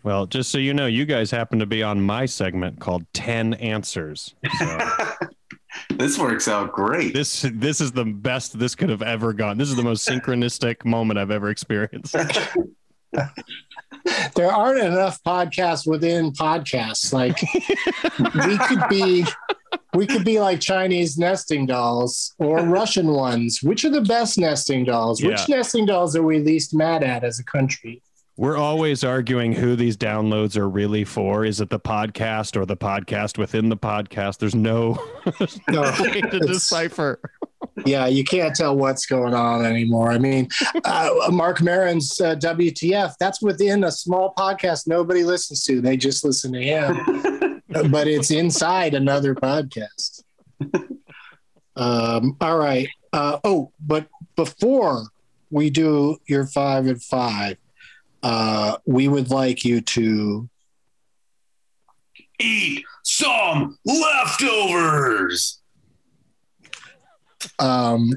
Well, 0.02 0.26
just 0.26 0.50
so 0.50 0.58
you 0.58 0.74
know, 0.74 0.86
you 0.86 1.06
guys 1.06 1.30
happen 1.30 1.58
to 1.60 1.66
be 1.66 1.82
on 1.82 2.02
my 2.02 2.26
segment 2.26 2.78
called 2.78 3.06
10 3.14 3.54
Answers. 3.54 4.34
So 4.58 4.78
this 5.94 6.18
works 6.18 6.46
out 6.46 6.72
great. 6.72 7.14
this 7.14 7.46
this 7.54 7.80
is 7.80 7.92
the 7.92 8.04
best 8.04 8.58
this 8.58 8.74
could 8.74 8.90
have 8.90 9.00
ever 9.00 9.32
gone. 9.32 9.56
This 9.56 9.70
is 9.70 9.76
the 9.76 9.82
most 9.82 10.06
synchronistic 10.06 10.84
moment 10.84 11.18
I've 11.18 11.30
ever 11.30 11.48
experienced. 11.48 12.14
there 14.34 14.50
aren't 14.50 14.80
enough 14.80 15.22
podcasts 15.22 15.86
within 15.86 16.32
podcasts. 16.32 17.12
Like 17.12 17.40
we 18.46 18.58
could 18.58 18.88
be 18.88 19.24
we 19.94 20.06
could 20.06 20.24
be 20.24 20.40
like 20.40 20.60
Chinese 20.60 21.16
nesting 21.16 21.66
dolls 21.66 22.34
or 22.38 22.60
Russian 22.60 23.08
ones. 23.08 23.60
Which 23.62 23.84
are 23.84 23.90
the 23.90 24.00
best 24.02 24.38
nesting 24.38 24.84
dolls? 24.84 25.22
Which 25.22 25.48
nesting 25.48 25.86
dolls 25.86 26.16
are 26.16 26.22
we 26.22 26.40
least 26.40 26.74
mad 26.74 27.02
at 27.02 27.24
as 27.24 27.38
a 27.38 27.44
country? 27.44 28.02
We're 28.36 28.56
always 28.56 29.04
arguing 29.04 29.52
who 29.52 29.76
these 29.76 29.96
downloads 29.96 30.56
are 30.56 30.68
really 30.68 31.04
for. 31.04 31.44
Is 31.44 31.60
it 31.60 31.70
the 31.70 31.78
podcast 31.78 32.56
or 32.56 32.66
the 32.66 32.76
podcast 32.76 33.38
within 33.38 33.68
the 33.68 33.76
podcast? 33.76 34.38
There's 34.38 34.56
no, 34.56 34.98
there's 35.38 35.60
no 35.68 35.82
No, 35.82 36.02
way 36.02 36.20
to 36.20 36.40
decipher. 36.40 37.20
Yeah, 37.86 38.06
you 38.06 38.24
can't 38.24 38.54
tell 38.54 38.76
what's 38.76 39.06
going 39.06 39.34
on 39.34 39.64
anymore. 39.64 40.10
I 40.10 40.18
mean, 40.18 40.48
uh, 40.84 41.10
Marc 41.30 41.62
Maron's 41.62 42.20
uh, 42.20 42.34
WTF, 42.34 43.14
that's 43.20 43.40
within 43.40 43.84
a 43.84 43.92
small 43.92 44.34
podcast 44.36 44.88
nobody 44.88 45.22
listens 45.22 45.62
to. 45.64 45.80
They 45.80 45.96
just 45.96 46.24
listen 46.24 46.52
to 46.54 46.62
him, 46.62 47.62
but 47.90 48.08
it's 48.08 48.32
inside 48.32 48.94
another 48.94 49.36
podcast. 49.36 50.24
Um, 51.76 52.36
all 52.40 52.58
right. 52.58 52.88
Uh, 53.12 53.38
oh, 53.44 53.70
but 53.80 54.08
before 54.34 55.04
we 55.50 55.70
do 55.70 56.16
your 56.26 56.46
five 56.46 56.86
and 56.86 57.02
five, 57.02 57.56
uh, 58.24 58.78
we 58.86 59.06
would 59.06 59.30
like 59.30 59.64
you 59.64 59.80
to 59.80 60.48
Eat 62.40 62.84
some 63.04 63.78
leftovers. 63.84 65.60
Um, 67.60 68.10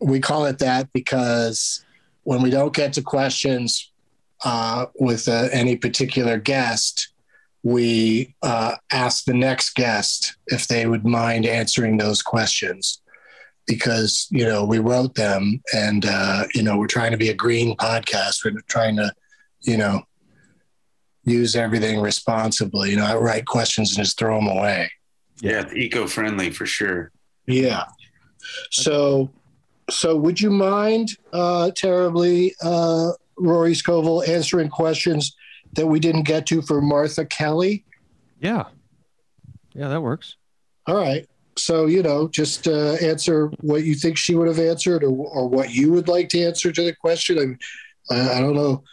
we 0.00 0.20
call 0.20 0.44
it 0.46 0.58
that 0.58 0.92
because 0.92 1.84
when 2.22 2.42
we 2.42 2.50
don't 2.50 2.74
get 2.74 2.92
to 2.92 3.02
questions 3.02 3.90
uh, 4.44 4.86
with 5.00 5.26
uh, 5.26 5.48
any 5.52 5.76
particular 5.76 6.38
guest, 6.38 7.08
we 7.64 8.36
uh, 8.42 8.76
ask 8.92 9.24
the 9.24 9.34
next 9.34 9.74
guest 9.74 10.36
if 10.46 10.68
they 10.68 10.86
would 10.86 11.04
mind 11.04 11.44
answering 11.44 11.96
those 11.96 12.22
questions 12.22 13.00
because 13.66 14.26
you 14.30 14.44
know 14.44 14.64
we 14.64 14.78
wrote 14.78 15.14
them 15.14 15.60
and 15.74 16.04
uh, 16.06 16.44
you 16.54 16.62
know 16.62 16.76
we're 16.76 16.86
trying 16.86 17.10
to 17.12 17.16
be 17.16 17.28
a 17.30 17.34
green 17.34 17.76
podcast 17.76 18.44
we're 18.44 18.60
trying 18.68 18.96
to 18.96 19.12
you 19.62 19.76
know 19.76 20.02
use 21.24 21.56
everything 21.56 22.00
responsibly 22.00 22.90
you 22.90 22.96
know 22.96 23.04
i 23.04 23.16
write 23.16 23.44
questions 23.46 23.96
and 23.96 24.04
just 24.04 24.16
throw 24.18 24.36
them 24.36 24.46
away 24.48 24.88
Yeah, 25.40 25.64
eco-friendly 25.74 26.50
for 26.50 26.66
sure. 26.66 27.10
yeah. 27.46 27.84
So, 28.70 29.28
so 29.90 30.16
would 30.16 30.40
you 30.40 30.50
mind 30.50 31.10
uh, 31.32 31.72
terribly, 31.74 32.54
uh, 32.62 33.10
Rory 33.36 33.74
Scovel, 33.74 34.22
answering 34.22 34.68
questions 34.70 35.34
that 35.72 35.86
we 35.86 35.98
didn't 36.00 36.22
get 36.22 36.46
to 36.46 36.62
for 36.62 36.80
Martha 36.80 37.24
Kelly? 37.26 37.84
Yeah. 38.40 38.64
Yeah, 39.74 39.88
that 39.88 40.00
works. 40.00 40.36
All 40.86 40.94
right. 40.94 41.26
So, 41.58 41.86
you 41.86 42.02
know, 42.02 42.28
just 42.28 42.68
uh, 42.68 42.92
answer 42.94 43.50
what 43.60 43.84
you 43.84 43.94
think 43.94 44.18
she 44.18 44.34
would 44.34 44.48
have 44.48 44.58
answered 44.58 45.02
or, 45.02 45.08
or 45.08 45.48
what 45.48 45.70
you 45.70 45.90
would 45.92 46.08
like 46.08 46.28
to 46.30 46.42
answer 46.42 46.70
to 46.70 46.82
the 46.82 46.94
question. 46.94 47.58
I, 48.10 48.36
I 48.36 48.40
don't 48.40 48.54
know 48.54 48.84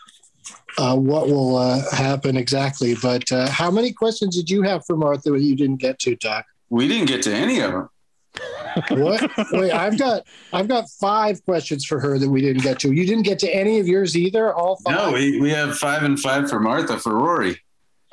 uh, 0.78 0.96
what 0.96 1.28
will 1.28 1.58
uh, 1.58 1.82
happen 1.92 2.38
exactly, 2.38 2.96
but 2.96 3.32
uh, 3.32 3.50
how 3.50 3.70
many 3.70 3.92
questions 3.92 4.36
did 4.36 4.50
you 4.50 4.62
have 4.62 4.86
for 4.86 4.96
Martha 4.96 5.32
that 5.32 5.42
you 5.42 5.56
didn't 5.56 5.78
get 5.78 6.00
to, 6.00 6.16
Doc? 6.16 6.46
We 6.70 6.88
didn't 6.88 7.08
get 7.08 7.22
to 7.24 7.34
any 7.34 7.60
of 7.60 7.72
them. 7.72 7.90
What? 8.90 9.30
Wait, 9.52 9.72
I've 9.72 10.00
got 10.00 10.24
I've 10.52 10.68
got 10.68 10.90
five 10.90 11.46
questions 11.46 11.86
for 11.86 12.00
her 12.00 12.18
that 12.18 12.28
we 12.28 12.42
didn't 12.42 12.64
get 12.64 12.80
to. 12.80 12.92
You 12.92 13.06
didn't 13.06 13.24
get 13.24 13.38
to 13.40 13.50
any 13.50 13.80
of 13.80 13.88
yours 13.88 14.18
either. 14.18 14.52
All 14.52 14.78
five. 14.78 14.96
No, 14.96 15.12
we, 15.12 15.40
we 15.40 15.52
have 15.52 15.78
five 15.78 16.02
and 16.02 16.20
five 16.20 16.50
for 16.50 16.60
Martha 16.60 16.98
for 16.98 17.16
Rory. 17.16 17.62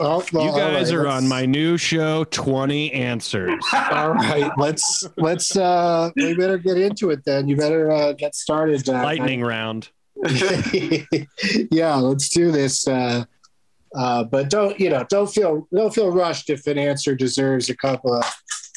Oh, 0.03 0.25
well, 0.33 0.47
You 0.47 0.53
guys 0.53 0.95
right, 0.95 1.01
are 1.03 1.09
on 1.09 1.29
my 1.29 1.45
new 1.45 1.77
show, 1.77 2.25
20 2.25 2.93
Answers. 2.93 3.63
All 3.75 4.15
right, 4.15 4.51
let's 4.57 5.07
let's 5.19 5.55
uh 5.57 6.11
we 6.17 6.35
better 6.35 6.57
get 6.57 6.79
into 6.79 7.11
it 7.11 7.23
then. 7.27 7.49
You 7.49 7.57
better 7.57 7.91
uh, 7.91 8.13
get 8.15 8.35
started. 8.35 8.89
Uh, 8.89 9.03
Lightning 9.03 9.43
round. 9.43 9.91
yeah, 11.71 11.97
let's 11.97 12.31
do 12.31 12.51
this. 12.51 12.89
Uh, 12.89 13.25
uh, 13.95 14.25
but 14.25 14.49
don't 14.49 14.81
you 14.81 14.89
know? 14.89 15.05
Don't 15.09 15.31
feel 15.31 15.69
don't 15.75 15.95
feel 15.95 16.11
rushed 16.11 16.49
if 16.49 16.67
an 16.67 16.79
answer 16.79 17.15
deserves 17.15 17.69
a 17.69 17.77
couple 17.77 18.15
of 18.15 18.25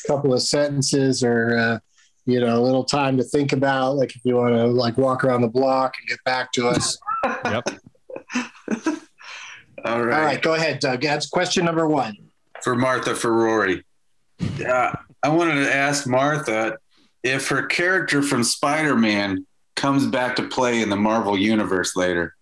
couple 0.06 0.34
of 0.34 0.42
sentences 0.42 1.24
or 1.24 1.58
uh, 1.58 1.80
you 2.26 2.42
know 2.42 2.60
a 2.60 2.62
little 2.62 2.84
time 2.84 3.16
to 3.16 3.24
think 3.24 3.54
about. 3.54 3.96
Like 3.96 4.14
if 4.14 4.26
you 4.26 4.36
want 4.36 4.56
to 4.56 4.66
like 4.68 4.98
walk 4.98 5.24
around 5.24 5.42
the 5.42 5.48
block 5.48 5.94
and 6.00 6.10
get 6.10 6.20
back 6.26 6.52
to 6.54 6.68
us. 6.68 6.98
Yep. 7.46 7.70
All 9.84 9.96
All 9.96 10.06
right. 10.06 10.24
right, 10.24 10.42
go 10.42 10.54
ahead, 10.54 10.80
Doug. 10.80 11.02
That's 11.02 11.28
question 11.28 11.66
number 11.66 11.88
one. 11.88 12.18
For 12.62 12.76
Martha 12.76 13.16
for 13.16 13.34
Rory. 13.34 13.84
Uh, 14.66 14.94
I 15.22 15.30
wanted 15.30 15.56
to 15.64 15.74
ask 15.74 16.08
Martha 16.08 16.78
if 17.24 17.48
her 17.50 17.66
character 17.66 18.22
from 18.22 18.44
Spider-Man 18.44 19.46
comes 19.76 20.08
back 20.08 20.36
to 20.38 20.44
play 20.44 20.82
in 20.82 20.90
the 20.90 20.96
Marvel 20.96 21.38
universe 21.38 21.96
later. 21.96 22.36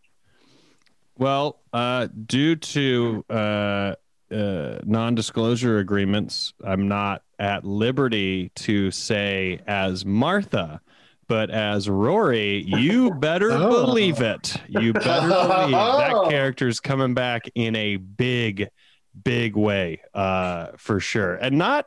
Well, 1.18 1.60
uh, 1.74 2.08
due 2.26 2.56
to 2.56 3.26
uh, 3.30 3.96
uh, 4.32 4.80
non-disclosure 4.84 5.80
agreements, 5.80 6.54
I'm 6.64 6.88
not 6.88 7.24
at 7.40 7.64
liberty 7.66 8.50
to 8.56 8.92
say 8.92 9.60
as 9.68 10.06
Martha, 10.06 10.82
but 11.32 11.50
as 11.50 11.88
Rory, 11.88 12.62
you 12.68 13.14
better 13.14 13.52
Oh. 13.54 13.86
believe 13.86 14.20
it. 14.20 14.54
You 14.68 14.92
better 14.92 15.30
believe 15.30 15.72
that 15.72 16.26
character's 16.30 16.82
coming 16.82 17.14
back 17.14 17.44
in 17.56 17.74
a 17.78 17.96
big, 17.96 18.68
big 19.24 19.56
way, 19.56 20.02
uh, 20.14 20.72
for 20.76 21.00
sure, 21.00 21.36
and 21.36 21.58
not, 21.58 21.86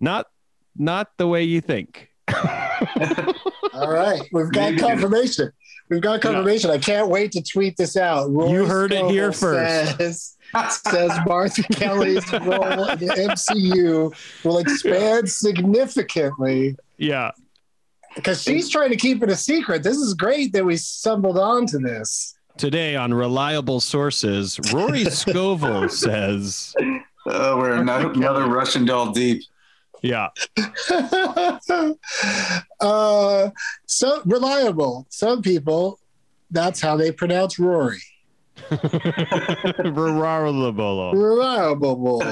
not, 0.00 0.26
not 0.76 1.16
the 1.18 1.28
way 1.28 1.44
you 1.44 1.60
think. 1.60 2.08
All 3.72 3.92
right, 3.92 4.22
we've 4.32 4.50
got 4.50 4.76
confirmation. 4.76 5.52
We've 5.88 6.00
got 6.02 6.20
confirmation. 6.20 6.70
I 6.70 6.78
can't 6.78 7.08
wait 7.08 7.30
to 7.32 7.42
tweet 7.42 7.76
this 7.76 7.96
out. 7.96 8.28
Roy 8.32 8.50
You 8.52 8.64
heard 8.66 8.90
it 8.92 9.04
here 9.06 9.30
first. 9.30 9.98
Says, 9.98 10.36
says 10.88 11.12
Martha 11.26 11.62
Kelly's 11.72 12.32
role 12.32 12.88
in 12.88 12.98
the 12.98 13.06
MCU 13.30 14.44
will 14.44 14.58
expand 14.58 15.30
significantly 15.30 16.76
Yeah. 16.98 17.30
Because 18.14 18.42
she's 18.42 18.68
trying 18.68 18.90
to 18.90 18.96
keep 18.96 19.22
it 19.22 19.30
a 19.30 19.36
secret. 19.36 19.82
This 19.82 19.96
is 19.96 20.14
great 20.14 20.52
that 20.52 20.64
we 20.64 20.76
stumbled 20.76 21.38
onto 21.38 21.78
this. 21.78 22.34
Today 22.56 22.96
on 22.96 23.14
reliable 23.14 23.80
sources, 23.80 24.58
Rory 24.72 25.04
Scovel 25.10 25.88
says, 25.88 26.74
Oh, 27.26 27.58
we're 27.58 27.74
another, 27.74 28.10
another 28.12 28.46
Russian 28.46 28.84
doll 28.84 29.12
deep. 29.12 29.42
"Yeah, 30.02 30.28
uh, 32.80 33.50
so 33.86 34.22
reliable. 34.24 35.06
Some 35.10 35.42
people, 35.42 36.00
that's 36.50 36.80
how 36.80 36.96
they 36.96 37.12
pronounce 37.12 37.58
Rory. 37.58 38.00
reliable." 39.78 41.12
Reliable. 41.12 42.22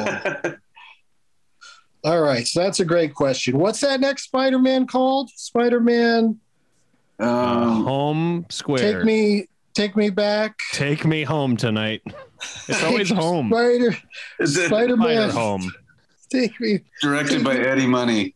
All 2.08 2.20
right, 2.22 2.46
so 2.46 2.60
that's 2.62 2.80
a 2.80 2.86
great 2.86 3.12
question. 3.14 3.58
What's 3.58 3.80
that 3.80 4.00
next 4.00 4.22
Spider-Man 4.24 4.86
called? 4.86 5.28
Spider-Man, 5.36 6.38
Uh, 7.20 7.24
Um, 7.24 7.84
home 7.84 8.46
square. 8.48 8.78
take 8.98 9.04
me, 9.04 9.48
take 9.74 9.94
me 9.94 10.08
back. 10.08 10.56
Take 10.72 11.04
me 11.04 11.24
home 11.24 11.56
tonight. 11.58 12.00
It's 12.66 12.82
always 12.82 13.10
home. 13.24 13.50
Spider, 13.50 13.94
is 14.40 14.56
it 14.56 14.68
Spider-Man, 14.68 15.28
Spider 15.28 15.32
home. 15.32 15.70
take 16.30 16.58
me, 16.60 16.80
directed 17.02 17.44
by 17.44 17.56
Eddie 17.58 17.86
Money? 17.86 18.34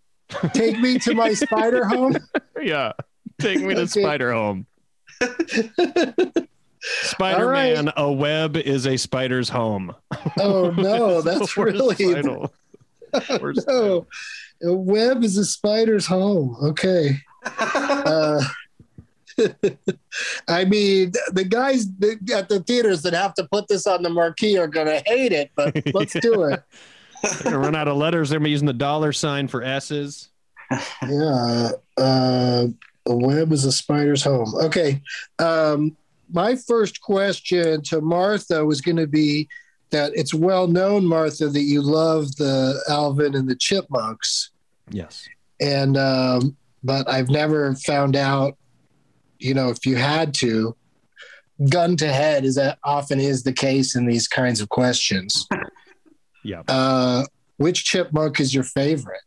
take 0.52 0.78
me 0.78 0.98
to 0.98 1.14
my 1.14 1.32
spider 1.32 1.84
home. 1.86 2.16
Yeah. 2.62 2.92
Take 3.40 3.60
me 3.60 3.74
to 3.74 3.80
Okay. 3.82 4.02
Spider 4.02 4.32
home. 4.32 4.66
Spider 6.80 7.46
right. 7.48 7.74
Man, 7.74 7.92
a 7.96 8.10
web 8.12 8.56
is 8.56 8.86
a 8.86 8.96
spider's 8.96 9.48
home. 9.48 9.94
Oh 10.38 10.70
no, 10.70 11.22
that's 11.22 11.56
really 11.56 11.94
title. 11.96 12.40
Worst 12.42 12.54
no. 13.66 14.06
A 14.62 14.72
web 14.72 15.24
is 15.24 15.36
a 15.36 15.44
spider's 15.44 16.06
home. 16.06 16.56
Okay. 16.62 17.18
Uh, 17.44 18.42
I 20.48 20.64
mean, 20.64 21.12
the 21.32 21.44
guys 21.48 21.86
at 22.32 22.48
the 22.48 22.62
theaters 22.66 23.02
that 23.02 23.14
have 23.14 23.34
to 23.34 23.48
put 23.50 23.68
this 23.68 23.86
on 23.86 24.02
the 24.02 24.10
marquee 24.10 24.58
are 24.58 24.68
going 24.68 24.86
to 24.86 25.02
hate 25.06 25.32
it, 25.32 25.50
but 25.56 25.74
let's 25.94 26.12
do 26.12 26.44
it. 26.44 26.62
They're 27.22 27.52
gonna 27.52 27.58
run 27.58 27.76
out 27.76 27.86
of 27.86 27.96
letters. 27.96 28.30
They're 28.30 28.38
gonna 28.38 28.46
be 28.46 28.50
using 28.50 28.66
the 28.66 28.72
dollar 28.72 29.12
sign 29.12 29.46
for 29.46 29.62
S's. 29.62 30.28
Yeah. 31.02 31.70
Uh, 31.96 32.66
a 33.06 33.16
web 33.16 33.52
is 33.52 33.64
a 33.64 33.72
spider's 33.72 34.24
home. 34.24 34.52
Okay. 34.56 35.00
Um, 35.38 35.96
my 36.32 36.56
first 36.56 37.00
question 37.00 37.82
to 37.82 38.00
Martha 38.00 38.64
was 38.64 38.80
going 38.80 38.96
to 38.96 39.06
be 39.06 39.48
that 39.92 40.12
it's 40.14 40.34
well 40.34 40.66
known, 40.66 41.06
Martha, 41.06 41.48
that 41.48 41.60
you 41.62 41.80
love 41.82 42.34
the 42.36 42.82
Alvin 42.88 43.34
and 43.36 43.48
the 43.48 43.54
Chipmunks. 43.56 44.50
Yes. 44.90 45.26
and 45.60 45.96
um, 45.96 46.56
but 46.82 47.08
I've 47.08 47.28
never 47.30 47.74
found 47.76 48.16
out, 48.16 48.58
you 49.38 49.54
know, 49.54 49.70
if 49.70 49.86
you 49.86 49.96
had 49.96 50.34
to, 50.34 50.76
gun 51.70 51.96
to 51.98 52.12
head, 52.12 52.44
as 52.44 52.56
that 52.56 52.78
often 52.82 53.20
is 53.20 53.44
the 53.44 53.52
case 53.52 53.94
in 53.94 54.04
these 54.06 54.26
kinds 54.26 54.60
of 54.60 54.68
questions. 54.68 55.46
Yeah. 56.44 56.62
Uh, 56.66 57.24
which 57.58 57.84
chipmunk 57.84 58.40
is 58.40 58.52
your 58.52 58.64
favorite? 58.64 59.20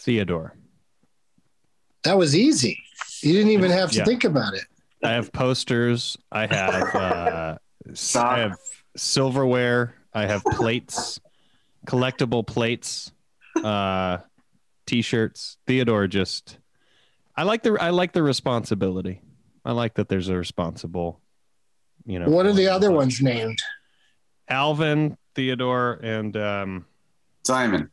Theodore. 0.00 0.56
That 2.02 2.18
was 2.18 2.34
easy. 2.34 2.76
You 3.22 3.34
didn't 3.34 3.52
even 3.52 3.70
have 3.70 3.92
to 3.92 3.98
Yeah. 3.98 4.04
think 4.04 4.24
about 4.24 4.54
it. 4.54 4.64
I 5.00 5.10
have 5.12 5.30
posters. 5.30 6.16
I 6.32 6.46
have 6.48 6.92
uh, 6.92 7.58
s- 7.88 8.16
I 8.16 8.38
have 8.40 8.56
silverware. 8.96 9.94
I 10.16 10.24
have 10.24 10.42
plates, 10.44 11.20
collectible 11.86 12.46
plates, 12.46 13.12
uh, 13.62 14.18
t-shirts. 14.86 15.58
Theodore 15.66 16.06
just. 16.06 16.58
I 17.36 17.42
like 17.42 17.62
the 17.62 17.76
I 17.78 17.90
like 17.90 18.12
the 18.12 18.22
responsibility. 18.22 19.20
I 19.62 19.72
like 19.72 19.94
that 19.94 20.08
there's 20.08 20.30
a 20.30 20.36
responsible. 20.36 21.20
You 22.06 22.20
know. 22.20 22.30
What 22.30 22.46
are 22.46 22.54
the 22.54 22.66
one. 22.66 22.74
other 22.74 22.90
ones 22.90 23.20
named? 23.20 23.58
Alvin, 24.48 25.18
Theodore, 25.34 26.00
and 26.02 26.34
um, 26.36 26.86
Simon. 27.44 27.90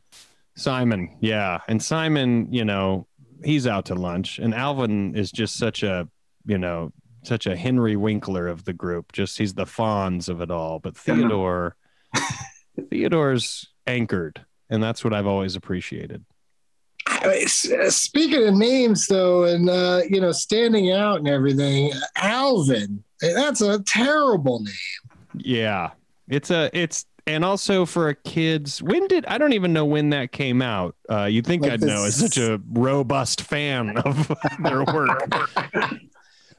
Simon, 0.56 1.16
yeah. 1.20 1.58
And 1.68 1.82
Simon, 1.82 2.48
you 2.50 2.64
know, 2.64 3.06
he's 3.44 3.66
out 3.66 3.86
to 3.86 3.94
lunch. 3.94 4.38
And 4.38 4.54
Alvin 4.54 5.14
is 5.14 5.30
just 5.30 5.56
such 5.56 5.82
a, 5.82 6.08
you 6.46 6.56
know, 6.56 6.90
such 7.22 7.46
a 7.46 7.56
Henry 7.56 7.96
Winkler 7.96 8.46
of 8.46 8.64
the 8.64 8.72
group. 8.72 9.12
Just 9.12 9.36
he's 9.36 9.54
the 9.54 9.64
Fonz 9.64 10.28
of 10.28 10.40
it 10.40 10.50
all. 10.50 10.78
But 10.78 10.96
Theodore, 10.96 11.76
Theodore's 12.90 13.68
anchored. 13.86 14.44
And 14.70 14.82
that's 14.82 15.04
what 15.04 15.12
I've 15.12 15.26
always 15.26 15.56
appreciated. 15.56 16.24
I 17.06 17.26
mean, 17.28 17.42
s- 17.44 17.68
Speaking 17.96 18.46
of 18.48 18.54
names, 18.54 19.06
though, 19.06 19.44
and 19.44 19.68
uh, 19.68 20.00
you 20.08 20.20
know, 20.20 20.32
standing 20.32 20.90
out 20.90 21.18
and 21.18 21.28
everything, 21.28 21.92
Alvin. 22.16 23.02
That's 23.20 23.60
a 23.60 23.82
terrible 23.82 24.60
name. 24.60 24.74
Yeah. 25.36 25.90
It's 26.28 26.50
a, 26.50 26.70
it's, 26.72 27.04
and 27.26 27.44
also 27.44 27.84
for 27.86 28.08
a 28.08 28.14
kid's, 28.14 28.82
when 28.82 29.06
did, 29.06 29.24
I 29.26 29.38
don't 29.38 29.52
even 29.52 29.72
know 29.72 29.84
when 29.84 30.10
that 30.10 30.32
came 30.32 30.60
out. 30.62 30.94
Uh, 31.10 31.24
you'd 31.24 31.46
think 31.46 31.62
Like 31.62 31.72
I'd 31.72 31.80
know 31.82 32.04
as 32.04 32.18
this- 32.20 32.32
such 32.34 32.38
a 32.42 32.60
robust 32.72 33.42
fan 33.42 33.96
of 33.98 34.30
their 34.62 34.84
work. 34.84 35.20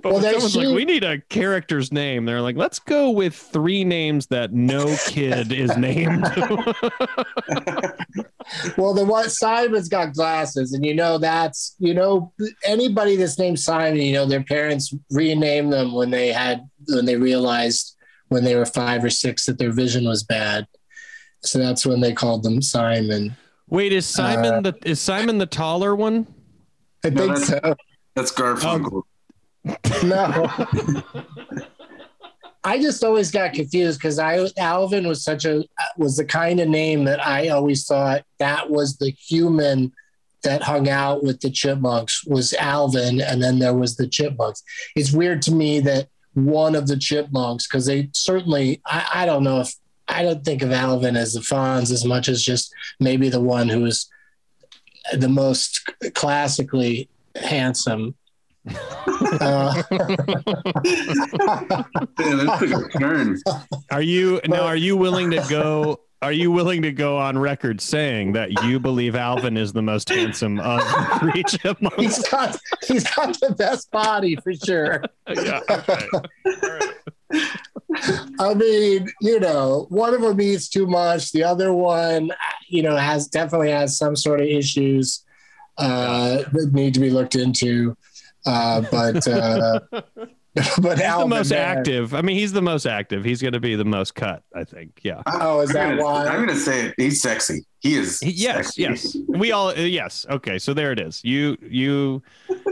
But 0.06 0.12
Well, 0.14 0.22
when 0.22 0.34
they 0.34 0.40
someone's 0.40 0.56
like, 0.56 0.76
we 0.76 0.86
need 0.86 1.04
a 1.04 1.20
character's 1.20 1.92
name. 1.92 2.26
They're 2.26 2.40
like, 2.42 2.56
let's 2.56 2.78
go 2.78 3.10
with 3.10 3.34
three 3.36 3.84
names 3.84 4.28
that 4.28 4.54
no 4.54 4.96
kid 5.08 5.52
is 5.52 5.76
named. 5.78 6.24
Well, 8.78 8.94
the 8.94 9.04
one 9.04 9.28
Simon's 9.32 9.90
got 9.90 10.14
glasses, 10.14 10.74
and 10.74 10.86
you 10.86 10.94
know 10.94 11.18
that's 11.18 11.76
you 11.80 11.96
know 11.96 12.32
anybody 12.64 13.16
that's 13.16 13.40
named 13.40 13.60
Simon, 13.60 14.00
you 14.00 14.14
know 14.14 14.28
their 14.28 14.44
parents 14.44 14.94
renamed 15.10 15.74
them 15.74 15.94
when 15.94 16.12
they 16.12 16.32
had 16.32 16.70
when 16.88 17.06
they 17.06 17.16
realized 17.16 17.96
when 18.28 18.44
they 18.44 18.56
were 18.56 18.68
five 18.68 19.04
or 19.04 19.10
six 19.10 19.48
that 19.48 19.58
their 19.58 19.72
vision 19.72 20.06
was 20.06 20.24
bad. 20.24 20.68
So 21.42 21.58
that's 21.58 21.88
when 21.88 22.02
they 22.02 22.14
called 22.14 22.44
them 22.44 22.62
Simon. 22.62 23.36
Wait, 23.68 23.92
is 23.92 24.06
Simon 24.06 24.54
Uh, 24.54 24.62
the 24.72 24.76
is 24.86 25.02
Simon 25.02 25.40
the 25.40 25.48
taller 25.48 25.96
one? 25.96 26.28
I 27.04 27.10
No, 27.10 27.22
think 27.34 27.40
that's- 27.40 27.48
so. 27.48 27.76
That's 28.14 28.32
Garfunkel. 28.32 29.02
No. 30.04 30.50
I 32.64 32.80
just 32.80 33.04
always 33.04 33.30
got 33.30 33.54
confused 33.54 34.00
because 34.00 34.18
I 34.18 34.48
Alvin 34.58 35.08
was 35.08 35.24
such 35.24 35.46
a 35.46 35.64
was 35.98 36.18
the 36.18 36.26
kind 36.26 36.60
of 36.60 36.68
name 36.68 37.04
that 37.06 37.26
I 37.26 37.50
always 37.50 37.86
thought 37.86 38.24
that 38.40 38.70
was 38.70 38.98
the 38.98 39.12
human 39.12 39.94
that 40.44 40.64
hung 40.64 40.90
out 40.90 41.24
with 41.24 41.42
the 41.42 41.50
chipmunks 41.50 42.26
was 42.26 42.54
Alvin, 42.54 43.22
and 43.22 43.42
then 43.42 43.60
there 43.60 43.74
was 43.74 43.96
the 43.96 44.08
chipmunks. 44.08 44.64
It's 44.96 45.12
weird 45.12 45.42
to 45.44 45.52
me 45.52 45.80
that 45.82 46.08
one 46.34 46.76
of 46.76 46.88
the 46.88 46.98
chipmunks, 46.98 47.68
because 47.68 47.86
they 47.86 48.10
certainly 48.14 48.82
I, 48.86 49.10
I 49.14 49.26
don't 49.26 49.44
know 49.44 49.62
if 49.62 49.74
I 50.08 50.24
don't 50.24 50.44
think 50.44 50.62
of 50.62 50.72
Alvin 50.72 51.16
as 51.16 51.34
the 51.34 51.42
Fonz 51.42 51.92
as 51.92 52.06
much 52.06 52.30
as 52.30 52.42
just 52.42 52.74
maybe 53.00 53.30
the 53.30 53.42
one 53.42 53.70
who 53.70 53.86
is 53.86 54.10
the 55.14 55.30
most 55.30 55.88
classically 56.14 57.10
handsome. 57.36 58.16
Uh, 58.68 59.84
Yeah, 62.20 62.36
that 62.36 62.58
took 62.60 62.96
a 62.96 63.00
turn. 63.00 63.38
Are 63.92 64.02
you 64.02 64.40
now? 64.48 64.64
Are 64.66 64.76
you 64.76 64.98
willing 64.98 65.32
to 65.32 65.46
go? 65.50 66.02
Are 66.22 66.32
you 66.32 66.50
willing 66.50 66.82
to 66.82 66.92
go 66.92 67.18
on 67.18 67.38
record 67.38 67.80
saying 67.82 68.32
that 68.34 68.64
you 68.64 68.80
believe 68.80 69.16
Alvin 69.16 69.58
is 69.58 69.74
the 69.74 69.82
most 69.82 70.10
handsome 70.10 70.60
of 70.60 70.80
the 70.80 71.18
three 71.20 71.44
chipmunks? 71.44 71.98
he's 71.98 72.28
got 72.30 72.58
he's 72.88 73.04
got 73.16 73.40
the 73.40 73.54
best 73.56 73.92
body 73.92 74.36
for 74.38 74.54
sure. 74.54 75.04
yeah. 75.28 75.60
Okay. 75.70 76.08
I 78.40 78.54
mean, 78.54 79.08
you 79.22 79.40
know, 79.40 79.86
one 79.90 80.14
of 80.14 80.22
them 80.22 80.40
eats 80.42 80.70
too 80.70 80.88
much. 80.88 81.32
The 81.32 81.44
other 81.44 81.74
one, 81.74 82.32
you 82.68 82.82
know, 82.84 82.96
has 82.96 83.28
definitely 83.28 83.72
has 83.72 83.98
some 83.98 84.16
sort 84.16 84.42
of 84.42 84.48
issues 84.48 85.24
uh, 85.78 86.44
that 86.52 86.72
need 86.74 86.94
to 86.96 87.00
be 87.00 87.10
looked 87.10 87.36
into. 87.36 87.96
Uh, 88.46 88.82
but 88.92 89.28
uh, 89.28 89.80
but 89.92 90.98
He's 91.00 91.18
the 91.18 91.26
most 91.28 91.50
there- 91.50 91.66
active. 91.66 92.14
I 92.14 92.22
mean, 92.22 92.38
he's 92.38 92.54
the 92.54 92.62
most 92.62 92.86
active. 92.86 93.24
He's 93.24 93.42
going 93.42 93.54
to 93.54 93.60
be 93.60 93.76
the 93.76 93.86
most 93.86 94.16
cut. 94.16 94.44
I 94.56 94.64
think. 94.64 95.00
Yeah. 95.04 95.22
Oh, 95.28 95.62
is 95.62 95.70
I'm 95.72 95.74
that 95.76 95.90
gonna, 95.90 96.04
why? 96.04 96.28
I'm 96.28 96.46
gonna 96.46 96.56
say 96.58 96.88
it. 96.88 96.94
He's 96.98 97.22
sexy. 97.22 97.66
He 97.82 97.96
is. 97.96 98.20
He- 98.20 98.32
yes. 98.32 98.68
sexy. 98.76 98.82
Yes. 98.84 99.18
We 99.28 99.52
all. 99.52 99.70
uh, 99.70 99.74
yes. 99.74 100.26
Okay. 100.30 100.58
So 100.60 100.74
there 100.74 100.92
it 100.92 101.00
is. 101.00 101.24
You. 101.24 101.58
You. 101.62 102.22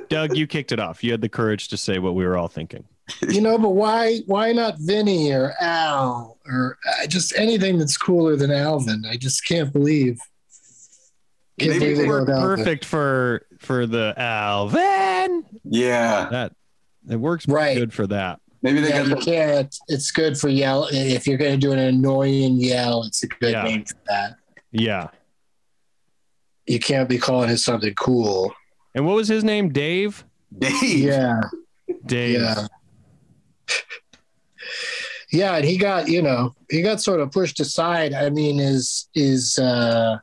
Doug, 0.10 0.38
you 0.38 0.48
kicked 0.48 0.72
it 0.72 0.80
off. 0.80 1.04
You 1.04 1.12
had 1.12 1.22
the 1.22 1.30
courage 1.30 1.68
to 1.70 1.78
say 1.78 2.00
what 2.00 2.16
we 2.16 2.26
were 2.26 2.38
all 2.38 2.48
thinking. 2.48 2.84
You 3.28 3.42
know, 3.42 3.58
but 3.58 3.70
why 3.72 4.20
why 4.28 4.54
not 4.54 4.76
Vinny 4.80 5.32
or 5.34 5.54
Al 5.60 6.38
or 6.46 6.78
uh, 6.88 7.08
just 7.08 7.34
anything 7.38 7.78
that's 7.78 7.98
cooler 7.98 8.36
than 8.38 8.50
Alvin? 8.52 9.04
I 9.10 9.18
just 9.18 9.46
can't 9.46 9.74
believe. 9.74 10.20
Can't 11.60 11.72
Maybe 11.72 11.80
believe 11.80 11.98
they 11.98 12.04
they 12.04 12.08
were 12.08 12.20
wrote 12.20 12.30
Alvin. 12.30 12.58
Perfect 12.58 12.86
for 12.86 13.46
for 13.64 13.86
the 13.88 14.14
Alvin. 14.18 15.46
Yeah. 15.64 16.28
That 16.32 16.54
it 17.10 17.16
works 17.18 17.48
Right. 17.48 17.78
good 17.78 17.94
for 17.94 18.08
that. 18.08 18.40
Maybe 18.62 18.80
they 18.80 18.90
Yeah, 18.90 19.08
got 19.08 19.20
the, 19.20 19.26
can't. 19.26 19.76
It's 19.90 20.12
good 20.12 20.38
for 20.38 20.48
yell. 20.50 20.88
If 20.92 21.28
you're 21.28 21.38
going 21.38 21.52
to 21.52 21.58
do 21.58 21.72
an 21.74 21.80
annoying 21.80 22.56
yell, 22.58 23.04
it's 23.04 23.24
a 23.24 23.28
good 23.28 23.52
Yeah. 23.52 23.64
name 23.64 23.84
for 23.86 23.96
that. 24.08 24.36
Yeah. 24.72 25.08
You 26.66 26.80
can't 26.80 27.10
be 27.10 27.18
calling 27.18 27.50
it 27.50 27.58
something 27.58 27.94
cool. 27.96 28.54
And 28.96 29.06
what 29.06 29.16
was 29.16 29.28
his 29.28 29.44
name? 29.44 29.70
Dave. 29.74 30.24
Dave. 30.58 30.74
Yeah, 30.82 31.42
Dave. 32.06 32.40
yeah, 32.40 32.68
yeah. 35.32 35.56
And 35.56 35.66
he 35.66 35.78
got, 35.78 36.08
you 36.08 36.22
know, 36.22 36.54
he 36.70 36.82
got 36.82 37.02
sort 37.02 37.20
of 37.20 37.32
pushed 37.32 37.60
aside. 37.60 38.14
I 38.14 38.30
mean, 38.30 38.60
is 38.60 39.10
is 39.16 39.58
uh, 39.60 40.20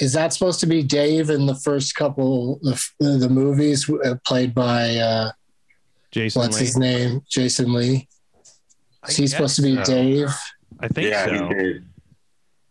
is 0.00 0.12
that 0.14 0.32
supposed 0.32 0.60
to 0.60 0.66
be 0.66 0.82
Dave 0.82 1.30
in 1.30 1.46
the 1.46 1.54
first 1.54 1.94
couple 1.94 2.58
of 2.64 2.82
the 2.98 3.28
movies 3.28 3.88
uh, 3.90 4.14
played 4.26 4.54
by 4.54 4.96
uh, 4.96 5.32
Jason 6.10 6.40
what's 6.42 6.58
Lee. 6.58 6.66
his 6.66 6.76
name, 6.76 7.22
Jason 7.28 7.72
Lee? 7.72 8.08
Is 9.08 9.16
he 9.16 9.26
supposed 9.26 9.56
to 9.56 9.62
be 9.62 9.76
so. 9.76 9.84
Dave? 9.84 10.28
I 10.80 10.88
think 10.88 11.08
Yeah, 11.10 11.26
so. 11.26 11.80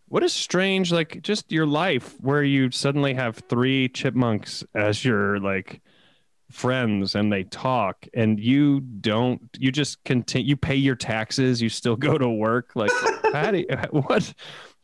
What 0.07 0.23
a 0.23 0.30
strange, 0.30 0.91
like, 0.91 1.21
just 1.21 1.51
your 1.51 1.67
life 1.67 2.15
where 2.19 2.43
you 2.43 2.71
suddenly 2.71 3.13
have 3.13 3.38
three 3.47 3.89
chipmunks 3.89 4.63
as 4.73 5.05
your 5.05 5.39
like 5.39 5.82
friends 6.49 7.13
and 7.13 7.32
they 7.32 7.43
talk 7.43 8.07
and 8.15 8.39
you 8.39 8.80
don't 8.80 9.39
you 9.59 9.71
just 9.71 10.03
continue 10.03 10.47
you 10.49 10.57
pay 10.57 10.73
your 10.75 10.95
taxes 10.95 11.61
you 11.61 11.69
still 11.69 11.95
go 11.95 12.17
to 12.17 12.27
work 12.27 12.71
like 12.73 12.89
how 13.34 13.51
do 13.51 13.59
you, 13.59 13.67
what 13.91 14.34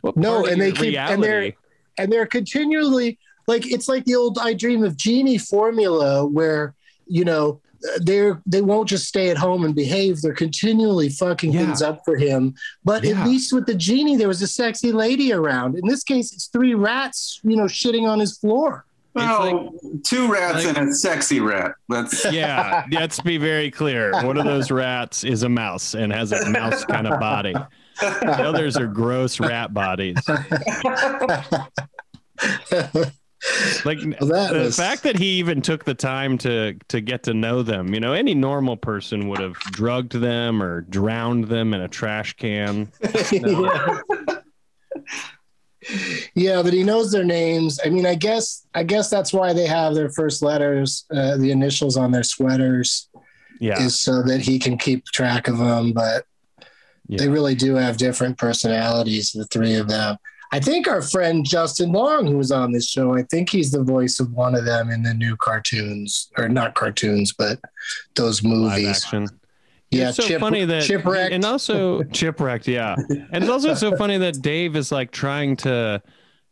what 0.02 0.16
No, 0.16 0.46
and 0.46 0.62
they 0.62 0.68
your 0.68 0.76
keep- 0.76 1.00
and 1.00 1.24
they're- 1.24 1.40
reality? 1.40 1.58
And 1.98 2.12
they're 2.12 2.26
continually 2.26 3.18
like 3.48 3.66
it's 3.72 3.88
like 3.88 4.06
the 4.06 4.16
old 4.16 4.38
I 4.40 4.54
dream 4.54 4.84
of 4.84 4.98
Jeannie 4.98 5.38
formula 5.38 6.26
where 6.26 6.74
you 7.08 7.24
know 7.26 7.62
they're 8.02 8.42
they 8.48 8.62
won't 8.62 8.90
just 8.90 9.06
stay 9.08 9.30
at 9.30 9.38
home 9.38 9.64
and 9.64 9.76
behave 9.76 10.20
they're 10.22 10.34
continually 10.34 11.10
fucking 11.10 11.52
Yeah. 11.54 11.66
things 11.66 11.82
up 11.84 12.02
for 12.04 12.16
him 12.18 12.56
but 12.84 13.04
Yeah. 13.04 13.22
at 13.22 13.28
least 13.28 13.54
with 13.54 13.68
the 13.68 13.76
genie 13.76 14.16
there 14.16 14.28
was 14.28 14.42
a 14.42 14.48
sexy 14.48 14.92
lady 14.92 15.32
around 15.32 15.78
in 15.78 15.88
this 15.88 16.04
case 16.04 16.34
it's 16.34 16.48
three 16.48 16.74
rats 16.74 17.40
you 17.44 17.56
know 17.56 17.66
shitting 17.66 18.08
on 18.10 18.20
his 18.20 18.38
floor 18.40 18.86
Well, 19.14 19.72
two 20.04 20.32
rats 20.32 20.66
like- 20.66 20.76
and 20.78 20.90
a 20.90 20.94
sexy 20.96 21.40
rat. 21.42 21.74
That's 21.88 22.26
yeah 22.32 22.86
let's 22.92 23.20
be 23.20 23.38
very 23.38 23.70
clear 23.70 24.12
one 24.24 24.38
of 24.38 24.46
those 24.46 24.72
rats 24.72 25.24
is 25.24 25.44
a 25.44 25.50
mouse 25.50 25.94
and 25.94 26.12
has 26.12 26.32
a 26.32 26.50
mouse 26.50 26.84
kind 26.86 27.06
of 27.06 27.20
body 27.20 27.54
the 28.00 28.44
others 28.46 28.78
are 28.78 28.88
gross 28.88 29.40
rat 29.40 29.74
bodies 29.74 30.18
like 33.86 34.00
Well, 34.22 34.54
the 34.54 34.74
fact 34.76 35.04
that 35.04 35.18
he 35.20 35.38
even 35.38 35.62
took 35.62 35.86
the 35.86 35.94
time 35.94 36.38
to 36.40 36.74
to 36.88 37.00
get 37.00 37.24
to 37.24 37.34
know 37.34 37.62
them 37.62 37.94
you 37.94 38.00
know 38.00 38.14
any 38.14 38.34
normal 38.34 38.76
person 38.76 39.28
would 39.30 39.40
have 39.40 39.54
drugged 39.54 40.14
them 40.14 40.64
or 40.64 40.82
drowned 40.82 41.44
them 41.46 41.74
in 41.74 41.82
a 41.82 41.88
trash 41.88 42.34
can 42.34 42.92
yeah. 43.32 44.00
yeah 46.34 46.64
but 46.64 46.74
he 46.74 46.84
knows 46.84 47.12
their 47.12 47.24
names 47.24 47.80
i 47.86 47.90
mean 47.90 48.06
i 48.08 48.16
guess 48.16 48.66
i 48.74 48.82
guess 48.82 49.10
that's 49.10 49.32
why 49.32 49.54
they 49.54 49.68
have 49.68 49.94
their 49.94 50.10
first 50.10 50.42
letters 50.42 51.06
uh, 51.14 51.38
the 51.38 51.52
initials 51.52 51.98
on 51.98 52.12
their 52.12 52.24
sweaters 52.24 53.10
Yeah. 53.60 53.80
is 53.80 54.00
so 54.00 54.24
that 54.24 54.42
he 54.42 54.58
can 54.58 54.78
keep 54.78 55.06
track 55.06 55.48
of 55.48 55.58
them. 55.60 55.94
But 55.94 56.26
Yeah. 57.08 57.18
they 57.20 57.28
really 57.30 57.56
do 57.56 57.76
have 57.76 57.98
different 57.98 58.38
personalities, 58.38 59.32
the 59.32 59.46
three 59.46 59.76
of 59.76 59.88
them. 59.88 60.18
I 60.52 60.60
think 60.60 60.88
our 60.88 61.02
friend 61.02 61.46
Justin 61.46 61.92
Long, 61.92 62.26
who 62.28 62.38
was 62.38 62.52
on 62.52 62.72
this 62.72 62.88
show, 62.88 63.16
I 63.16 63.24
think 63.24 63.50
he's 63.50 63.72
the 63.72 63.84
voice 63.84 64.20
of 64.20 64.32
one 64.32 64.56
of 64.56 64.64
them 64.66 64.90
in 64.90 65.04
the 65.04 65.14
new 65.14 65.36
cartoons, 65.36 66.30
or 66.38 66.48
not 66.48 66.76
cartoons, 66.76 67.34
but 67.34 67.60
those 68.16 68.44
movies. 68.44 69.06
Yeah, 69.92 70.10
it's 70.10 70.18
so 70.18 70.24
Chip- 70.24 70.40
funny 70.42 70.66
that 70.66 70.84
Chipwrecked. 70.84 71.32
and 71.32 71.46
also 71.46 72.04
chipwrecked, 72.12 72.68
yeah. 72.68 72.96
And 73.32 73.44
it's 73.44 73.50
also 73.50 73.74
so 73.76 73.96
funny 73.96 74.18
that 74.18 74.42
Dave 74.42 74.76
is 74.76 74.92
like 74.92 75.12
trying 75.12 75.56
to, 75.58 76.02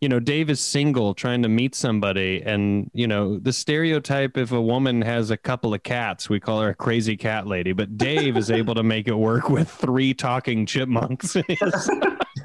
you 0.03 0.09
know, 0.09 0.19
Dave 0.19 0.49
is 0.49 0.59
single, 0.59 1.13
trying 1.13 1.41
to 1.43 1.47
meet 1.47 1.73
somebody, 1.75 2.43
and 2.45 2.91
you 2.93 3.07
know, 3.07 3.39
the 3.39 3.53
stereotype 3.53 4.35
if 4.35 4.51
a 4.51 4.61
woman 4.61 5.01
has 5.01 5.31
a 5.31 5.37
couple 5.37 5.73
of 5.73 5.81
cats, 5.83 6.29
we 6.29 6.41
call 6.41 6.59
her 6.59 6.71
a 6.71 6.75
crazy 6.75 7.15
cat 7.15 7.47
lady. 7.47 7.71
But 7.71 7.97
Dave 7.97 8.35
is 8.35 8.51
able 8.51 8.75
to 8.75 8.83
make 8.83 9.07
it 9.07 9.13
work 9.15 9.47
with 9.49 9.69
three 9.69 10.13
talking 10.13 10.65
chipmunks 10.65 11.35
in 11.37 11.45
his, 11.47 11.89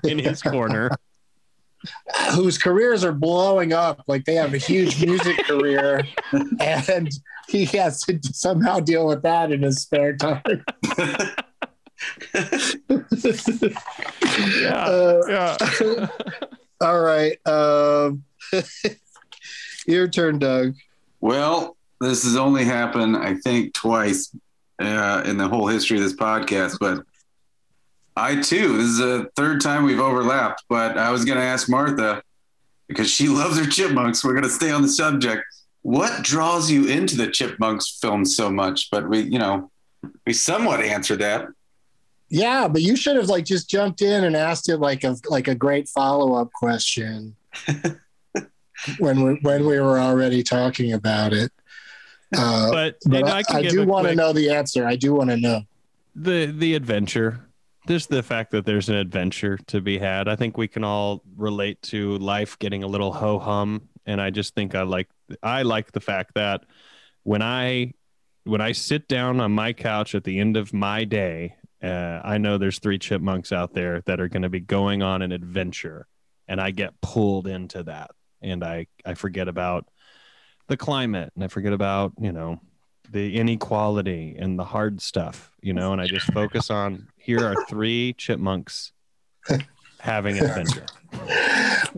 in 0.04 0.18
his 0.20 0.40
corner. 0.40 0.88
whose 2.30 2.58
careers 2.58 3.02
are 3.02 3.10
blowing 3.12 3.72
up. 3.72 4.04
Like 4.06 4.24
they 4.24 4.36
have 4.36 4.54
a 4.54 4.58
huge 4.58 5.04
music 5.04 5.36
career, 5.44 6.06
and 6.60 7.10
he 7.48 7.64
has 7.64 8.02
to 8.02 8.20
somehow 8.22 8.78
deal 8.78 9.04
with 9.08 9.22
that 9.22 9.50
in 9.50 9.62
his 9.62 9.82
spare 9.82 10.16
time. 10.16 10.42
Yeah, 14.60 14.84
Uh, 14.86 15.20
yeah. 15.28 16.06
All 16.80 17.00
right. 17.00 17.38
Um, 17.46 18.24
your 19.86 20.08
turn, 20.08 20.38
Doug. 20.38 20.74
Well, 21.20 21.76
this 22.00 22.22
has 22.24 22.36
only 22.36 22.64
happened, 22.64 23.16
I 23.16 23.34
think, 23.34 23.74
twice 23.74 24.34
uh, 24.78 25.22
in 25.26 25.36
the 25.36 25.48
whole 25.48 25.66
history 25.66 25.96
of 25.96 26.02
this 26.02 26.14
podcast. 26.14 26.78
But 26.78 27.02
I 28.16 28.40
too, 28.40 28.76
this 28.76 28.86
is 28.86 28.98
the 28.98 29.30
third 29.36 29.60
time 29.60 29.84
we've 29.84 30.00
overlapped. 30.00 30.64
But 30.68 30.98
I 30.98 31.10
was 31.10 31.24
going 31.24 31.38
to 31.38 31.44
ask 31.44 31.68
Martha 31.68 32.22
because 32.86 33.10
she 33.10 33.28
loves 33.28 33.58
her 33.58 33.66
chipmunks. 33.66 34.24
We're 34.24 34.32
going 34.32 34.44
to 34.44 34.50
stay 34.50 34.70
on 34.70 34.82
the 34.82 34.88
subject. 34.88 35.42
What 35.82 36.22
draws 36.22 36.70
you 36.70 36.86
into 36.86 37.16
the 37.16 37.30
chipmunks 37.30 37.98
film 38.00 38.24
so 38.24 38.50
much? 38.50 38.90
But 38.90 39.08
we, 39.08 39.20
you 39.20 39.38
know, 39.38 39.70
we 40.26 40.32
somewhat 40.32 40.80
answered 40.80 41.20
that. 41.20 41.46
Yeah, 42.30 42.68
but 42.68 42.82
you 42.82 42.96
should 42.96 43.16
have 43.16 43.28
like 43.28 43.44
just 43.44 43.70
jumped 43.70 44.02
in 44.02 44.24
and 44.24 44.36
asked 44.36 44.68
it 44.68 44.78
like 44.78 45.04
a 45.04 45.16
like 45.28 45.48
a 45.48 45.54
great 45.54 45.88
follow 45.88 46.34
up 46.34 46.52
question 46.52 47.36
when 48.98 49.22
we 49.22 49.34
when 49.42 49.66
we 49.66 49.80
were 49.80 49.98
already 49.98 50.42
talking 50.42 50.92
about 50.92 51.32
it. 51.32 51.50
Uh, 52.36 52.70
But, 52.70 52.96
but 53.06 53.24
I, 53.24 53.38
I, 53.38 53.42
can 53.42 53.56
I 53.56 53.62
do 53.62 53.86
want 53.86 54.06
to 54.06 54.14
know 54.14 54.34
the 54.34 54.50
answer. 54.50 54.86
I 54.86 54.96
do 54.96 55.14
want 55.14 55.30
to 55.30 55.36
know. 55.38 55.62
the 56.14 56.46
the 56.46 56.74
adventure 56.74 57.44
just 57.86 58.10
the 58.10 58.22
fact 58.22 58.50
that 58.50 58.66
there's 58.66 58.90
an 58.90 58.96
adventure 58.96 59.56
to 59.66 59.80
be 59.80 59.96
had 59.98 60.28
i 60.28 60.36
think 60.36 60.58
we 60.58 60.68
can 60.68 60.84
all 60.84 61.22
relate 61.36 61.80
to 61.80 62.18
life 62.18 62.58
getting 62.58 62.82
a 62.82 62.86
little 62.86 63.12
ho 63.12 63.38
hum 63.38 63.88
and 64.04 64.20
i 64.20 64.28
just 64.28 64.54
think 64.54 64.74
i 64.74 64.82
like 64.82 65.08
i 65.42 65.62
like 65.62 65.90
the 65.92 66.00
fact 66.00 66.34
that 66.34 66.64
when 67.22 67.40
i 67.40 67.90
when 68.44 68.60
i 68.60 68.72
sit 68.72 69.08
down 69.08 69.40
on 69.40 69.52
my 69.52 69.72
couch 69.72 70.14
at 70.14 70.24
the 70.24 70.38
end 70.38 70.56
of 70.56 70.74
my 70.74 71.04
day 71.04 71.54
uh, 71.82 72.20
i 72.24 72.38
know 72.38 72.58
there's 72.58 72.78
three 72.78 72.98
chipmunks 72.98 73.52
out 73.52 73.72
there 73.74 74.02
that 74.02 74.20
are 74.20 74.28
going 74.28 74.42
to 74.42 74.48
be 74.48 74.60
going 74.60 75.02
on 75.02 75.22
an 75.22 75.32
adventure 75.32 76.06
and 76.46 76.60
i 76.60 76.70
get 76.70 77.00
pulled 77.00 77.46
into 77.46 77.82
that 77.82 78.10
and 78.42 78.64
i 78.64 78.86
i 79.04 79.14
forget 79.14 79.48
about 79.48 79.86
the 80.68 80.76
climate 80.76 81.32
and 81.34 81.44
i 81.44 81.48
forget 81.48 81.72
about 81.72 82.12
you 82.18 82.32
know 82.32 82.60
the 83.10 83.36
inequality 83.36 84.36
and 84.38 84.58
the 84.58 84.64
hard 84.64 85.00
stuff, 85.00 85.52
you 85.62 85.72
know, 85.72 85.92
and 85.92 86.00
I 86.00 86.06
just 86.06 86.32
focus 86.32 86.70
on 86.70 87.08
here 87.16 87.44
are 87.44 87.64
three 87.68 88.14
chipmunks 88.18 88.92
having 90.00 90.38
an 90.38 90.46
adventure. 90.46 90.86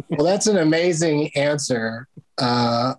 Well, 0.09 0.25
that's 0.25 0.47
an 0.47 0.59
amazing 0.59 1.37
answer. 1.37 2.07
Uh, 2.39 2.95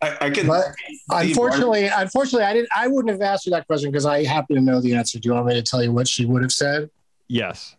I, 0.00 0.16
I 0.20 0.30
can. 0.30 0.46
but 0.46 0.66
unfortunately, 1.10 1.86
unfortunately, 1.86 2.44
I 2.44 2.52
didn't. 2.52 2.68
I 2.76 2.86
wouldn't 2.86 3.10
have 3.10 3.20
asked 3.20 3.46
you 3.46 3.50
that 3.52 3.66
question 3.66 3.90
because 3.90 4.06
I 4.06 4.24
happen 4.24 4.56
to 4.56 4.62
know 4.62 4.80
the 4.80 4.94
answer. 4.94 5.18
Do 5.18 5.28
you 5.28 5.34
want 5.34 5.46
me 5.46 5.54
to 5.54 5.62
tell 5.62 5.82
you 5.82 5.92
what 5.92 6.06
she 6.06 6.24
would 6.24 6.42
have 6.42 6.52
said? 6.52 6.90
Yes. 7.26 7.76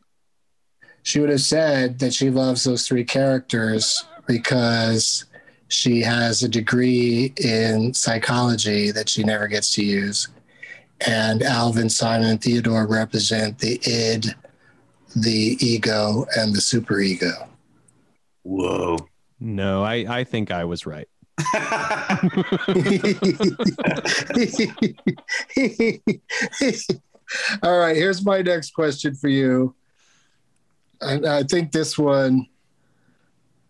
She 1.03 1.19
would 1.19 1.29
have 1.29 1.41
said 1.41 1.99
that 1.99 2.13
she 2.13 2.29
loves 2.29 2.63
those 2.63 2.87
three 2.87 3.05
characters 3.05 4.05
because 4.27 5.25
she 5.69 6.01
has 6.01 6.43
a 6.43 6.49
degree 6.49 7.33
in 7.37 7.93
psychology 7.93 8.91
that 8.91 9.07
she 9.07 9.23
never 9.23 9.47
gets 9.47 9.73
to 9.75 9.83
use. 9.83 10.27
And 11.07 11.41
Alvin, 11.41 11.89
Simon, 11.89 12.29
and 12.29 12.41
Theodore 12.41 12.85
represent 12.85 13.59
the 13.59 13.79
id, 13.85 14.35
the 15.15 15.57
ego, 15.61 16.25
and 16.35 16.53
the 16.53 16.59
superego. 16.59 17.47
Whoa. 18.43 18.97
No, 19.39 19.83
I, 19.83 20.05
I 20.09 20.23
think 20.25 20.51
I 20.51 20.65
was 20.65 20.85
right. 20.85 21.07
All 27.63 27.77
right, 27.77 27.95
here's 27.95 28.25
my 28.25 28.41
next 28.41 28.71
question 28.71 29.15
for 29.15 29.29
you. 29.29 29.75
And 31.01 31.25
I 31.25 31.43
think 31.43 31.71
this 31.71 31.97
one, 31.97 32.47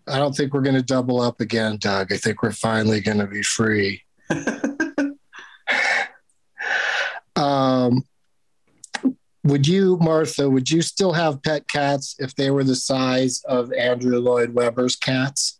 I 0.07 0.17
don't 0.17 0.36
think 0.36 0.53
we're 0.53 0.61
going 0.61 0.76
to 0.76 0.82
double 0.82 1.22
up 1.22 1.39
again, 1.41 1.78
Doug. 1.78 2.11
I 2.11 2.17
think 2.17 2.41
we're 2.41 2.51
finally 2.51 3.01
going 3.01 3.20
to 3.20 3.28
be 3.28 3.43
free. 3.43 4.01
um, 7.36 8.03
would 9.43 9.67
you, 9.67 9.97
Martha, 9.97 10.49
would 10.49 10.72
you 10.72 10.82
still 10.82 11.13
have 11.13 11.43
pet 11.43 11.67
cats 11.67 12.15
if 12.20 12.36
they 12.36 12.49
were 12.51 12.63
the 12.63 12.76
size 12.76 13.43
of 13.47 13.72
Andrew 13.74 14.20
Lloyd 14.20 14.53
Webber's 14.53 14.95
cats? 14.95 15.59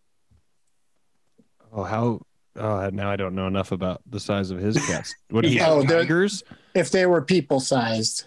Oh, 1.74 1.84
how? 1.84 2.22
Oh, 2.56 2.90
now 2.92 3.10
I 3.10 3.16
don't 3.16 3.36
know 3.36 3.48
enough 3.48 3.72
about 3.72 4.02
the 4.10 4.20
size 4.20 4.52
of 4.52 4.60
his 4.60 4.76
cats. 4.88 5.14
What 5.30 5.42
do 5.44 5.50
you 5.50 5.62
Oh, 5.64 5.82
have? 5.82 5.90
Tigers? 5.90 6.44
If 6.74 6.92
they 6.92 7.06
were 7.06 7.22
people 7.22 7.60
sized? 7.60 8.26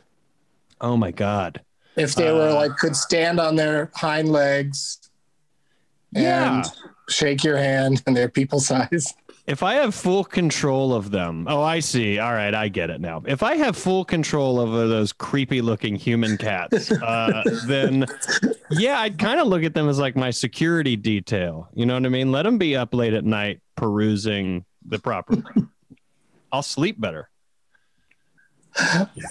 Oh 0.81 0.97
my 0.97 1.11
God. 1.11 1.61
if 1.97 2.15
they 2.15 2.33
were 2.33 2.49
Uh, 2.49 2.55
like 2.55 2.77
could 2.79 2.97
stand 2.97 3.39
on 3.39 3.55
their 3.57 3.91
hind 3.95 4.29
legs 4.31 4.99
Yeah. 6.13 6.57
and 6.57 6.65
shake 7.11 7.45
your 7.45 7.57
hand 7.59 8.03
and 8.07 8.17
they're 8.17 8.29
people 8.31 8.61
sized. 8.61 9.15
If 9.47 9.63
I 9.65 9.75
have 9.75 9.93
full 9.95 10.23
control 10.25 10.95
of 10.95 11.11
them, 11.11 11.47
oh, 11.49 11.63
I 11.63 11.81
see. 11.81 12.19
All 12.21 12.33
right, 12.33 12.55
I 12.55 12.69
get 12.69 12.91
it 12.91 13.01
now. 13.01 13.23
If 13.27 13.43
I 13.43 13.57
have 13.57 13.77
full 13.77 14.05
control 14.05 14.61
over 14.61 14.87
those 14.87 15.13
creepy 15.13 15.61
looking 15.61 15.97
human 15.97 16.39
cats, 16.39 16.91
uh, 16.93 17.43
then 17.67 18.07
yeah, 18.79 19.01
I'd 19.01 19.19
kind 19.19 19.41
of 19.41 19.47
look 19.47 19.63
at 19.63 19.75
them 19.75 19.89
as 19.89 19.99
like 19.99 20.17
my 20.17 20.31
security 20.31 20.97
detail. 20.97 21.69
You 21.75 21.87
know 21.87 21.95
what 21.95 22.07
I 22.07 22.09
mean? 22.09 22.33
Let 22.33 22.43
them 22.45 22.59
be 22.59 22.77
up 22.77 22.95
late 22.95 23.15
at 23.15 23.25
night 23.25 23.61
perusing 23.77 24.65
the 24.87 24.99
property. 24.99 25.43
I'll 26.53 26.63
sleep 26.63 27.01
better. 27.01 27.31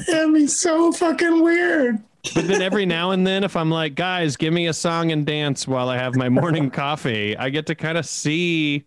That'd 0.08 0.34
be 0.34 0.48
so 0.48 0.92
fucking 0.92 1.42
weird. 1.42 2.00
But 2.36 2.48
then 2.48 2.62
every 2.62 2.86
now 2.86 3.12
and 3.12 3.26
then, 3.26 3.44
if 3.44 3.56
I'm 3.56 3.72
like, 3.72 3.96
guys, 3.96 4.38
give 4.38 4.54
me 4.54 4.68
a 4.68 4.74
song 4.74 5.12
and 5.12 5.26
dance 5.26 5.68
while 5.68 5.90
I 5.90 5.98
have 5.98 6.16
my 6.16 6.30
morning 6.30 6.70
coffee, 6.72 7.36
I 7.36 7.50
get 7.50 7.66
to 7.68 7.76
kind 7.76 7.98
of 7.98 8.06
see 8.06 8.86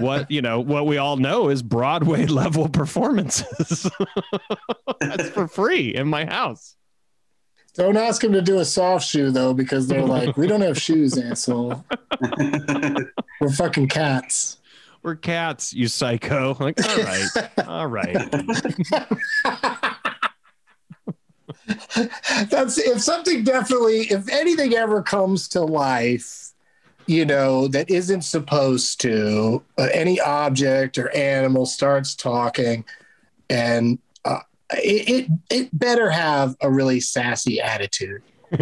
what 0.00 0.30
you 0.30 0.42
know 0.42 0.60
what 0.60 0.86
we 0.86 0.98
all 0.98 1.16
know 1.16 1.48
is 1.48 1.62
Broadway 1.62 2.26
level 2.26 2.68
performances. 2.68 3.90
That's 5.00 5.28
for 5.30 5.48
free 5.48 5.94
in 5.94 6.08
my 6.08 6.24
house. 6.24 6.76
Don't 7.78 7.96
ask 7.96 8.22
them 8.22 8.32
to 8.32 8.42
do 8.42 8.58
a 8.58 8.64
soft 8.64 9.06
shoe 9.06 9.30
though, 9.30 9.54
because 9.54 9.86
they're 9.86 10.02
like, 10.04 10.36
we 10.36 10.48
don't 10.48 10.62
have 10.62 10.76
shoes, 10.78 11.16
asshole. 11.16 11.84
We're 13.40 13.52
fucking 13.56 13.88
cats. 13.88 14.58
We're 15.04 15.14
cats, 15.14 15.72
you 15.72 15.86
psycho. 15.86 16.56
Like, 16.58 16.84
all 16.84 16.96
right, 17.04 17.28
all 17.68 17.86
right. 17.86 18.30
That's 22.50 22.78
if 22.78 23.00
something 23.00 23.44
definitely, 23.44 24.00
if 24.10 24.28
anything 24.28 24.74
ever 24.74 25.00
comes 25.00 25.46
to 25.50 25.60
life, 25.60 26.50
you 27.06 27.24
know, 27.24 27.68
that 27.68 27.88
isn't 27.88 28.22
supposed 28.22 29.00
to, 29.02 29.62
uh, 29.78 29.88
any 29.94 30.20
object 30.20 30.98
or 30.98 31.14
animal 31.14 31.64
starts 31.64 32.16
talking, 32.16 32.84
and 33.48 34.00
it, 34.74 35.08
it 35.08 35.26
it 35.50 35.78
better 35.78 36.10
have 36.10 36.54
a 36.60 36.70
really 36.70 37.00
sassy 37.00 37.60
attitude. 37.60 38.22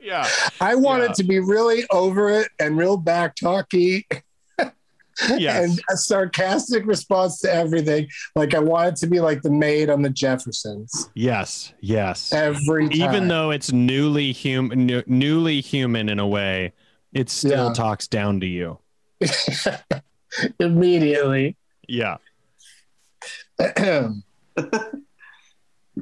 yeah. 0.00 0.26
I 0.60 0.74
want 0.74 1.02
Yeah. 1.02 1.10
it 1.10 1.14
to 1.16 1.24
be 1.24 1.38
really 1.40 1.84
over 1.90 2.30
it 2.30 2.48
and 2.58 2.76
real 2.76 2.96
back 2.96 3.36
talky 3.36 4.06
Yes. 5.36 5.70
and 5.70 5.80
a 5.90 5.96
sarcastic 5.96 6.86
response 6.86 7.40
to 7.40 7.52
everything. 7.52 8.08
Like 8.34 8.54
I 8.54 8.58
want 8.60 8.88
it 8.88 8.96
to 8.96 9.06
be 9.06 9.20
like 9.20 9.42
the 9.42 9.50
maid 9.50 9.90
on 9.90 10.02
the 10.02 10.10
Jeffersons 10.10 11.10
Yes. 11.14 11.74
Yes. 11.80 12.32
every 12.32 12.88
time. 12.88 13.00
Even 13.00 13.28
though 13.28 13.50
it's 13.50 13.72
newly 13.72 14.32
human, 14.32 14.86
new, 14.86 15.02
newly 15.06 15.60
human 15.60 16.08
in 16.08 16.18
a 16.18 16.26
way, 16.26 16.72
it 17.12 17.28
still 17.28 17.68
Yeah. 17.68 17.72
talks 17.74 18.06
down 18.08 18.40
to 18.40 18.46
you. 18.46 18.78
immediately. 20.58 21.56
Yeah. 21.88 22.16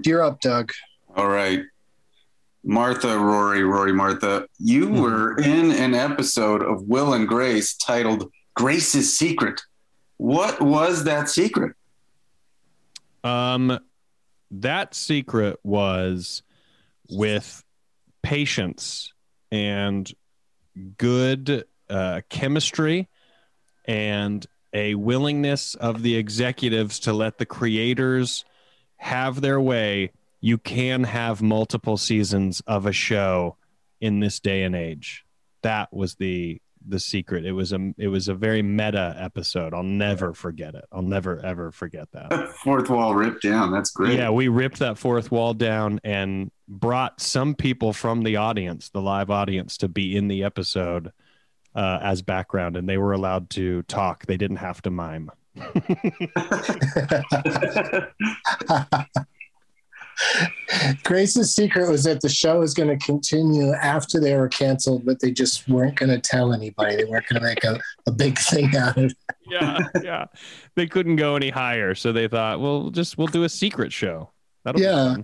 You're 0.05 0.23
up, 0.23 0.41
Doug. 0.41 0.73
All 1.17 1.29
right. 1.29 1.63
Martha, 2.65 3.19
Rory, 3.19 3.63
Rory, 3.65 3.93
Martha, 3.93 4.47
you 4.59 4.87
Hmm. 4.89 5.01
were 5.01 5.39
in 5.39 5.71
an 5.73 5.95
episode 5.95 6.63
of 6.63 6.83
Will 6.83 7.15
and 7.15 7.27
Grace 7.27 7.75
titled 7.77 8.31
Grace's 8.55 9.17
Secret. 9.17 9.61
What 10.19 10.61
was 10.61 11.05
that 11.05 11.29
secret? 11.29 11.75
Um, 13.25 13.79
that 14.51 14.95
secret 14.95 15.59
was 15.63 16.43
with 17.11 17.63
patience 18.23 19.13
and 19.51 20.13
good 20.99 21.65
uh, 21.89 22.21
chemistry 22.29 23.09
and 23.85 24.45
a 24.73 24.95
willingness 24.95 25.75
of 25.75 26.03
the 26.03 26.17
executives 26.17 27.01
to 27.01 27.13
let 27.13 27.39
the 27.39 27.47
creators 27.47 28.45
have 28.97 29.41
their 29.41 29.61
way. 29.61 30.13
You 30.41 30.59
can 30.59 31.05
have 31.05 31.43
multiple 31.43 31.97
seasons 31.97 32.63
of 32.67 32.87
a 32.87 32.93
show 32.93 33.57
in 34.01 34.21
this 34.21 34.41
day 34.41 34.63
and 34.63 34.77
age. 34.77 35.25
That 35.63 35.93
was 35.93 36.15
the 36.17 36.61
the 36.87 37.01
secret. 37.01 37.45
It 37.45 37.53
was 37.53 37.73
a 37.73 37.93
it 37.99 38.09
was 38.09 38.29
a 38.29 38.35
very 38.35 38.63
meta 38.63 39.15
episode. 39.19 39.75
I'll 39.75 39.83
never 39.83 40.33
forget 40.33 40.75
it. 40.75 40.85
I'll 40.93 41.03
never 41.03 41.45
ever 41.45 41.71
forget 41.71 42.09
that. 42.13 42.51
Fourth 42.65 42.89
wall 42.89 43.15
ripped 43.15 43.43
down. 43.43 43.73
That's 43.73 43.91
great. 43.91 44.19
Yeah, 44.19 44.31
we 44.31 44.49
ripped 44.49 44.79
that 44.79 44.97
fourth 44.97 45.31
wall 45.31 45.55
down 45.55 46.01
and 46.05 46.51
brought 46.69 47.21
some 47.21 47.55
people 47.55 47.93
from 47.93 48.23
the 48.23 48.37
audience, 48.37 48.91
the 48.91 49.03
live 49.03 49.31
audience, 49.31 49.77
to 49.79 49.89
be 49.89 50.17
in 50.17 50.29
the 50.29 50.45
episode 50.45 51.13
uh, 51.79 52.01
as 52.03 52.21
background, 52.23 52.77
and 52.77 52.89
they 52.89 52.99
were 52.99 53.13
allowed 53.13 53.49
to 53.51 53.85
talk. 53.85 54.27
They 54.27 54.37
didn't 54.37 54.57
have 54.57 54.83
to 54.83 54.91
mime. 54.91 55.31
Grace's 61.05 61.55
secret 61.55 61.89
was 61.89 62.03
that 62.03 62.21
the 62.21 62.29
show 62.29 62.59
was 62.59 62.75
going 62.75 62.89
to 62.89 62.97
continue 63.07 63.73
after 63.75 64.19
they 64.19 64.35
were 64.35 64.49
canceled, 64.49 65.07
but 65.07 65.21
they 65.21 65.31
just 65.31 65.69
weren't 65.69 65.95
going 65.95 66.11
to 66.11 66.19
tell 66.19 66.53
anybody. 66.53 66.97
They 66.97 67.05
weren't 67.05 67.29
going 67.29 67.41
to 67.41 67.49
make 67.49 67.63
a, 67.63 67.79
a 68.09 68.11
big 68.11 68.37
thing 68.41 68.77
out 68.77 68.99
of 68.99 69.05
it. 69.05 69.17
Yeah, 69.49 69.79
yeah. 70.03 70.25
They 70.75 70.89
couldn't 70.89 71.15
go 71.17 71.37
any 71.37 71.51
higher, 71.51 71.95
so 71.95 72.11
they 72.11 72.27
thought, 72.27 72.61
well, 72.61 72.91
just 72.91 73.17
we'll 73.19 73.29
do 73.29 73.45
a 73.45 73.49
secret 73.49 73.93
show. 73.93 74.31
That'll 74.65 74.81
Yeah. 74.81 75.17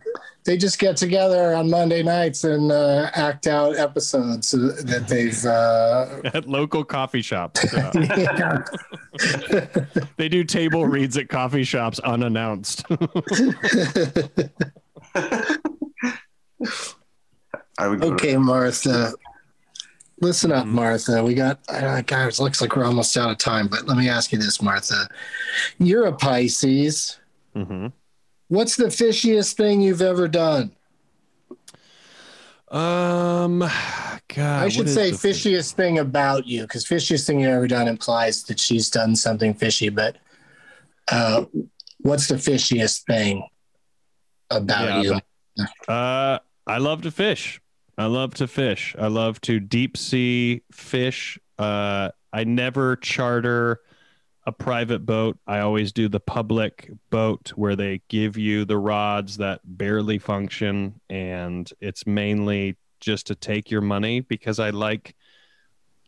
They 0.44 0.58
just 0.58 0.78
get 0.78 0.96
together 0.98 1.54
on 1.54 1.70
Monday 1.70 2.02
nights 2.02 2.44
and 2.44 2.70
uh, 2.70 3.10
act 3.14 3.46
out 3.46 3.76
episodes 3.76 4.50
that 4.50 5.06
they've. 5.08 5.42
Uh, 5.44 6.20
at 6.36 6.46
local 6.46 6.84
coffee 6.84 7.22
shops. 7.22 7.72
Uh, 7.72 7.90
they 10.18 10.28
do 10.28 10.44
table 10.44 10.86
reads 10.86 11.16
at 11.16 11.28
coffee 11.30 11.64
shops 11.64 11.98
unannounced. 12.00 12.84
I 17.78 17.88
would 17.88 18.00
go 18.00 18.08
to- 18.08 18.14
Okay, 18.14 18.36
Martha. 18.36 19.14
Listen 20.20 20.52
up, 20.52 20.66
Martha. 20.66 21.24
We 21.24 21.34
got, 21.34 21.58
uh, 21.68 22.00
guys, 22.02 22.38
looks 22.38 22.60
like 22.60 22.76
we're 22.76 22.84
almost 22.84 23.16
out 23.16 23.30
of 23.30 23.38
time, 23.38 23.66
but 23.68 23.86
let 23.88 23.96
me 23.96 24.08
ask 24.08 24.30
you 24.32 24.38
this, 24.38 24.62
Martha. 24.62 25.08
You're 25.78 26.06
a 26.06 26.12
Pisces. 26.12 27.18
hmm 27.54 27.88
What's 28.48 28.76
the 28.76 28.86
fishiest 28.86 29.54
thing 29.54 29.80
you've 29.80 30.02
ever 30.02 30.28
done? 30.28 30.72
Um, 32.68 33.60
God, 34.28 34.64
I 34.64 34.68
should 34.68 34.88
say 34.88 35.12
the 35.12 35.18
fish- 35.18 35.44
fishiest 35.44 35.74
thing 35.74 35.98
about 35.98 36.46
you, 36.46 36.62
because 36.62 36.84
fishiest 36.84 37.26
thing 37.26 37.40
you've 37.40 37.50
ever 37.50 37.68
done 37.68 37.88
implies 37.88 38.42
that 38.44 38.58
she's 38.58 38.90
done 38.90 39.14
something 39.16 39.54
fishy. 39.54 39.88
But 39.88 40.16
uh, 41.10 41.44
what's 42.00 42.28
the 42.28 42.34
fishiest 42.34 43.04
thing 43.04 43.46
about 44.50 45.04
Yeah, 45.04 45.20
you? 45.56 45.64
Uh, 45.86 46.38
I 46.66 46.78
love 46.78 47.02
to 47.02 47.10
fish. 47.10 47.60
I 47.96 48.06
love 48.06 48.34
to 48.34 48.48
fish. 48.48 48.96
I 48.98 49.06
love 49.06 49.40
to 49.42 49.60
deep 49.60 49.96
sea 49.96 50.62
fish. 50.72 51.38
Uh, 51.58 52.10
I 52.32 52.42
never 52.42 52.96
charter 52.96 53.80
a 54.46 54.52
private 54.52 55.06
boat. 55.06 55.38
I 55.46 55.60
always 55.60 55.92
do 55.92 56.08
the 56.08 56.20
public 56.20 56.90
boat 57.10 57.52
where 57.56 57.76
they 57.76 58.02
give 58.08 58.36
you 58.36 58.64
the 58.64 58.78
rods 58.78 59.38
that 59.38 59.60
barely 59.64 60.18
function, 60.18 61.00
and 61.08 61.70
it's 61.80 62.06
mainly 62.06 62.76
just 63.00 63.26
to 63.28 63.34
take 63.34 63.70
your 63.70 63.80
money 63.80 64.20
because 64.20 64.58
I 64.58 64.70
like 64.70 65.14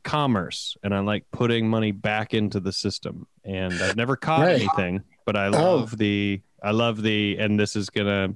commerce 0.02 0.76
and 0.82 0.94
I 0.94 1.00
like 1.00 1.24
putting 1.32 1.68
money 1.68 1.92
back 1.92 2.32
into 2.32 2.60
the 2.60 2.72
system. 2.72 3.26
And 3.44 3.74
I've 3.74 3.96
never 3.96 4.16
caught 4.16 4.42
Right. 4.42 4.60
anything, 4.60 5.02
but 5.24 5.36
I 5.36 5.46
oh. 5.46 5.50
love 5.50 5.98
the 5.98 6.40
I 6.62 6.70
love 6.70 7.02
the 7.02 7.36
and 7.38 7.58
this 7.58 7.76
is 7.76 7.90
gonna 7.90 8.34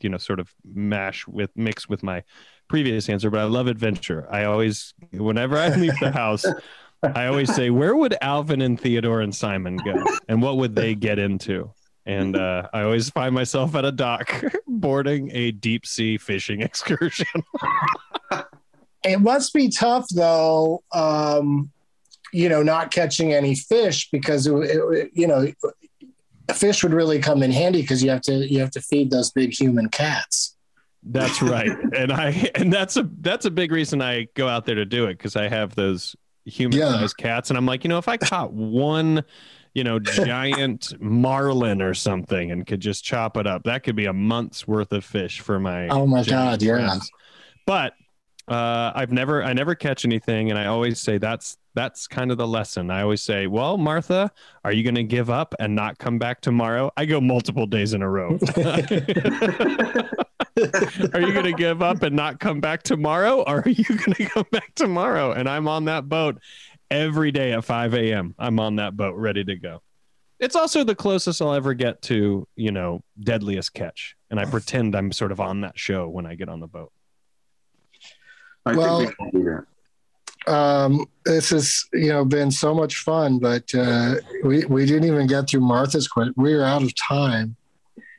you 0.00 0.08
know 0.08 0.18
sort 0.18 0.40
of 0.40 0.52
mash 0.64 1.26
with 1.26 1.50
mix 1.56 1.88
with 1.88 2.02
my 2.02 2.22
previous 2.68 3.08
answer 3.08 3.30
but 3.30 3.38
i 3.38 3.44
love 3.44 3.68
adventure 3.68 4.26
i 4.30 4.44
always 4.44 4.92
whenever 5.12 5.56
i 5.56 5.68
leave 5.68 5.98
the 6.00 6.10
house 6.22 6.44
i 7.14 7.26
always 7.26 7.54
say 7.54 7.70
where 7.70 7.94
would 7.94 8.16
alvin 8.20 8.62
and 8.62 8.80
theodore 8.80 9.20
and 9.20 9.34
simon 9.34 9.76
go 9.78 10.02
and 10.28 10.40
what 10.42 10.56
would 10.56 10.74
they 10.74 10.94
get 10.94 11.18
into 11.18 11.70
and 12.06 12.36
uh, 12.36 12.68
i 12.72 12.82
always 12.82 13.10
find 13.10 13.34
myself 13.34 13.74
at 13.74 13.84
a 13.84 13.92
dock 13.92 14.44
boarding 14.66 15.30
a 15.32 15.50
deep 15.50 15.86
sea 15.86 16.18
fishing 16.18 16.60
excursion 16.62 17.26
It 19.04 19.20
must 19.20 19.52
be 19.52 19.68
tough, 19.68 20.06
though, 20.08 20.82
um, 20.92 21.70
you 22.32 22.48
know, 22.48 22.62
not 22.62 22.90
catching 22.90 23.34
any 23.34 23.54
fish 23.54 24.08
because, 24.10 24.46
it, 24.46 24.54
it, 24.54 25.10
you 25.12 25.26
know, 25.26 25.46
a 26.48 26.54
fish 26.54 26.82
would 26.82 26.94
really 26.94 27.18
come 27.20 27.42
in 27.42 27.52
handy 27.52 27.82
because 27.82 28.02
you 28.02 28.10
have 28.10 28.22
to 28.22 28.50
you 28.50 28.60
have 28.60 28.70
to 28.70 28.80
feed 28.80 29.10
those 29.10 29.30
big 29.30 29.52
human 29.52 29.88
cats. 29.88 30.56
That's 31.02 31.42
right. 31.42 31.70
and 31.94 32.10
I 32.12 32.50
and 32.54 32.72
that's 32.72 32.96
a 32.96 33.08
that's 33.20 33.44
a 33.44 33.50
big 33.50 33.72
reason 33.72 34.00
I 34.00 34.26
go 34.34 34.48
out 34.48 34.64
there 34.64 34.74
to 34.74 34.86
do 34.86 35.04
it 35.04 35.18
because 35.18 35.36
I 35.36 35.48
have 35.48 35.74
those 35.74 36.16
human 36.44 36.78
sized 36.78 37.16
cats 37.16 37.50
and 37.50 37.56
I'm 37.56 37.66
like, 37.66 37.84
you 37.84 37.88
know, 37.88 37.98
if 37.98 38.08
I 38.08 38.16
caught 38.16 38.52
one, 38.52 39.24
you 39.74 39.84
know, 39.84 39.98
giant 40.00 41.00
marlin 41.00 41.82
or 41.82 41.94
something 41.94 42.50
and 42.50 42.66
could 42.66 42.80
just 42.80 43.04
chop 43.04 43.36
it 43.36 43.46
up, 43.46 43.64
that 43.64 43.82
could 43.82 43.96
be 43.96 44.06
a 44.06 44.12
month's 44.12 44.66
worth 44.68 44.92
of 44.92 45.04
fish 45.04 45.40
for 45.40 45.58
my 45.58 45.88
Oh 45.88 46.06
my 46.06 46.22
giant 46.22 46.60
God, 46.60 46.62
yeah. 46.62 46.74
friends. 46.74 47.10
But 47.66 47.94
uh, 48.46 48.92
I've 48.94 49.10
never 49.10 49.42
I 49.42 49.54
never 49.54 49.74
catch 49.74 50.04
anything 50.04 50.50
and 50.50 50.58
I 50.58 50.66
always 50.66 51.00
say 51.00 51.18
that's 51.18 51.56
that's 51.74 52.06
kind 52.06 52.30
of 52.30 52.38
the 52.38 52.46
lesson. 52.46 52.90
I 52.90 53.02
always 53.02 53.20
say, 53.20 53.48
"Well, 53.48 53.76
Martha, 53.78 54.30
are 54.64 54.70
you 54.72 54.84
going 54.84 54.94
to 54.94 55.02
give 55.02 55.28
up 55.28 55.54
and 55.58 55.74
not 55.74 55.98
come 55.98 56.18
back 56.20 56.40
tomorrow?" 56.40 56.92
I 56.96 57.04
go 57.04 57.20
multiple 57.20 57.66
days 57.66 57.94
in 57.94 58.02
a 58.02 58.08
row. 58.08 58.38
are 60.56 61.20
you 61.20 61.32
going 61.32 61.44
to 61.44 61.52
give 61.52 61.82
up 61.82 62.02
and 62.02 62.14
not 62.14 62.38
come 62.40 62.60
back 62.60 62.82
tomorrow? 62.82 63.42
Or 63.42 63.60
are 63.64 63.68
you 63.68 63.84
going 63.84 64.12
to 64.14 64.26
come 64.26 64.46
back 64.50 64.74
tomorrow? 64.74 65.32
And 65.32 65.48
I'm 65.48 65.66
on 65.68 65.86
that 65.86 66.08
boat 66.08 66.38
every 66.90 67.32
day 67.32 67.52
at 67.52 67.64
5 67.64 67.94
a.m. 67.94 68.34
I'm 68.38 68.60
on 68.60 68.76
that 68.76 68.96
boat 68.96 69.14
ready 69.16 69.44
to 69.44 69.56
go. 69.56 69.82
It's 70.40 70.56
also 70.56 70.84
the 70.84 70.94
closest 70.94 71.40
I'll 71.40 71.54
ever 71.54 71.74
get 71.74 72.02
to, 72.02 72.46
you 72.56 72.70
know, 72.72 73.02
deadliest 73.20 73.72
catch. 73.74 74.16
And 74.30 74.38
I 74.38 74.44
pretend 74.44 74.94
I'm 74.94 75.12
sort 75.12 75.32
of 75.32 75.40
on 75.40 75.60
that 75.62 75.78
show 75.78 76.08
when 76.08 76.26
I 76.26 76.34
get 76.34 76.48
on 76.48 76.60
the 76.60 76.66
boat. 76.66 76.92
I 78.66 78.74
Well- 78.76 78.98
think 79.00 79.14
we 79.20 79.30
can 79.30 79.40
do 79.40 79.44
that. 79.50 79.64
Um, 80.46 81.06
this 81.24 81.48
has 81.50 81.86
you 81.94 82.08
know 82.10 82.22
been 82.22 82.50
so 82.50 82.74
much 82.74 82.96
fun, 82.96 83.38
but 83.38 83.74
uh, 83.74 84.16
we 84.42 84.66
we 84.66 84.84
didn't 84.84 85.04
even 85.08 85.26
get 85.26 85.48
through 85.48 85.60
Martha's 85.62 86.06
question. 86.06 86.34
We 86.36 86.52
are 86.52 86.62
out 86.62 86.82
of 86.82 86.92
time, 86.96 87.56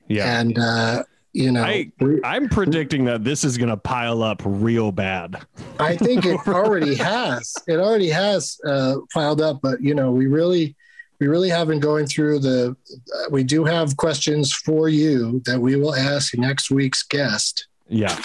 Yeah. 0.07 0.39
and 0.39 0.57
uh, 0.57 1.03
you 1.35 1.51
know, 1.51 1.61
I, 1.63 1.91
i'm 2.23 2.47
predicting 2.47 3.03
that 3.05 3.25
this 3.25 3.43
is 3.43 3.57
going 3.57 3.69
to 3.69 3.75
pile 3.75 4.23
up 4.23 4.41
real 4.45 4.93
bad. 4.93 5.35
I 5.79 5.97
think 5.97 6.25
it 6.25 6.39
already 6.47 6.95
has. 6.95 7.53
It 7.67 7.75
already 7.75 8.09
has 8.09 8.57
uh, 8.65 8.95
piled 9.13 9.41
up, 9.41 9.59
but 9.61 9.81
you 9.81 9.93
know, 9.95 10.11
we 10.11 10.27
really, 10.27 10.75
we 11.19 11.27
really 11.27 11.49
have 11.49 11.67
been 11.67 11.81
going 11.81 12.05
through 12.05 12.39
the. 12.39 12.75
Uh, 13.13 13.29
we 13.31 13.43
do 13.43 13.65
have 13.65 13.97
questions 13.97 14.53
for 14.53 14.87
you 14.87 15.41
that 15.45 15.59
we 15.59 15.75
will 15.75 15.93
ask 15.93 16.37
next 16.37 16.71
week's 16.71 17.03
guest, 17.03 17.67
Yeah. 17.89 18.17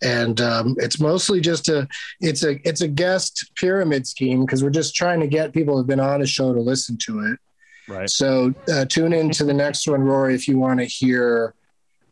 and 0.00 0.40
um, 0.40 0.74
it's 0.78 0.98
mostly 0.98 1.42
just 1.42 1.68
a. 1.68 1.86
It's 2.20 2.44
a 2.44 2.52
it's 2.66 2.80
a 2.80 2.88
guest 2.88 3.50
pyramid 3.56 4.06
scheme 4.06 4.40
because 4.46 4.64
we're 4.64 4.70
just 4.70 4.94
trying 4.94 5.20
to 5.20 5.26
get 5.26 5.52
people 5.52 5.76
who've 5.76 5.86
been 5.86 6.00
on 6.00 6.20
the 6.20 6.26
show 6.26 6.54
to 6.54 6.60
listen 6.60 6.96
to 6.98 7.20
it. 7.30 7.38
Right. 7.92 8.08
So 8.08 8.54
uh, 8.72 8.86
tune 8.86 9.12
in 9.12 9.28
to 9.32 9.44
the 9.44 9.52
next 9.52 9.86
one, 9.86 10.00
Rory, 10.00 10.34
if 10.34 10.48
you 10.48 10.58
want 10.58 10.80
to 10.80 10.86
hear 10.86 11.54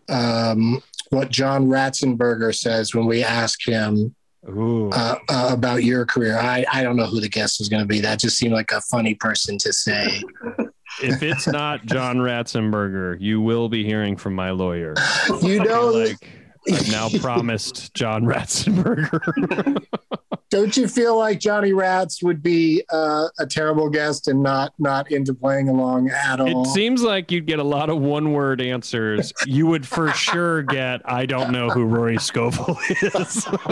um, 0.09 0.83
what 1.11 1.31
John 1.31 1.67
Ratzenberger 1.67 2.55
says 2.55 2.95
when 2.95 3.07
we 3.07 3.23
ask 3.23 3.67
him 3.67 4.15
Ooh. 4.49 4.91
uh, 4.91 5.17
uh, 5.29 5.51
about 5.53 5.85
your 5.85 6.07
career. 6.07 6.39
I, 6.39 6.65
I 6.73 6.83
don't 6.83 6.97
know 6.97 7.07
who 7.07 7.21
the 7.21 7.29
guest 7.29 7.61
is 7.61 7.69
going 7.69 7.83
to 7.83 7.87
be. 7.87 8.01
That 8.01 8.19
just 8.19 8.39
seemed 8.39 8.55
like 8.55 8.73
a 8.73 8.81
funny 8.81 9.15
person 9.15 9.59
to 9.59 9.73
say. 9.73 10.23
if 11.03 11.23
it's 11.23 11.47
not 11.47 11.85
John 11.87 12.17
Ratzenberger, 12.17 13.21
you 13.21 13.41
will 13.41 13.69
be 13.69 13.85
hearing 13.85 14.17
from 14.17 14.35
my 14.35 14.51
lawyer. 14.51 14.95
You 15.43 15.63
know, 15.63 15.89
like 15.89 16.29
I've 16.71 16.91
now 16.91 17.09
promised 17.21 17.95
John 17.95 18.25
Ratzenberger. 18.25 19.85
Don't 20.51 20.77
you 20.77 20.87
feel 20.87 21.17
like 21.17 21.41
Johnny 21.41 21.73
Rats 21.73 22.23
would 22.23 22.43
be 22.43 22.85
uh, 22.93 23.29
a 23.39 23.47
terrible 23.47 23.89
guest 23.89 24.29
and 24.29 24.43
not 24.43 24.75
not 24.79 25.11
into 25.11 25.33
playing 25.33 25.71
along 25.71 26.11
at 26.11 26.41
all? 26.41 26.65
It 26.65 26.69
seems 26.69 27.03
like 27.03 27.33
you'd 27.33 27.47
get 27.47 27.59
a 27.59 27.65
lot 27.65 27.89
of 27.89 27.99
one 27.99 28.33
word 28.33 28.61
answers. 28.61 29.33
You 29.47 29.67
would 29.69 29.87
for 29.87 30.11
sure 30.13 30.63
get, 30.63 31.01
I 31.07 31.25
don't 31.25 31.53
know 31.53 31.71
who 31.71 31.85
Rory 31.85 32.19
Scovel 32.19 32.77
is. 33.01 33.47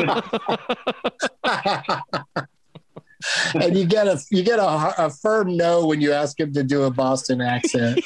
and 3.55 3.77
you 3.77 3.85
get 3.85 4.09
a 4.09 4.19
you 4.31 4.43
get 4.43 4.59
a, 4.59 5.05
a 5.05 5.11
firm 5.11 5.55
no 5.57 5.87
when 5.87 6.01
you 6.01 6.13
ask 6.13 6.41
him 6.41 6.53
to 6.55 6.63
do 6.63 6.85
a 6.85 6.91
Boston 6.91 7.43
accent. 7.43 8.03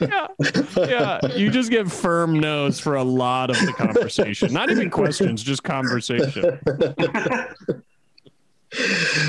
Yeah. 0.00 0.26
yeah. 0.76 1.18
You 1.36 1.50
just 1.50 1.70
get 1.70 1.90
firm 1.90 2.38
no's 2.40 2.80
for 2.80 2.96
a 2.96 3.04
lot 3.04 3.50
of 3.50 3.56
the 3.64 3.72
conversation. 3.72 4.52
Not 4.52 4.70
even 4.70 4.90
questions, 4.90 5.42
just 5.42 5.62
conversation. 5.64 6.58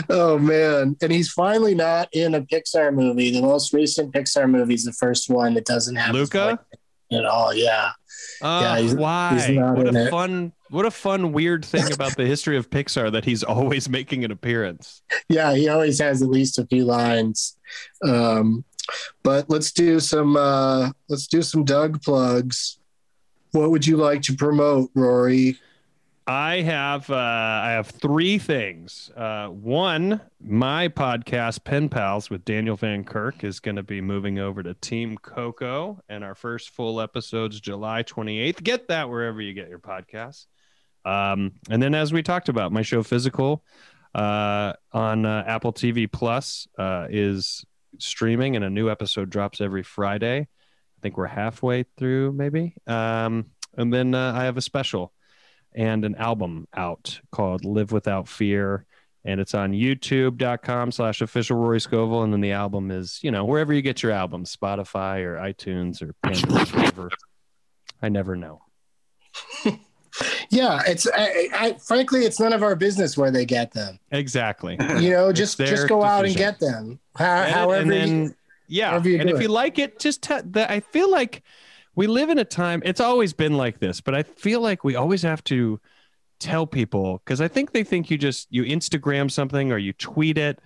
oh 0.09 0.37
man. 0.37 0.95
And 1.01 1.11
he's 1.11 1.31
finally 1.31 1.75
not 1.75 2.09
in 2.13 2.35
a 2.35 2.41
Pixar 2.41 2.93
movie. 2.93 3.31
The 3.31 3.41
most 3.41 3.73
recent 3.73 4.13
Pixar 4.13 4.49
movie 4.49 4.75
is 4.75 4.85
the 4.85 4.93
first 4.93 5.29
one 5.29 5.53
that 5.55 5.65
doesn't 5.65 5.95
have 5.95 6.13
Luca? 6.13 6.59
at 7.11 7.25
all. 7.25 7.53
Yeah. 7.53 7.91
Uh, 8.41 8.59
Yeah, 8.63 8.77
he's- 8.79 8.93
why? 8.95 9.33
he's 9.47 9.57
not 9.57 9.77
what 9.77 9.93
a 9.95 10.05
it. 10.07 10.11
fun, 10.11 10.53
what 10.69 10.85
a 10.85 10.91
fun, 10.91 11.33
weird 11.33 11.65
thing 11.65 11.91
about 11.91 12.15
the 12.15 12.25
history 12.25 12.55
of 12.55 12.69
Pixar 12.69 13.11
that 13.11 13.25
he's 13.25 13.43
always 13.43 13.89
making 13.89 14.23
an 14.23 14.31
appearance. 14.31 15.01
Yeah, 15.29 15.53
he 15.55 15.69
always 15.69 15.99
has 15.99 16.21
at 16.21 16.27
least 16.29 16.59
a 16.59 16.65
few 16.67 16.83
lines. 16.83 17.57
Um, 18.05 18.65
but 19.23 19.49
let's 19.49 19.71
do 19.71 19.99
some 19.99 20.35
uh, 20.35 20.91
let's 21.07 21.27
do 21.27 21.41
some 21.41 21.63
Doug 21.63 22.01
plugs. 22.01 22.79
What 23.51 23.71
would 23.71 23.85
you 23.85 23.97
like 23.97 24.21
to 24.23 24.35
promote, 24.35 24.91
Rory? 24.95 25.57
I 26.27 26.61
have 26.61 27.09
uh, 27.09 27.15
I 27.15 27.71
have 27.71 27.87
three 27.87 28.37
things. 28.37 29.11
Uh, 29.17 29.47
one, 29.47 30.21
my 30.39 30.87
podcast 30.87 31.63
Pen 31.63 31.89
Pals 31.89 32.29
with 32.29 32.45
Daniel 32.45 32.75
Van 32.75 33.03
Kirk 33.03 33.43
is 33.43 33.59
going 33.59 33.75
to 33.75 33.83
be 33.83 34.01
moving 34.01 34.39
over 34.39 34.61
to 34.61 34.73
Team 34.75 35.17
Coco, 35.17 35.99
and 36.07 36.23
our 36.23 36.35
first 36.35 36.69
full 36.69 37.01
episode's 37.01 37.59
July 37.59 38.03
28th. 38.03 38.63
Get 38.63 38.87
that 38.87 39.09
wherever 39.09 39.41
you 39.41 39.53
get 39.53 39.67
your 39.67 39.79
podcasts. 39.79 40.45
Um, 41.03 41.53
and 41.69 41.81
then, 41.81 41.95
as 41.95 42.13
we 42.13 42.21
talked 42.21 42.49
about, 42.49 42.71
my 42.71 42.83
show 42.83 43.01
Physical 43.01 43.65
uh, 44.13 44.73
on 44.93 45.25
uh, 45.25 45.43
Apple 45.47 45.73
TV 45.73 46.11
Plus 46.11 46.67
uh, 46.77 47.07
is 47.09 47.65
streaming, 48.01 48.55
and 48.55 48.65
a 48.65 48.69
new 48.69 48.89
episode 48.89 49.29
drops 49.29 49.61
every 49.61 49.83
Friday. 49.83 50.39
I 50.39 50.99
think 51.01 51.17
we're 51.17 51.27
halfway 51.27 51.83
through, 51.97 52.33
maybe. 52.33 52.75
Um, 52.87 53.47
and 53.75 53.93
then 53.93 54.13
uh, 54.13 54.33
I 54.35 54.45
have 54.45 54.57
a 54.57 54.61
special 54.61 55.13
and 55.73 56.03
an 56.05 56.15
album 56.15 56.67
out 56.75 57.19
called 57.31 57.65
Live 57.65 57.91
Without 57.91 58.27
Fear. 58.27 58.85
And 59.23 59.39
it's 59.39 59.53
on 59.53 59.71
youtube.com 59.71 60.91
slash 60.91 61.21
official 61.21 61.57
Rory 61.57 61.79
Scovel. 61.79 62.23
And 62.23 62.33
then 62.33 62.41
the 62.41 62.51
album 62.53 62.91
is, 62.91 63.19
you 63.21 63.31
know, 63.31 63.45
wherever 63.45 63.73
you 63.73 63.81
get 63.81 64.03
your 64.03 64.11
albums, 64.11 64.55
Spotify 64.55 65.23
or 65.23 65.37
iTunes 65.37 66.01
or 66.01 66.13
Pandora, 66.23 66.65
whatever. 66.65 67.09
I 68.01 68.09
never 68.09 68.35
know. 68.35 68.61
Yeah, 70.51 70.81
it's 70.85 71.07
I, 71.07 71.47
I, 71.53 71.73
frankly, 71.79 72.25
it's 72.25 72.39
none 72.39 72.51
of 72.53 72.61
our 72.61 72.75
business 72.75 73.17
where 73.17 73.31
they 73.31 73.45
get 73.45 73.71
them. 73.71 73.97
Exactly. 74.11 74.77
You 74.99 75.11
know, 75.11 75.31
just 75.31 75.57
just 75.57 75.87
go 75.87 76.03
out 76.03 76.25
and 76.25 76.35
get 76.35 76.59
them. 76.59 76.99
How, 77.15 77.41
Edit 77.41 77.53
however, 77.53 77.81
and 77.81 77.91
then 77.91 78.23
you- 78.25 78.35
yeah 78.67 78.91
however 78.91 79.09
and 79.09 79.29
if 79.29 79.35
it. 79.37 79.41
you 79.41 79.47
like 79.49 79.77
it 79.79 79.99
just 79.99 80.23
te- 80.23 80.39
the, 80.49 80.71
i 80.71 80.79
feel 80.79 81.11
like 81.11 81.43
we 81.95 82.07
live 82.07 82.29
in 82.29 82.37
a 82.39 82.45
time 82.45 82.81
it's 82.85 83.01
always 83.01 83.33
been 83.33 83.57
like 83.57 83.79
this 83.79 83.99
but 83.99 84.15
i 84.15 84.23
feel 84.23 84.61
like 84.61 84.85
we 84.85 84.95
always 84.95 85.21
have 85.23 85.43
to 85.43 85.77
tell 86.39 86.65
people 86.65 87.17
because 87.25 87.41
i 87.41 87.49
think 87.49 87.73
they 87.73 87.83
think 87.83 88.09
you 88.09 88.17
just 88.17 88.47
you 88.49 88.63
instagram 88.63 89.29
something 89.29 89.73
or 89.73 89.77
you 89.77 89.91
tweet 89.91 90.37
it 90.37 90.59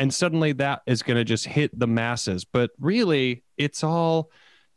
and 0.00 0.12
suddenly 0.12 0.50
that 0.50 0.82
is 0.86 1.04
going 1.04 1.16
to 1.16 1.22
just 1.22 1.46
hit 1.46 1.78
the 1.78 1.86
masses 1.86 2.44
but 2.44 2.72
really 2.80 3.44
it's 3.56 3.84
all 3.84 4.28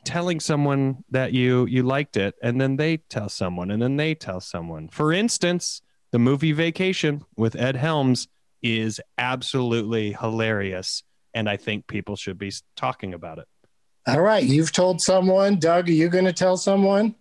telling 0.06 0.40
someone 0.40 1.04
that 1.10 1.34
you 1.34 1.66
you 1.66 1.84
liked 1.84 2.18
it 2.18 2.36
and 2.42 2.60
then 2.60 2.78
they 2.78 2.98
tell 2.98 3.30
someone 3.30 3.72
and 3.72 3.82
then 3.82 3.98
they 3.98 4.16
tell 4.16 4.40
someone 4.40 4.88
for 4.90 5.12
instance 5.12 5.82
the 6.12 6.20
movie 6.20 6.52
vacation 6.52 7.24
with 7.36 7.56
ed 7.56 7.76
helms 7.76 8.28
is 8.62 9.02
absolutely 9.18 10.14
hilarious 10.14 11.04
and 11.34 11.50
i 11.50 11.58
think 11.58 11.88
people 11.88 12.16
should 12.16 12.38
be 12.38 12.52
talking 12.76 13.14
about 13.14 13.38
it 13.40 13.48
all 14.08 14.22
right, 14.22 14.44
you've 14.44 14.72
told 14.72 15.02
someone. 15.02 15.58
Doug, 15.58 15.90
are 15.90 15.92
you 15.92 16.10
going 16.10 16.26
to 16.26 16.34
tell 16.34 16.58
someone? 16.58 17.16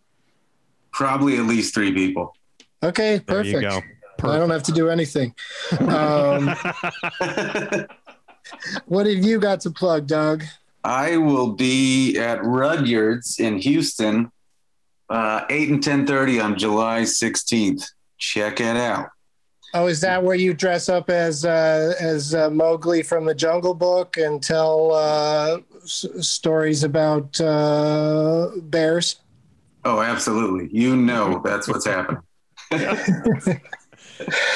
Probably 0.93 1.39
at 1.39 1.47
least 1.47 1.72
three 1.72 1.93
people. 1.93 2.37
Okay, 2.82 3.22
there 3.26 3.43
perfect. 3.43 3.55
you 3.55 3.61
go 3.62 3.80
I 4.22 4.39
don't 4.39 4.51
have 4.51 4.62
to 4.64 4.72
do 4.72 4.89
anything. 4.89 5.35
Um, 5.80 6.47
what 8.87 9.07
have 9.07 9.24
you 9.24 9.41
got 9.41 9.61
to 9.61 9.70
plug, 9.70 10.07
Doug? 10.07 10.45
I 10.85 11.16
will 11.16 11.53
be 11.53 12.18
at 12.18 12.45
Rudyard's 12.45 13.41
in 13.41 13.59
Houston, 13.59 14.30
uh, 15.09 15.47
eight 15.49 15.70
and 15.70 15.82
ten 15.82 16.07
thirty 16.07 16.39
on 16.41 16.59
July 16.59 17.05
sixteenth. 17.05 17.85
Check 18.18 18.61
it 18.61 18.76
out. 18.76 19.09
Oh, 19.72 19.89
is 19.89 20.01
that 20.03 20.22
where 20.22 20.37
you 20.37 20.55
dress 20.55 20.89
up 20.89 21.11
as 21.11 21.45
uh, 21.45 21.95
as 21.99 22.35
uh, 22.35 22.49
Mowgli 22.51 23.03
from 23.03 23.24
the 23.24 23.35
Jungle 23.35 23.74
Book 23.74 24.16
and 24.18 24.41
tell 24.43 24.93
uh, 24.93 25.59
s- 25.82 26.07
stories 26.20 26.85
about 26.85 27.41
uh, 27.41 28.51
bears? 28.62 29.16
Oh, 29.85 30.01
absolutely. 30.01 30.68
You 30.72 30.97
know 30.97 31.41
that's 31.45 31.66
what's 31.66 31.87
happening. 31.87 32.20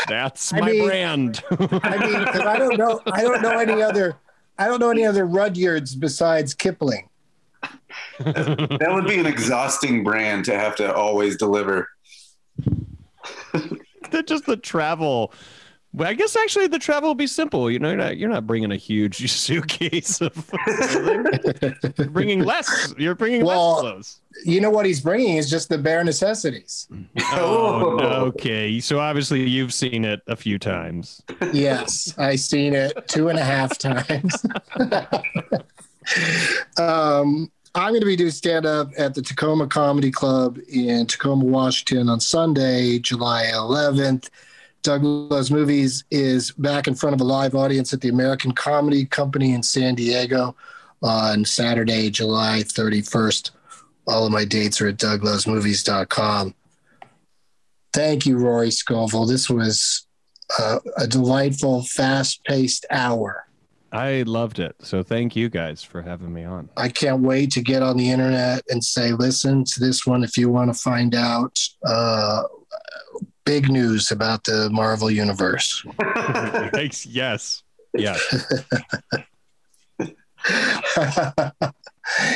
that's 0.09 0.53
I 0.53 0.61
my 0.61 0.71
mean- 0.73 0.85
brand 0.87 1.43
I 1.51 1.57
mean, 1.99 2.19
because 2.25 2.41
I 2.43 2.57
don't 2.59 2.77
know, 2.79 3.01
I 3.07 3.23
don't 3.23 3.43
know 3.43 3.59
any 3.59 3.83
other, 3.83 4.17
I 4.59 4.67
don't 4.67 4.81
know 4.81 4.91
any 4.91 5.05
other 5.05 5.27
Rudyards 5.27 5.99
besides 5.99 6.55
Kipling. 6.55 7.09
That 8.21 8.89
would 8.91 9.07
be 9.07 9.19
an 9.19 9.27
exhausting 9.27 10.03
brand 10.05 10.45
to 10.47 10.59
have 10.59 10.75
to 10.77 10.93
always 10.93 11.37
deliver. 11.37 11.89
just 14.27 14.47
the 14.47 14.57
travel 14.57 15.33
well, 15.93 16.09
I 16.09 16.15
guess 16.15 16.37
actually 16.37 16.67
the 16.67 16.79
travel 16.79 17.11
will 17.11 17.15
be 17.15 17.27
simple. 17.27 17.71
You 17.71 17.79
know, 17.79 17.89
you're 17.89 17.97
not, 17.97 18.17
you're 18.19 18.29
not 18.29 18.47
bringing 18.47 18.73
a 18.73 18.77
huge 18.77 19.31
suitcase 19.33 20.21
of 20.21 20.51
you're 21.99 22.09
bringing 22.09 22.45
less. 22.45 22.95
You're 22.99 23.15
bringing 23.15 23.45
Well- 23.45 23.73
less 23.73 23.81
clothes. 23.81 24.21
You 24.45 24.61
know 24.61 24.71
what 24.71 24.87
he's 24.87 25.01
bringing 25.01 25.37
is 25.37 25.51
just 25.51 25.69
the 25.69 25.79
bare 25.79 26.05
necessities. 26.05 26.87
Oh, 27.33 27.97
no, 28.01 28.09
okay. 28.27 28.79
So 28.79 29.01
obviously 29.01 29.43
you've 29.49 29.75
seen 29.75 30.05
it 30.05 30.21
a 30.29 30.37
few 30.37 30.61
times. 30.61 31.21
Yes, 31.53 32.15
I've 32.19 32.39
seen 32.39 32.73
it 32.73 33.09
two 33.09 33.31
and 33.31 33.39
a 33.39 33.43
half 33.45 33.77
times. 33.79 34.47
um, 36.79 37.51
I'm 37.75 37.91
going 37.91 38.01
to 38.01 38.07
be 38.07 38.17
doing 38.17 38.31
stand 38.31 38.67
up 38.67 38.91
at 38.97 39.15
the 39.15 39.23
Tacoma 39.23 39.67
Comedy 39.67 40.11
Club 40.11 40.59
in 40.69 41.07
Tacoma, 41.07 41.45
Washington 41.45 42.09
on 42.09 42.21
Sunday, 42.21 42.99
July 42.99 43.51
11th. 43.53 44.31
Doug 44.83 45.03
Loves 45.03 45.51
Movies 45.51 46.05
is 46.11 46.53
back 46.53 46.87
in 46.87 46.95
front 46.95 47.15
of 47.15 47.21
a 47.21 47.25
live 47.25 47.55
audience 47.55 47.93
at 47.93 48.01
the 48.01 48.09
American 48.09 48.53
Comedy 48.53 49.05
Company 49.05 49.53
in 49.53 49.63
San 49.63 49.95
Diego 49.95 50.55
on 51.03 51.45
Saturday, 51.45 52.11
July 52.11 52.63
31st. 52.65 53.51
All 54.07 54.27
of 54.27 54.33
my 54.33 54.45
dates 54.45 54.81
are 54.81 54.89
at 54.89 54.97
douglovesmovies.com. 54.97 56.55
Thank 57.93 58.27
you, 58.27 58.39
Rory 58.39 58.71
Scovel. 58.71 59.27
This 59.27 59.51
was 59.51 60.07
uh, 60.59 60.79
a 60.97 61.07
delightful, 61.07 61.83
fast 61.83 62.45
paced 62.45 62.87
hour. 62.91 63.45
I 63.91 64.23
loved 64.27 64.59
it. 64.59 64.77
So 64.83 65.03
thank 65.03 65.35
you 65.35 65.49
guys 65.49 65.83
for 65.83 66.03
having 66.03 66.33
me 66.33 66.45
on. 66.45 66.69
I 66.77 66.89
can't 66.91 67.23
wait 67.23 67.51
to 67.53 67.63
get 67.63 67.83
on 67.83 67.97
the 67.97 68.11
internet 68.11 68.63
and 68.69 68.85
say, 68.85 69.13
listen 69.13 69.65
to 69.65 69.81
this 69.81 70.07
one 70.07 70.23
if 70.23 70.37
you 70.37 70.51
want 70.51 70.73
to 70.73 70.79
find 70.79 71.15
out 71.15 71.59
uh, 71.87 72.43
big 73.49 73.71
news 73.71 74.11
about 74.11 74.45
the 74.45 74.69
Marvel 74.71 75.11
Universe. 75.11 75.83
Thanks. 76.73 77.07
Yes. 77.07 77.63
Yes. 77.95 78.21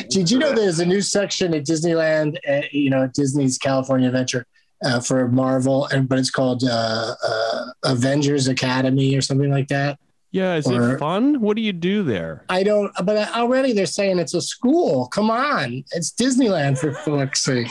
Did 0.08 0.30
you 0.30 0.38
know 0.38 0.52
there's 0.54 0.80
a 0.80 0.86
new 0.86 1.00
section 1.02 1.52
at 1.54 1.64
Disneyland, 1.64 2.36
uh, 2.48 2.62
you 2.72 2.88
know, 2.90 3.06
Disney's 3.12 3.58
California 3.58 4.08
Adventure 4.08 4.46
uh, 4.84 5.00
for 5.00 5.28
Marvel, 5.28 5.86
and 5.86 6.08
but 6.08 6.18
it's 6.18 6.30
called 6.30 6.64
uh, 6.64 7.14
uh, 7.26 7.66
Avengers 7.84 8.48
Academy 8.48 9.14
or 9.14 9.20
something 9.20 9.50
like 9.50 9.68
that? 9.68 9.98
Yeah. 10.30 10.54
Is 10.56 10.66
Or- 10.66 10.94
it 10.94 10.98
fun? 10.98 11.40
What 11.42 11.56
do 11.56 11.62
you 11.62 11.72
do 11.74 12.02
there? 12.02 12.44
I 12.48 12.62
don't, 12.62 12.90
but 13.04 13.30
already 13.34 13.72
they're 13.74 13.84
saying 13.86 14.18
it's 14.18 14.34
a 14.34 14.40
school. 14.40 15.08
Come 15.08 15.30
on, 15.30 15.84
it's 15.92 16.10
Disneyland 16.12 16.78
for 16.78 16.92
fuck's 16.94 17.40
sake, 17.40 17.68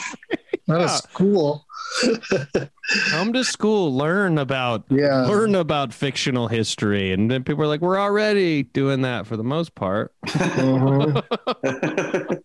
not 0.68 0.80
Yeah. 0.80 0.86
a 0.86 0.90
school. 0.90 1.66
Come 3.10 3.34
to 3.34 3.44
school, 3.44 3.94
learn 3.96 4.38
about 4.38 4.86
Yeah. 4.90 5.26
learn 5.28 5.56
about 5.56 5.94
fictional 5.94 6.48
history. 6.48 7.12
And 7.12 7.30
then 7.30 7.44
people 7.44 7.64
are 7.64 7.68
like, 7.68 7.82
we're 7.82 8.00
already 8.00 8.64
doing 8.64 9.02
that 9.02 9.28
for 9.28 9.36
the 9.38 9.44
most 9.44 9.76
part. 9.76 10.14
Mhm. 10.28 11.24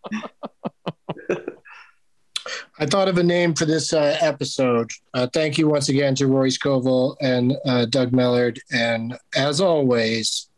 I 2.78 2.84
thought 2.86 3.08
of 3.08 3.16
a 3.18 3.22
name 3.22 3.54
for 3.54 3.64
this 3.64 3.92
uh, 3.92 4.18
episode. 4.20 4.90
Uh, 5.14 5.26
thank 5.32 5.56
you 5.58 5.66
once 5.68 5.88
again 5.88 6.14
to 6.16 6.26
Rory 6.26 6.50
Scovel 6.50 7.16
and 7.20 7.56
uh, 7.64 7.86
Doug 7.86 8.12
Mellard. 8.12 8.58
And 8.70 9.18
as 9.34 9.60
always, 9.60 10.48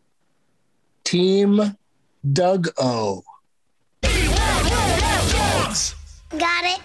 Team 1.04 1.76
Doug 2.32 2.68
O. 2.78 3.22
Got 6.30 6.64
it. 6.64 6.80